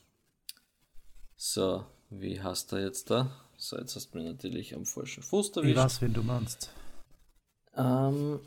so, 1.36 1.84
wie 2.10 2.42
heißt 2.42 2.72
er 2.72 2.80
jetzt 2.80 3.08
da? 3.08 3.30
So, 3.56 3.78
jetzt 3.78 3.94
hast 3.94 4.12
du 4.12 4.18
mich 4.18 4.26
natürlich 4.26 4.74
am 4.74 4.84
falschen 4.84 5.22
Fuß 5.22 5.50
erwischt. 5.50 5.70
Ich 5.70 5.76
weiß, 5.76 6.02
wen 6.02 6.14
du 6.14 6.22
meinst. 6.24 6.72
Ähm, 7.76 8.40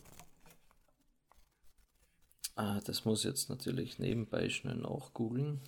ah, 2.56 2.82
das 2.82 3.06
muss 3.06 3.20
ich 3.20 3.26
jetzt 3.26 3.50
natürlich 3.50 4.00
nebenbei 4.00 4.50
schnell 4.50 4.76
nachgoogeln. 4.76 5.62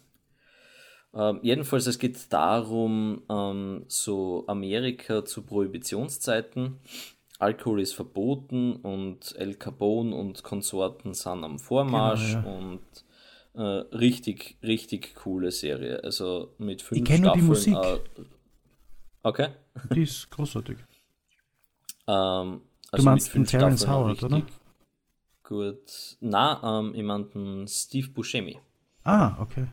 Ähm, 1.15 1.39
jedenfalls, 1.43 1.85
es 1.85 1.99
geht 1.99 2.31
darum, 2.33 3.21
ähm, 3.29 3.85
so 3.87 4.45
Amerika 4.47 5.23
zu 5.23 5.43
Prohibitionszeiten. 5.43 6.79
Alkohol 7.39 7.81
ist 7.81 7.93
verboten 7.93 8.77
und 8.77 9.35
El 9.37 9.55
Capone 9.55 10.15
und 10.15 10.43
Konsorten 10.43 11.13
sind 11.13 11.43
am 11.43 11.59
Vormarsch 11.59 12.33
genau, 12.35 12.47
ja. 12.47 12.57
und 12.57 12.81
äh, 13.53 13.95
richtig, 13.95 14.57
richtig 14.63 15.15
coole 15.15 15.51
Serie. 15.51 16.03
Also 16.03 16.53
mit 16.57 16.81
fünf 16.81 17.01
ich 17.01 17.05
kenne 17.05 17.31
die 17.35 17.41
Musik. 17.41 17.75
Äh, 17.75 17.99
okay. 19.23 19.49
Die 19.93 20.03
ist 20.03 20.29
großartig. 20.31 20.77
ähm, 22.07 22.61
also 22.91 23.03
du 23.03 23.03
meinst 23.03 23.33
den 23.33 23.45
Terence 23.45 23.87
Howard, 23.87 24.23
oder? 24.23 24.41
Gut. 25.43 26.17
Na, 26.21 26.79
ähm, 26.79 26.95
ich 26.95 27.03
meinte 27.03 27.65
Steve 27.67 28.09
Buscemi. 28.09 28.57
Ah, 29.03 29.35
okay. 29.39 29.67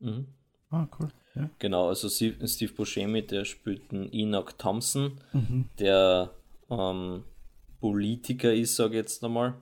Mhm. 0.00 0.26
Ah, 0.70 0.88
cool. 0.98 1.08
Ja. 1.34 1.50
Genau, 1.58 1.88
also 1.88 2.08
Steve 2.08 2.72
Buscemi, 2.74 3.26
der 3.26 3.44
spielt 3.44 3.92
einen 3.92 4.12
Enoch 4.12 4.52
Thompson, 4.52 5.18
mhm. 5.32 5.68
der 5.78 6.30
ähm, 6.70 7.24
Politiker 7.80 8.52
ist, 8.52 8.76
sage 8.76 8.94
ich 8.94 8.96
jetzt 8.96 9.24
einmal. 9.24 9.54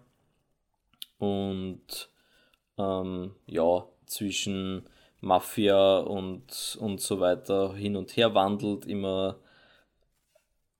Und 1.19 2.09
ähm, 2.79 3.33
ja, 3.47 3.87
zwischen 4.07 4.85
Mafia 5.21 5.99
und, 5.99 6.79
und 6.81 7.01
so 7.01 7.21
weiter 7.21 7.75
hin 7.75 7.97
und 7.97 8.17
her 8.17 8.35
wandelt, 8.35 8.87
immer 8.87 9.37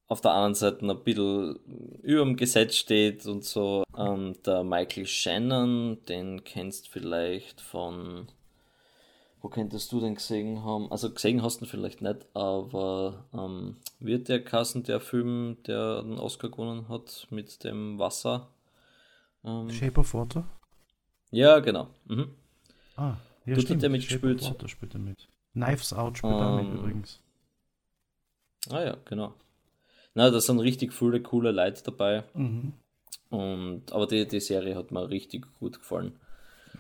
auf 0.07 0.21
der 0.21 0.33
anderen 0.33 0.55
Seite 0.55 0.85
ein 0.85 1.05
bisschen 1.05 1.57
über 2.03 2.25
dem 2.25 2.37
Gesetz 2.37 2.77
steht 2.77 3.27
und 3.27 3.45
so. 3.45 3.85
Ähm, 3.97 4.35
der 4.45 4.65
Michael 4.65 5.07
Shannon, 5.07 5.99
den 6.09 6.43
kennst 6.43 6.89
vielleicht 6.89 7.61
von 7.61 8.27
wo 9.41 9.49
könntest 9.49 9.91
du 9.93 10.01
denn 10.01 10.15
gesehen 10.15 10.65
haben? 10.65 10.91
Also 10.91 11.11
gesehen 11.13 11.43
hast 11.43 11.61
du 11.61 11.67
vielleicht 11.67 12.03
nicht, 12.03 12.27
aber 12.35 13.25
ähm, 13.33 13.77
wird 13.99 14.29
der 14.29 14.43
Kassen 14.45 14.83
der 14.83 15.01
Film, 15.01 15.57
der 15.67 16.03
den 16.03 16.19
Oscar 16.19 16.51
gewonnen 16.51 16.89
hat 16.89 17.27
mit 17.31 17.65
dem 17.65 17.99
Wasser? 17.99 18.49
Ähm, 19.45 19.71
Shape 19.71 20.01
of 20.01 20.15
Water? 20.15 20.45
Ja, 21.31 21.61
genau. 21.61 21.89
Mhm. 22.07 22.35
Ah, 22.97 23.17
ja, 23.47 23.55
du 23.55 23.61
stimmt. 23.63 23.83
Der 23.83 23.91
mitgespielt. 23.91 24.41
Shape 24.41 24.53
of 24.53 24.59
Water 24.59 24.69
spielt 24.69 24.95
er 24.95 25.01
mit. 25.01 25.29
Knives 25.53 25.93
Out 25.93 26.19
spielt 26.19 26.35
er 26.35 26.57
mit 26.57 26.67
ähm, 26.67 26.79
übrigens. 26.79 27.21
Ah 28.69 28.83
ja, 28.83 28.97
genau. 29.05 29.35
Na, 30.15 30.31
da 30.31 30.41
sind 30.41 30.61
richtig 30.61 30.93
viele 30.93 31.23
coole 31.23 31.51
Leute 31.51 31.83
dabei. 31.83 32.25
Mhm. 32.35 32.75
Und, 33.31 33.93
aber 33.93 34.07
die, 34.07 34.27
die 34.27 34.41
Serie 34.41 34.75
hat 34.75 34.91
mir 34.91 35.09
richtig 35.09 35.47
gut 35.61 35.79
gefallen. 35.79 36.19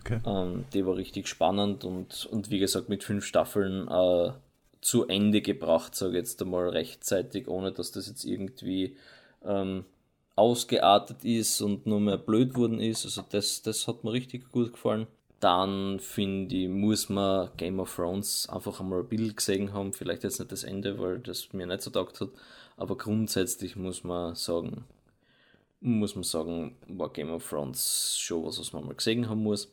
Okay. 0.00 0.20
Ähm, 0.26 0.64
die 0.72 0.84
war 0.86 0.96
richtig 0.96 1.28
spannend 1.28 1.84
und, 1.84 2.26
und 2.26 2.50
wie 2.50 2.58
gesagt 2.58 2.88
mit 2.88 3.04
fünf 3.04 3.24
Staffeln 3.24 3.88
äh, 3.88 4.32
zu 4.80 5.06
Ende 5.08 5.42
gebracht, 5.42 5.94
sage 5.94 6.12
ich 6.12 6.18
jetzt 6.18 6.40
einmal 6.40 6.68
rechtzeitig, 6.70 7.48
ohne 7.48 7.72
dass 7.72 7.92
das 7.92 8.06
jetzt 8.06 8.24
irgendwie 8.24 8.96
ähm, 9.44 9.84
ausgeartet 10.36 11.24
ist 11.24 11.60
und 11.60 11.86
nur 11.86 12.00
mehr 12.00 12.16
blöd 12.16 12.56
worden 12.56 12.80
ist. 12.80 13.04
Also 13.04 13.22
das, 13.28 13.62
das 13.62 13.86
hat 13.86 14.04
mir 14.04 14.12
richtig 14.12 14.50
gut 14.50 14.72
gefallen. 14.72 15.06
Dann 15.38 16.00
finde 16.00 16.54
ich, 16.54 16.68
muss 16.68 17.08
man 17.08 17.50
Game 17.56 17.80
of 17.80 17.94
Thrones 17.94 18.48
einfach 18.48 18.80
einmal 18.80 19.00
ein 19.00 19.08
Bild 19.08 19.36
gesehen 19.36 19.72
haben. 19.72 19.92
Vielleicht 19.92 20.22
jetzt 20.22 20.38
nicht 20.38 20.52
das 20.52 20.64
Ende, 20.64 20.98
weil 20.98 21.18
das 21.18 21.52
mir 21.52 21.66
nicht 21.66 21.82
so 21.82 21.90
taugt 21.90 22.20
hat. 22.20 22.28
Aber 22.76 22.96
grundsätzlich 22.96 23.76
muss 23.76 24.04
man 24.04 24.34
sagen, 24.34 24.84
muss 25.80 26.14
man 26.14 26.24
sagen, 26.24 26.76
war 26.88 27.10
Game 27.10 27.30
of 27.30 27.48
Thrones 27.48 28.16
schon 28.18 28.44
was, 28.44 28.58
was 28.58 28.72
man 28.72 28.84
mal 28.84 28.94
gesehen 28.94 29.28
haben 29.28 29.42
muss. 29.42 29.72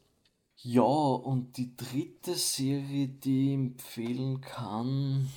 Ja, 0.59 0.81
und 0.81 1.57
die 1.57 1.75
dritte 1.77 2.33
Serie, 2.33 3.07
die 3.07 3.49
ich 3.49 3.53
empfehlen 3.53 4.41
kann. 4.41 5.29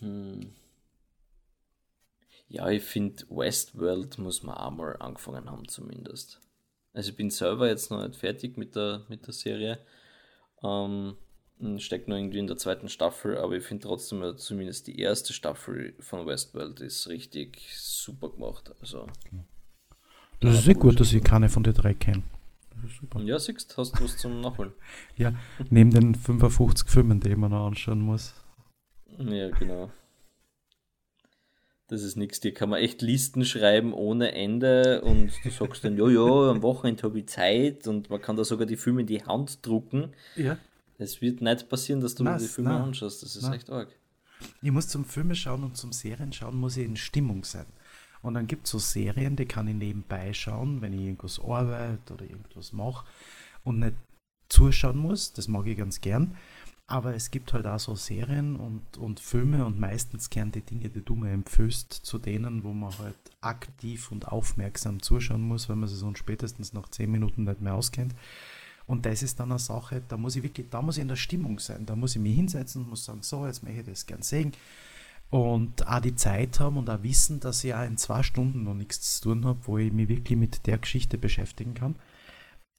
Hm. 0.00 0.52
Ja, 2.48 2.68
ich 2.68 2.82
finde, 2.82 3.24
Westworld 3.30 4.18
muss 4.18 4.42
man 4.42 4.56
auch 4.56 4.70
mal 4.72 4.96
angefangen 4.96 5.50
haben, 5.50 5.68
zumindest. 5.68 6.40
Also, 6.92 7.10
ich 7.10 7.16
bin 7.16 7.30
selber 7.30 7.68
jetzt 7.68 7.90
noch 7.90 8.04
nicht 8.06 8.16
fertig 8.18 8.56
mit 8.56 8.74
der, 8.74 9.04
mit 9.08 9.26
der 9.26 9.32
Serie. 9.32 9.78
Ähm, 10.62 11.16
steckt 11.78 12.08
noch 12.08 12.16
irgendwie 12.16 12.38
in 12.38 12.46
der 12.48 12.56
zweiten 12.56 12.88
Staffel, 12.88 13.38
aber 13.38 13.56
ich 13.56 13.64
finde 13.64 13.86
trotzdem 13.86 14.36
zumindest 14.36 14.88
die 14.88 14.98
erste 14.98 15.32
Staffel 15.32 15.94
von 16.00 16.26
Westworld 16.26 16.80
ist 16.80 17.08
richtig 17.08 17.62
super 17.76 18.28
gemacht. 18.28 18.72
Also, 18.80 19.06
das 20.40 20.54
ist 20.58 20.64
sehr 20.64 20.74
gut, 20.74 20.98
dass 20.98 21.12
ich 21.12 21.22
keine 21.22 21.48
von 21.48 21.62
den 21.62 21.74
drei 21.74 21.94
kenne. 21.94 22.24
Ja, 23.24 23.38
siehst 23.38 23.76
hast 23.76 23.98
du 23.98 24.04
was 24.04 24.16
zum 24.16 24.40
Nachholen. 24.40 24.72
ja, 25.16 25.34
neben 25.70 25.90
den 25.90 26.14
55 26.14 26.88
Filmen, 26.88 27.20
die 27.20 27.34
man 27.36 27.50
noch 27.50 27.66
anschauen 27.66 28.00
muss. 28.00 28.34
Ja, 29.18 29.50
genau. 29.50 29.90
Das 31.88 32.02
ist 32.02 32.16
nichts, 32.16 32.40
dir 32.40 32.54
kann 32.54 32.70
man 32.70 32.80
echt 32.80 33.02
Listen 33.02 33.44
schreiben 33.44 33.92
ohne 33.92 34.32
Ende 34.32 35.02
und 35.02 35.32
du 35.44 35.50
sagst 35.50 35.84
dann, 35.84 35.98
ja, 35.98 36.08
ja, 36.08 36.50
am 36.50 36.62
Wochenende 36.62 37.02
habe 37.02 37.18
ich 37.18 37.28
Zeit 37.28 37.86
und 37.86 38.08
man 38.08 38.22
kann 38.22 38.36
da 38.36 38.44
sogar 38.44 38.66
die 38.66 38.76
Filme 38.76 39.02
in 39.02 39.06
die 39.06 39.22
Hand 39.22 39.64
drucken. 39.66 40.12
Ja. 40.34 40.58
Es 40.96 41.20
wird 41.20 41.42
nicht 41.42 41.68
passieren, 41.68 42.00
dass 42.00 42.14
du 42.14 42.24
Nein, 42.24 42.34
mir 42.34 42.40
die 42.40 42.48
Filme 42.48 42.70
nein, 42.70 42.82
anschaust, 42.82 43.22
das 43.22 43.36
ist 43.36 43.42
nein. 43.42 43.54
echt 43.54 43.68
arg. 43.68 43.88
Ich 44.62 44.70
muss 44.70 44.88
zum 44.88 45.04
Filme 45.04 45.34
schauen 45.34 45.62
und 45.62 45.76
zum 45.76 45.92
Serien 45.92 46.32
schauen, 46.32 46.56
muss 46.56 46.76
ich 46.76 46.86
in 46.86 46.96
Stimmung 46.96 47.44
sein. 47.44 47.66
Und 48.24 48.32
dann 48.32 48.46
gibt 48.46 48.64
es 48.64 48.70
so 48.70 48.78
Serien, 48.78 49.36
die 49.36 49.44
kann 49.44 49.68
ich 49.68 49.74
nebenbei 49.74 50.32
schauen, 50.32 50.80
wenn 50.80 50.94
ich 50.94 51.00
irgendwas 51.00 51.38
arbeite 51.38 52.14
oder 52.14 52.24
irgendwas 52.24 52.72
mache 52.72 53.04
und 53.64 53.80
nicht 53.80 53.96
zuschauen 54.48 54.96
muss. 54.96 55.34
Das 55.34 55.46
mag 55.46 55.66
ich 55.66 55.76
ganz 55.76 56.00
gern. 56.00 56.34
Aber 56.86 57.14
es 57.14 57.30
gibt 57.30 57.52
halt 57.52 57.66
auch 57.66 57.78
so 57.78 57.94
Serien 57.94 58.56
und, 58.56 58.96
und 58.96 59.20
Filme 59.20 59.66
und 59.66 59.78
meistens 59.78 60.30
gern 60.30 60.52
die 60.52 60.62
Dinge, 60.62 60.88
die 60.88 61.02
du 61.02 61.14
mir 61.14 61.32
empfühlst, 61.32 61.92
zu 61.92 62.18
denen, 62.18 62.64
wo 62.64 62.72
man 62.72 62.96
halt 62.98 63.16
aktiv 63.42 64.10
und 64.10 64.26
aufmerksam 64.28 65.02
zuschauen 65.02 65.42
muss, 65.42 65.68
weil 65.68 65.76
man 65.76 65.90
sich 65.90 65.98
so 65.98 66.14
spätestens 66.14 66.72
nach 66.72 66.88
10 66.88 67.10
Minuten 67.10 67.44
nicht 67.44 67.60
mehr 67.60 67.74
auskennt. 67.74 68.14
Und 68.86 69.04
das 69.04 69.22
ist 69.22 69.38
dann 69.38 69.50
eine 69.50 69.58
Sache, 69.58 70.02
da 70.08 70.16
muss 70.16 70.36
ich 70.36 70.42
wirklich, 70.42 70.70
da 70.70 70.80
muss 70.80 70.96
ich 70.96 71.02
in 71.02 71.08
der 71.08 71.16
Stimmung 71.16 71.58
sein. 71.58 71.84
Da 71.84 71.94
muss 71.94 72.16
ich 72.16 72.22
mich 72.22 72.36
hinsetzen 72.36 72.84
und 72.84 72.90
muss 72.90 73.04
sagen, 73.04 73.22
so, 73.22 73.46
jetzt 73.46 73.62
möchte 73.62 73.80
ich 73.80 73.86
das 73.86 74.06
gern 74.06 74.22
sehen. 74.22 74.52
Und 75.34 75.88
auch 75.88 75.98
die 75.98 76.14
Zeit 76.14 76.60
haben 76.60 76.76
und 76.76 76.88
auch 76.88 77.02
wissen, 77.02 77.40
dass 77.40 77.64
ich 77.64 77.74
auch 77.74 77.84
in 77.84 77.96
zwei 77.96 78.22
Stunden 78.22 78.62
noch 78.62 78.74
nichts 78.74 79.18
zu 79.18 79.30
tun 79.30 79.44
habe, 79.44 79.58
wo 79.64 79.78
ich 79.78 79.92
mich 79.92 80.08
wirklich 80.08 80.38
mit 80.38 80.64
der 80.68 80.78
Geschichte 80.78 81.18
beschäftigen 81.18 81.74
kann. 81.74 81.96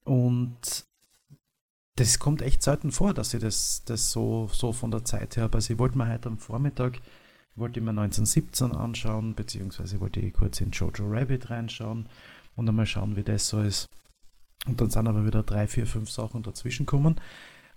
Und 0.05 0.85
das 1.97 2.17
kommt 2.17 2.41
echt 2.41 2.63
selten 2.63 2.93
vor, 2.93 3.13
dass 3.13 3.33
ich 3.33 3.41
das, 3.41 3.83
das 3.83 4.09
so, 4.09 4.49
so 4.53 4.71
von 4.71 4.89
der 4.89 5.03
Zeit 5.03 5.35
her 5.35 5.43
habe. 5.43 5.55
Also 5.55 5.73
ich 5.73 5.79
wollte 5.79 5.97
mir 5.97 6.07
heute 6.07 6.29
am 6.29 6.37
Vormittag, 6.37 7.01
wollte 7.57 7.81
mir 7.81 7.89
1917 7.89 8.71
anschauen, 8.71 9.35
beziehungsweise 9.35 9.99
wollte 9.99 10.21
ich 10.21 10.31
kurz 10.31 10.61
in 10.61 10.71
Jojo 10.71 11.09
Rabbit 11.09 11.49
reinschauen 11.49 12.07
und 12.55 12.69
einmal 12.69 12.85
schauen, 12.85 13.17
wie 13.17 13.23
das 13.23 13.49
so 13.49 13.59
ist. 13.59 13.89
Und 14.65 14.79
dann 14.79 14.89
sind 14.89 15.09
aber 15.09 15.25
wieder 15.25 15.43
drei, 15.43 15.67
vier, 15.67 15.85
fünf 15.85 16.09
Sachen 16.09 16.41
dazwischen 16.41 16.85
gekommen. 16.85 17.19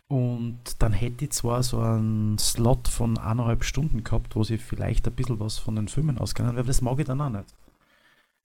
Und 0.09 0.59
dann 0.79 0.95
hätte 0.95 1.27
ich 1.27 1.33
zwar 1.33 1.63
so 1.63 1.81
einen 1.81 2.39
Slot 2.39 2.89
von 2.89 3.19
eineinhalb 3.19 3.63
Stunden 3.63 4.05
gehabt, 4.05 4.35
wo 4.37 4.43
sie 4.43 4.57
vielleicht 4.57 5.07
ein 5.07 5.13
bisschen 5.15 5.39
was 5.39 5.59
von 5.59 5.77
den 5.77 5.89
Filmen 5.89 6.17
auskennen, 6.19 6.53
aber 6.53 6.67
das 6.67 6.81
mag 6.81 6.99
ich 6.99 7.05
dann 7.07 7.21
auch 7.21 7.29
nicht. 7.29 7.45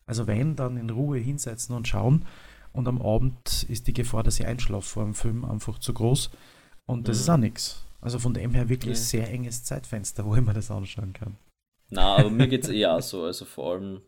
Also 0.06 0.28
wenn, 0.28 0.58
dann 0.58 0.76
in 0.76 0.90
Ruhe 0.90 1.18
hinsetzen 1.20 1.74
und 1.76 1.88
schauen. 1.88 2.26
Und 2.74 2.88
am 2.90 3.02
Abend 3.02 3.64
ist 3.70 3.88
die 3.88 3.94
Gefahr, 3.94 4.24
dass 4.24 4.40
ich 4.40 4.46
einschlafe 4.46 4.88
vor 4.90 5.04
dem 5.06 5.14
Film 5.14 5.46
einfach 5.46 5.80
zu 5.80 5.94
groß. 5.94 6.32
Und 6.86 7.08
das 7.08 7.18
Mhm. 7.18 7.22
ist 7.22 7.30
auch 7.30 7.38
nichts. 7.38 7.84
Also 8.02 8.20
von 8.20 8.34
dem 8.34 8.54
her 8.54 8.68
wirklich 8.68 8.98
Ja. 8.98 9.04
sehr 9.04 9.32
enges 9.32 9.64
Zeitfenster, 9.64 10.26
wo 10.26 10.36
ich 10.36 10.42
mir 10.42 10.54
das 10.54 10.70
anschauen 10.72 11.14
kann. 11.14 11.38
Na, 11.90 12.18
aber 12.18 12.30
mir 12.30 12.48
geht 12.50 12.64
es 12.66 12.70
eher 12.70 13.02
so. 13.02 13.24
Also 13.24 13.46
vor 13.46 13.74
allem 13.76 14.02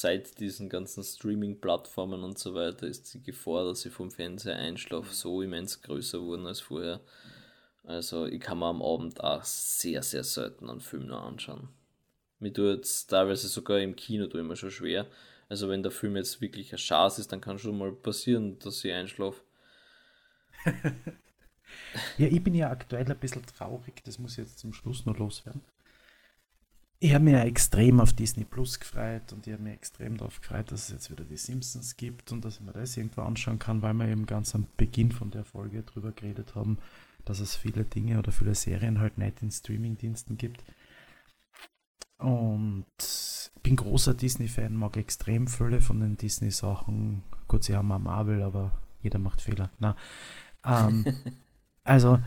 seit 0.00 0.40
diesen 0.40 0.68
ganzen 0.68 1.04
Streaming-Plattformen 1.04 2.24
und 2.24 2.38
so 2.38 2.54
weiter 2.54 2.86
ist 2.86 3.12
die 3.12 3.22
Gefahr, 3.22 3.64
dass 3.64 3.84
ich 3.84 3.92
vom 3.92 4.10
Fernseher 4.10 4.56
einschlafe, 4.56 5.12
so 5.12 5.42
immens 5.42 5.82
größer 5.82 6.18
geworden 6.18 6.46
als 6.46 6.60
vorher. 6.60 7.00
Also 7.84 8.26
ich 8.26 8.40
kann 8.40 8.58
mir 8.58 8.66
am 8.66 8.82
Abend 8.82 9.22
auch 9.22 9.44
sehr, 9.44 10.02
sehr 10.02 10.24
selten 10.24 10.70
einen 10.70 10.80
Film 10.80 11.06
noch 11.06 11.24
anschauen. 11.24 11.68
Mir 12.38 12.52
tut 12.52 12.84
es 12.84 13.06
teilweise 13.06 13.48
sogar 13.48 13.80
im 13.80 13.94
Kino 13.96 14.26
tue 14.26 14.40
ich 14.40 14.46
mir 14.46 14.56
schon 14.56 14.70
schwer. 14.70 15.06
Also 15.48 15.68
wenn 15.68 15.82
der 15.82 15.92
Film 15.92 16.16
jetzt 16.16 16.40
wirklich 16.40 16.72
ein 16.72 16.78
Schatz 16.78 17.18
ist, 17.18 17.30
dann 17.30 17.40
kann 17.40 17.58
schon 17.58 17.76
mal 17.76 17.92
passieren, 17.92 18.58
dass 18.60 18.84
ich 18.84 18.92
einschlafe. 18.92 19.42
Ja, 22.18 22.26
ich 22.26 22.44
bin 22.44 22.54
ja 22.54 22.70
aktuell 22.70 23.10
ein 23.10 23.18
bisschen 23.18 23.46
traurig, 23.46 24.02
das 24.04 24.18
muss 24.18 24.36
jetzt 24.36 24.58
zum 24.58 24.74
Schluss 24.74 25.06
noch 25.06 25.18
loswerden. 25.18 25.62
Ich 27.04 27.12
habe 27.14 27.24
mich 27.24 27.32
ja 27.32 27.42
extrem 27.42 27.98
auf 27.98 28.12
Disney 28.12 28.44
Plus 28.44 28.78
gefreut 28.78 29.32
und 29.32 29.44
ich 29.48 29.52
habe 29.52 29.64
mich 29.64 29.72
extrem 29.72 30.16
darauf 30.16 30.40
gefreut, 30.40 30.70
dass 30.70 30.84
es 30.84 30.90
jetzt 30.90 31.10
wieder 31.10 31.24
die 31.24 31.36
Simpsons 31.36 31.96
gibt 31.96 32.30
und 32.30 32.44
dass 32.44 32.58
ich 32.58 32.60
mir 32.60 32.70
das 32.70 32.96
irgendwo 32.96 33.22
anschauen 33.22 33.58
kann, 33.58 33.82
weil 33.82 33.92
wir 33.94 34.06
eben 34.06 34.24
ganz 34.24 34.54
am 34.54 34.68
Beginn 34.76 35.10
von 35.10 35.32
der 35.32 35.44
Folge 35.44 35.82
drüber 35.82 36.12
geredet 36.12 36.54
haben, 36.54 36.78
dass 37.24 37.40
es 37.40 37.56
viele 37.56 37.82
Dinge 37.82 38.20
oder 38.20 38.30
viele 38.30 38.54
Serien 38.54 39.00
halt 39.00 39.18
nicht 39.18 39.42
in 39.42 39.50
Streamingdiensten 39.50 40.38
gibt. 40.38 40.62
Und 42.18 42.86
ich 43.00 43.62
bin 43.64 43.74
großer 43.74 44.14
Disney-Fan, 44.14 44.76
mag 44.76 44.96
extrem 44.96 45.48
viele 45.48 45.80
von 45.80 45.98
den 45.98 46.16
Disney-Sachen. 46.16 47.24
Gut, 47.48 47.64
sie 47.64 47.74
haben 47.74 47.90
auch 47.90 47.98
Marvel, 47.98 48.42
aber 48.42 48.70
jeder 49.02 49.18
macht 49.18 49.42
Fehler. 49.42 49.70
Na, 49.80 49.96
ähm, 50.64 51.04
also 51.82 52.20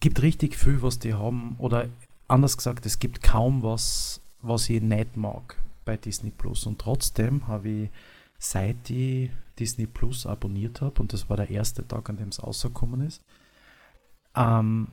gibt 0.00 0.20
richtig 0.20 0.54
viel, 0.54 0.82
was 0.82 0.98
die 0.98 1.14
haben, 1.14 1.56
oder 1.56 1.88
anders 2.28 2.56
gesagt, 2.56 2.86
es 2.86 2.98
gibt 2.98 3.22
kaum 3.22 3.62
was, 3.62 4.20
was 4.42 4.68
ich 4.68 4.82
nicht 4.82 5.16
mag 5.16 5.56
bei 5.84 5.96
Disney 5.96 6.30
Plus. 6.30 6.66
Und 6.66 6.80
trotzdem 6.80 7.46
habe 7.48 7.68
ich, 7.68 7.90
seit 8.38 8.90
ich 8.90 9.30
Disney 9.58 9.86
Plus 9.86 10.26
abonniert 10.26 10.80
habe, 10.80 11.00
und 11.00 11.12
das 11.12 11.28
war 11.28 11.36
der 11.36 11.50
erste 11.50 11.86
Tag, 11.86 12.08
an 12.08 12.16
dem 12.16 12.28
es 12.28 12.42
rausgekommen 12.42 13.06
ist, 13.06 13.22
ähm, 14.34 14.88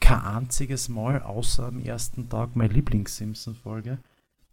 kein 0.00 0.22
einziges 0.22 0.88
Mal, 0.88 1.22
außer 1.22 1.66
am 1.66 1.80
ersten 1.80 2.28
Tag 2.28 2.56
meine 2.56 2.72
Lieblings-Simpson-Folge, 2.72 3.98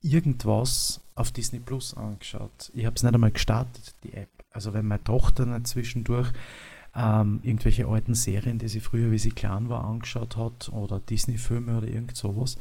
irgendwas 0.02 1.02
auf 1.16 1.32
Disney 1.32 1.60
Plus 1.60 1.96
angeschaut. 1.96 2.72
Ich 2.74 2.86
habe 2.86 2.96
es 2.96 3.04
nicht 3.04 3.14
einmal 3.14 3.32
gestartet, 3.32 3.96
die 4.04 4.14
App. 4.14 4.30
Also 4.52 4.74
wenn 4.74 4.88
meine 4.88 5.04
Tochter 5.04 5.46
nicht 5.46 5.68
zwischendurch 5.68 6.32
ähm, 6.98 7.40
irgendwelche 7.44 7.88
alten 7.88 8.16
Serien, 8.16 8.58
die 8.58 8.68
sie 8.68 8.80
früher, 8.80 9.12
wie 9.12 9.20
sie 9.20 9.30
klein 9.32 9.70
war, 9.70 9.86
angeschaut 9.86 10.36
hat 10.36 10.70
oder 10.70 11.00
Disney-Filme 11.00 11.78
oder 11.78 11.88
irgend 11.88 12.18
sowas, 12.18 12.58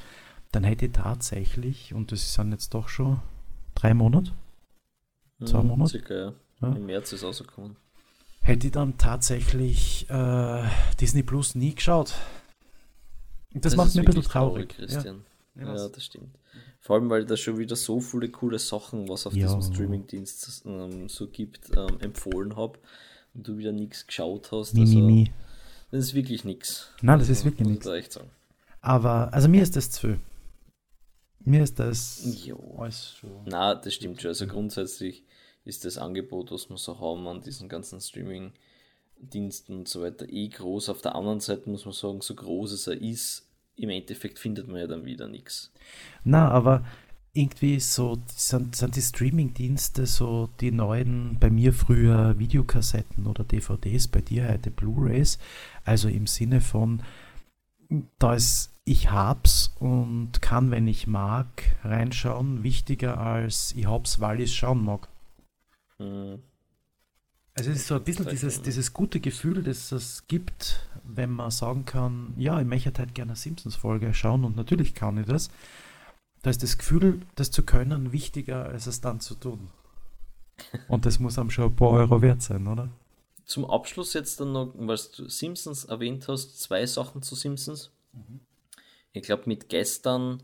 dann 0.53 0.63
hätte 0.65 0.87
ich 0.87 0.93
tatsächlich, 0.93 1.95
und 1.95 2.13
das 2.13 2.35
sind 2.35 2.53
jetzt 2.53 2.75
doch 2.75 2.89
schon 2.89 3.21
drei 3.75 3.95
Monate, 3.95 4.33
Zwei 5.45 5.63
Mhm, 5.63 5.69
Monate? 5.69 5.91
Circa, 5.91 6.15
ja. 6.15 6.33
Ja. 6.63 6.73
Im 6.75 6.87
März 6.87 7.13
ist 7.13 7.23
rausgekommen. 7.23 7.77
hätte 8.41 8.69
ich 8.69 8.73
dann 8.73 8.97
tatsächlich 8.97 10.09
äh, 10.09 10.63
Disney 11.01 11.23
Plus 11.23 11.55
nie 11.55 11.75
geschaut. 11.75 12.15
Und 13.55 13.65
das, 13.65 13.77
macht 13.77 13.89
mich 13.89 13.99
ein 13.99 14.05
bisschen 14.05 14.17
wirklich 14.23 14.33
traurig. 14.33 14.69
Christian. 14.71 15.25
Ja, 15.57 15.75
Ja, 15.75 15.89
das 15.89 16.05
stimmt. 16.05 16.39
Vor 16.81 16.97
allem, 16.97 17.11
weil 17.11 17.25
da 17.27 17.37
schon 17.37 17.59
wieder 17.59 17.77
so 17.77 18.01
viele 18.01 18.31
coole 18.31 18.59
Sachen, 18.59 19.09
was 19.09 19.27
auf 19.27 19.33
diesem 19.35 19.61
Streamingdienst 19.63 20.63
ähm, 20.67 21.09
so 21.09 21.27
gibt, 21.29 21.71
ähm, 21.77 21.99
empfohlen 22.01 22.57
habe 22.57 22.79
und 23.37 23.47
du 23.47 23.59
wieder 23.59 23.73
nichts 23.73 24.07
geschaut 24.07 24.51
hast. 24.51 24.75
Mi, 24.75 24.81
also, 24.81 24.99
mi, 24.99 25.03
mi. 25.03 25.33
Das 25.91 26.05
ist 26.05 26.15
wirklich 26.15 26.45
nichts. 26.45 26.91
Nein, 27.03 27.19
das 27.19 27.29
ist 27.29 27.45
wirklich 27.45 27.69
muss 27.69 27.87
ich 27.87 27.87
nichts. 27.87 28.21
Aber, 28.81 29.33
also 29.33 29.49
mir 29.49 29.63
ist 29.63 29.77
das 29.77 29.91
zu. 29.91 30.19
Mir 31.41 31.63
ist 31.63 31.79
das 31.79 32.45
Jo. 32.45 32.77
alles 32.79 33.13
schon. 33.13 33.43
Na, 33.47 33.75
das 33.75 33.95
stimmt 33.95 34.21
schon. 34.21 34.31
Also 34.31 34.47
grundsätzlich 34.47 35.23
ist 35.65 35.85
das 35.85 35.99
Angebot, 35.99 36.51
was 36.51 36.69
wir 36.69 36.77
so 36.77 36.99
haben 36.99 37.27
an 37.29 37.41
diesen 37.41 37.69
ganzen 37.69 38.01
Streaming-Diensten 38.01 39.77
und 39.77 39.89
so 39.89 40.03
weiter, 40.03 40.29
eh 40.29 40.49
groß. 40.49 40.89
Auf 40.89 41.03
der 41.03 41.15
anderen 41.15 41.41
Seite 41.41 41.71
muss 41.71 41.85
man 41.85 41.95
sagen, 41.95 42.21
so 42.21 42.35
groß 42.35 42.73
es 42.73 42.87
er 42.87 43.01
ist, 43.01 43.49
im 43.77 43.91
Endeffekt 43.91 44.39
findet 44.39 44.67
man 44.67 44.81
ja 44.81 44.87
dann 44.87 45.05
wieder 45.05 45.29
nichts. 45.29 45.73
Na, 46.25 46.49
aber 46.51 46.85
irgendwie 47.37 47.81
so 47.81 48.19
sind, 48.35 48.75
sind 48.77 48.97
die 48.97 49.03
Streaming-Dienste 49.03 50.07
so 50.07 50.49
die 50.61 50.73
neuen, 50.73 51.37
bei 51.39 51.51
mir 51.51 51.73
früher 51.73 52.39
Videokassetten 52.39 53.27
oder 53.27 53.45
DVDs, 53.45 54.09
bei 54.09 54.21
dir 54.21 54.49
heute 54.49 54.71
Blu-rays. 54.71 55.39
Also 55.85 56.09
im 56.09 56.27
Sinne 56.27 56.61
von, 56.61 57.03
da 58.19 58.35
ist 58.35 58.73
ich 58.85 59.11
hab's 59.11 59.75
und 59.81 60.41
kann, 60.41 60.71
wenn 60.71 60.87
ich 60.87 61.07
mag, 61.07 61.77
reinschauen, 61.83 62.63
wichtiger 62.63 63.19
als 63.19 63.75
ich 63.77 63.87
hab's, 63.87 64.21
weil 64.21 64.41
ich 64.41 64.51
es 64.51 64.57
schauen 64.57 64.85
mag. 64.85 65.09
Hm. 65.99 66.39
Also 67.59 67.71
es 67.71 67.79
ist 67.79 67.87
so 67.87 67.97
ein 67.97 68.05
bisschen 68.05 68.29
dieses, 68.29 68.63
dieses 68.63 68.93
gute 68.93 69.19
Gefühl, 69.19 69.63
das 69.63 69.91
es 69.91 70.27
gibt, 70.29 70.87
wenn 71.05 71.31
man 71.31 71.51
sagen 71.51 71.85
kann, 71.87 72.35
ja, 72.37 72.61
ich 72.61 72.67
möchte 72.67 72.93
halt 72.99 73.15
gerne 73.15 73.31
eine 73.31 73.37
Simpsons-Folge 73.37 74.13
schauen 74.15 74.45
und 74.45 74.57
natürlich 74.57 74.95
kann 74.95 75.19
ich 75.19 75.27
das. 75.27 75.51
Da 76.43 76.51
ist 76.51 76.63
das 76.63 76.79
Gefühl, 76.79 77.23
das 77.35 77.51
zu 77.51 77.65
können, 77.65 78.13
wichtiger, 78.13 78.67
als 78.67 78.87
es 78.87 79.01
dann 79.01 79.21
zu 79.21 79.35
tun. 79.35 79.69
Und 80.89 81.07
das 81.07 81.19
muss 81.19 81.39
einem 81.39 81.51
schon 81.51 81.65
ein 81.65 81.77
paar 81.77 81.91
Euro 81.91 82.23
wert 82.23 82.43
sein, 82.43 82.67
oder? 82.67 82.89
Zum 83.45 83.65
Abschluss 83.65 84.15
jetzt 84.15 84.41
dann 84.41 84.53
noch, 84.53 84.73
weil 84.77 84.99
du 85.17 85.29
Simpsons 85.29 85.85
erwähnt 85.85 86.27
hast, 86.29 86.61
zwei 86.61 86.85
Sachen 86.87 87.23
zu 87.23 87.35
Simpsons. 87.35 87.91
Ich 89.13 89.23
glaube, 89.23 89.45
mit 89.47 89.69
gestern 89.69 90.43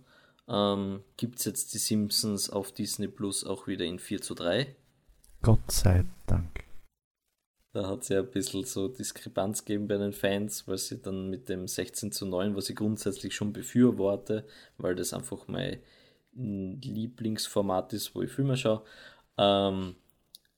ähm, 0.48 1.00
gibt 1.16 1.38
es 1.38 1.44
jetzt 1.44 1.74
die 1.74 1.78
Simpsons 1.78 2.50
auf 2.50 2.72
Disney 2.72 3.08
Plus 3.08 3.44
auch 3.44 3.66
wieder 3.66 3.84
in 3.84 3.98
4 3.98 4.20
zu 4.20 4.34
3. 4.34 4.74
Gott 5.42 5.70
sei 5.70 6.04
Dank. 6.26 6.51
Da 7.72 7.88
hat 7.88 8.02
es 8.02 8.08
ja 8.08 8.20
ein 8.20 8.30
bisschen 8.30 8.64
so 8.64 8.88
Diskrepanz 8.88 9.64
gegeben 9.64 9.88
bei 9.88 9.96
den 9.96 10.12
Fans, 10.12 10.68
weil 10.68 10.76
sie 10.76 11.00
dann 11.00 11.30
mit 11.30 11.48
dem 11.48 11.66
16 11.66 12.12
zu 12.12 12.26
9, 12.26 12.54
was 12.54 12.68
ich 12.68 12.76
grundsätzlich 12.76 13.34
schon 13.34 13.52
befürworte, 13.52 14.46
weil 14.76 14.94
das 14.94 15.14
einfach 15.14 15.48
mein 15.48 15.80
Lieblingsformat 16.34 17.92
ist, 17.94 18.14
wo 18.14 18.22
ich 18.22 18.30
Filme 18.30 18.56
schaue, 18.56 18.82
ähm, 19.38 19.96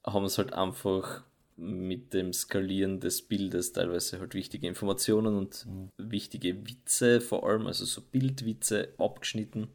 haben 0.05 0.25
es 0.25 0.39
halt 0.39 0.53
einfach 0.53 1.23
mit 1.57 2.13
dem 2.15 2.33
Skalieren 2.33 2.99
des 3.01 3.23
Bildes 3.23 3.73
teilweise 3.73 4.19
halt 4.19 4.35
wichtige 4.35 4.67
Informationen 4.67 5.37
und 5.37 5.67
mhm. 5.67 5.91
wichtige 5.97 6.67
Witze 6.67 7.21
vor 7.21 7.49
allem, 7.49 7.67
also 7.69 7.85
so 7.85 8.01
Bildwitze 8.01 8.93
abgeschnitten. 8.99 9.69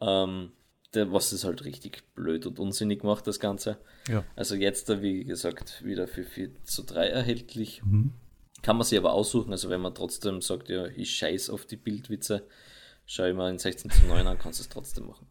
Ähm, 0.00 0.52
was 1.12 1.32
es 1.32 1.44
halt 1.44 1.64
richtig 1.64 2.02
blöd 2.14 2.46
und 2.46 2.58
unsinnig 2.58 3.04
macht, 3.04 3.26
das 3.26 3.40
Ganze. 3.40 3.78
Ja. 4.08 4.24
Also 4.34 4.54
jetzt, 4.54 4.88
wie 5.02 5.24
gesagt, 5.24 5.84
wieder 5.84 6.08
für 6.08 6.24
4 6.24 6.50
zu 6.64 6.82
3 6.82 7.06
erhältlich. 7.08 7.82
Mhm. 7.84 8.12
Kann 8.62 8.76
man 8.76 8.84
sich 8.86 8.98
aber 8.98 9.12
aussuchen, 9.12 9.52
also 9.52 9.68
wenn 9.70 9.80
man 9.80 9.94
trotzdem 9.94 10.40
sagt, 10.40 10.68
ja, 10.68 10.86
ich 10.86 11.14
scheiß 11.16 11.50
auf 11.50 11.66
die 11.66 11.76
Bildwitze, 11.76 12.46
schau 13.04 13.24
ich 13.24 13.34
mal 13.34 13.50
in 13.50 13.58
16 13.58 13.90
zu 13.90 14.06
9 14.06 14.26
an, 14.26 14.38
kannst 14.38 14.58
du 14.58 14.62
es 14.62 14.68
trotzdem 14.68 15.06
machen. 15.06 15.26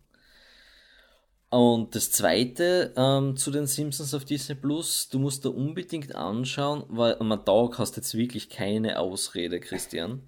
Und 1.50 1.96
das 1.96 2.12
zweite 2.12 2.94
ähm, 2.98 3.38
zu 3.38 3.52
den 3.52 3.68
Simpsons 3.68 4.14
auf 4.14 4.26
Disney 4.26 4.56
Plus, 4.56 5.10
du 5.10 5.20
musst 5.20 5.46
da 5.46 5.50
unbedingt 5.50 6.16
anschauen, 6.16 6.84
weil 6.90 7.16
am 7.20 7.30
Tag 7.46 7.78
hast 7.78 7.96
du 7.96 8.02
jetzt 8.02 8.16
wirklich 8.16 8.50
keine 8.50 9.00
Ausrede, 9.00 9.60
Christian. 9.60 10.24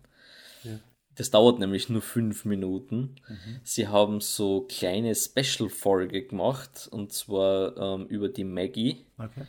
Ja. 0.64 0.80
Das 1.18 1.32
dauert 1.32 1.60
nämlich 1.60 1.90
nur 1.90 2.02
fünf 2.02 2.46
Minuten. 2.46 3.16
Mhm. 3.28 3.60
Sie 3.64 3.88
haben 3.88 4.22
so 4.22 4.62
kleine 4.62 5.14
Special-Folge 5.16 6.24
gemacht 6.24 6.88
und 6.92 7.12
zwar 7.12 7.76
ähm, 7.78 8.08
über 8.08 8.30
die 8.30 8.44
Maggie. 8.44 9.06
Okay. 9.18 9.46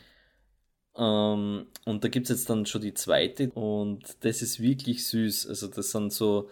Ähm, 0.97 1.67
und 1.85 2.03
da 2.03 2.07
gibt 2.07 2.25
es 2.25 2.37
jetzt 2.37 2.49
dann 2.49 2.65
schon 2.65 2.81
die 2.81 2.93
zweite 2.93 3.51
und 3.51 4.17
das 4.21 4.41
ist 4.41 4.59
wirklich 4.59 5.05
süß. 5.07 5.47
Also 5.47 5.67
das 5.67 5.91
sind 5.91 6.11
so, 6.11 6.49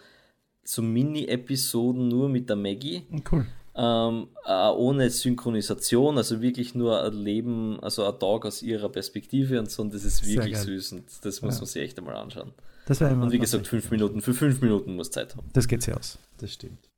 so 0.64 0.82
Mini-Episoden 0.82 2.08
nur 2.08 2.30
mit 2.30 2.50
der 2.50 2.56
Maggie. 2.56 3.04
Cool 3.32 3.46
ähm, 3.78 4.30
äh, 4.46 4.70
ohne 4.70 5.10
Synchronisation, 5.10 6.18
also 6.18 6.42
wirklich 6.42 6.74
nur 6.74 7.04
ein 7.04 7.14
Leben, 7.14 7.80
also 7.82 8.06
ein 8.06 8.20
Tag 8.20 8.46
aus 8.46 8.64
ihrer 8.64 8.90
Perspektive 8.90 9.60
und 9.60 9.70
so, 9.70 9.84
und 9.84 9.94
das 9.94 10.04
ist 10.04 10.26
wirklich 10.26 10.58
süß 10.58 10.94
und 10.94 11.04
das 11.22 11.42
muss 11.44 11.56
ja. 11.56 11.60
man 11.60 11.68
sich 11.68 11.84
echt 11.84 12.00
einmal 12.00 12.16
anschauen. 12.16 12.54
Das 12.88 13.02
und 13.02 13.32
wie 13.34 13.40
gesagt, 13.40 13.68
fünf 13.68 13.92
Minuten, 13.92 14.22
für 14.22 14.34
fünf 14.34 14.62
Minuten 14.62 14.96
muss 14.96 15.12
Zeit 15.12 15.36
haben. 15.36 15.50
Das 15.52 15.68
geht 15.68 15.82
sich 15.82 15.94
aus, 15.94 16.20
das 16.38 16.54
stimmt. 16.54 16.90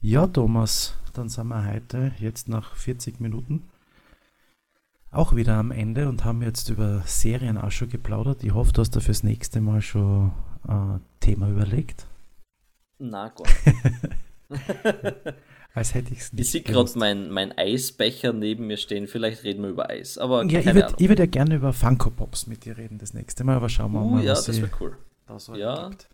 Ja, 0.00 0.26
Thomas, 0.26 0.96
dann 1.12 1.28
sind 1.28 1.46
wir 1.46 1.72
heute, 1.72 2.10
jetzt 2.18 2.48
nach 2.48 2.74
40 2.74 3.20
Minuten, 3.20 3.70
auch 5.12 5.36
wieder 5.36 5.54
am 5.54 5.70
Ende 5.70 6.08
und 6.08 6.24
haben 6.24 6.42
jetzt 6.42 6.68
über 6.68 7.02
Serien 7.06 7.58
auch 7.58 7.70
schon 7.70 7.90
geplaudert. 7.90 8.42
Ich 8.42 8.54
hoffe, 8.54 8.72
du 8.72 8.80
hast 8.80 8.96
da 8.96 8.98
fürs 8.98 9.22
nächste 9.22 9.60
Mal 9.60 9.82
schon 9.82 10.32
ein 10.66 10.96
äh, 10.96 11.00
Thema 11.20 11.48
überlegt. 11.48 12.08
Na, 12.98 13.28
Gott. 13.28 13.48
Als 15.74 15.94
hätte 15.94 16.12
ich 16.12 16.20
es 16.20 16.32
nicht. 16.32 16.42
Ich 16.42 16.50
sehe 16.50 16.60
gerade 16.60 16.90
mein, 16.96 17.30
mein 17.30 17.56
Eisbecher 17.56 18.32
neben 18.32 18.66
mir 18.66 18.76
stehen. 18.76 19.06
Vielleicht 19.06 19.42
reden 19.44 19.62
wir 19.62 19.70
über 19.70 19.88
Eis. 19.88 20.18
Aber 20.18 20.44
ja, 20.44 20.60
ich 20.60 20.66
würde 20.66 20.94
würd 20.98 21.18
ja 21.18 21.26
gerne 21.26 21.56
über 21.56 21.72
Funko 21.72 22.10
Pops 22.10 22.46
mit 22.46 22.64
dir 22.64 22.76
reden 22.76 22.98
das 22.98 23.14
nächste 23.14 23.42
Mal, 23.42 23.56
aber 23.56 23.70
schauen 23.70 23.92
wir 23.92 24.02
uh, 24.02 24.10
mal. 24.10 24.24
Ja, 24.24 24.34
das 24.34 24.60
wäre 24.60 24.70
cool. 24.80 24.98
Da 25.26 25.38
so 25.38 25.54
ja, 25.54 25.88
gibt. 25.88 26.08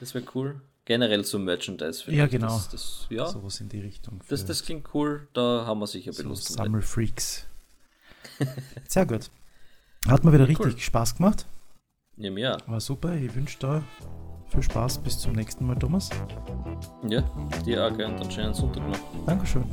das 0.00 0.14
wäre 0.14 0.24
cool. 0.34 0.60
Generell 0.84 1.24
so 1.24 1.38
Merchandise. 1.38 2.12
Ja, 2.12 2.26
genau. 2.26 2.48
Das, 2.48 2.68
das, 2.68 3.06
ja. 3.08 3.26
Sowas 3.26 3.58
in 3.60 3.70
die 3.70 3.80
Richtung. 3.80 4.20
Das, 4.28 4.44
das 4.44 4.62
klingt 4.62 4.92
cool. 4.92 5.28
Da 5.32 5.64
haben 5.66 5.80
wir 5.80 5.86
sicher 5.86 6.12
so 6.12 6.22
belustigt. 6.22 6.58
Sammelfreaks. 6.58 7.46
Sehr 8.88 9.06
gut. 9.06 9.30
Hat 10.06 10.24
mir 10.24 10.32
wieder 10.34 10.46
richtig 10.46 10.66
cool. 10.66 10.78
Spaß 10.78 11.16
gemacht. 11.16 11.46
Ja, 12.18 12.30
mir. 12.30 12.58
War 12.66 12.80
super. 12.80 13.14
Ich 13.14 13.34
wünsche 13.34 13.58
dir 13.58 13.82
viel 14.54 14.62
Spaß, 14.62 14.98
bis 14.98 15.18
zum 15.18 15.32
nächsten 15.32 15.66
Mal, 15.66 15.76
Thomas. 15.76 16.10
Ja, 17.08 17.22
dir 17.66 17.86
auch, 17.86 17.90
und 17.90 18.00
einen 18.00 18.30
schönen 18.30 18.54
Sonntag 18.54 18.88
noch. 18.88 18.98
Dankeschön. 19.26 19.64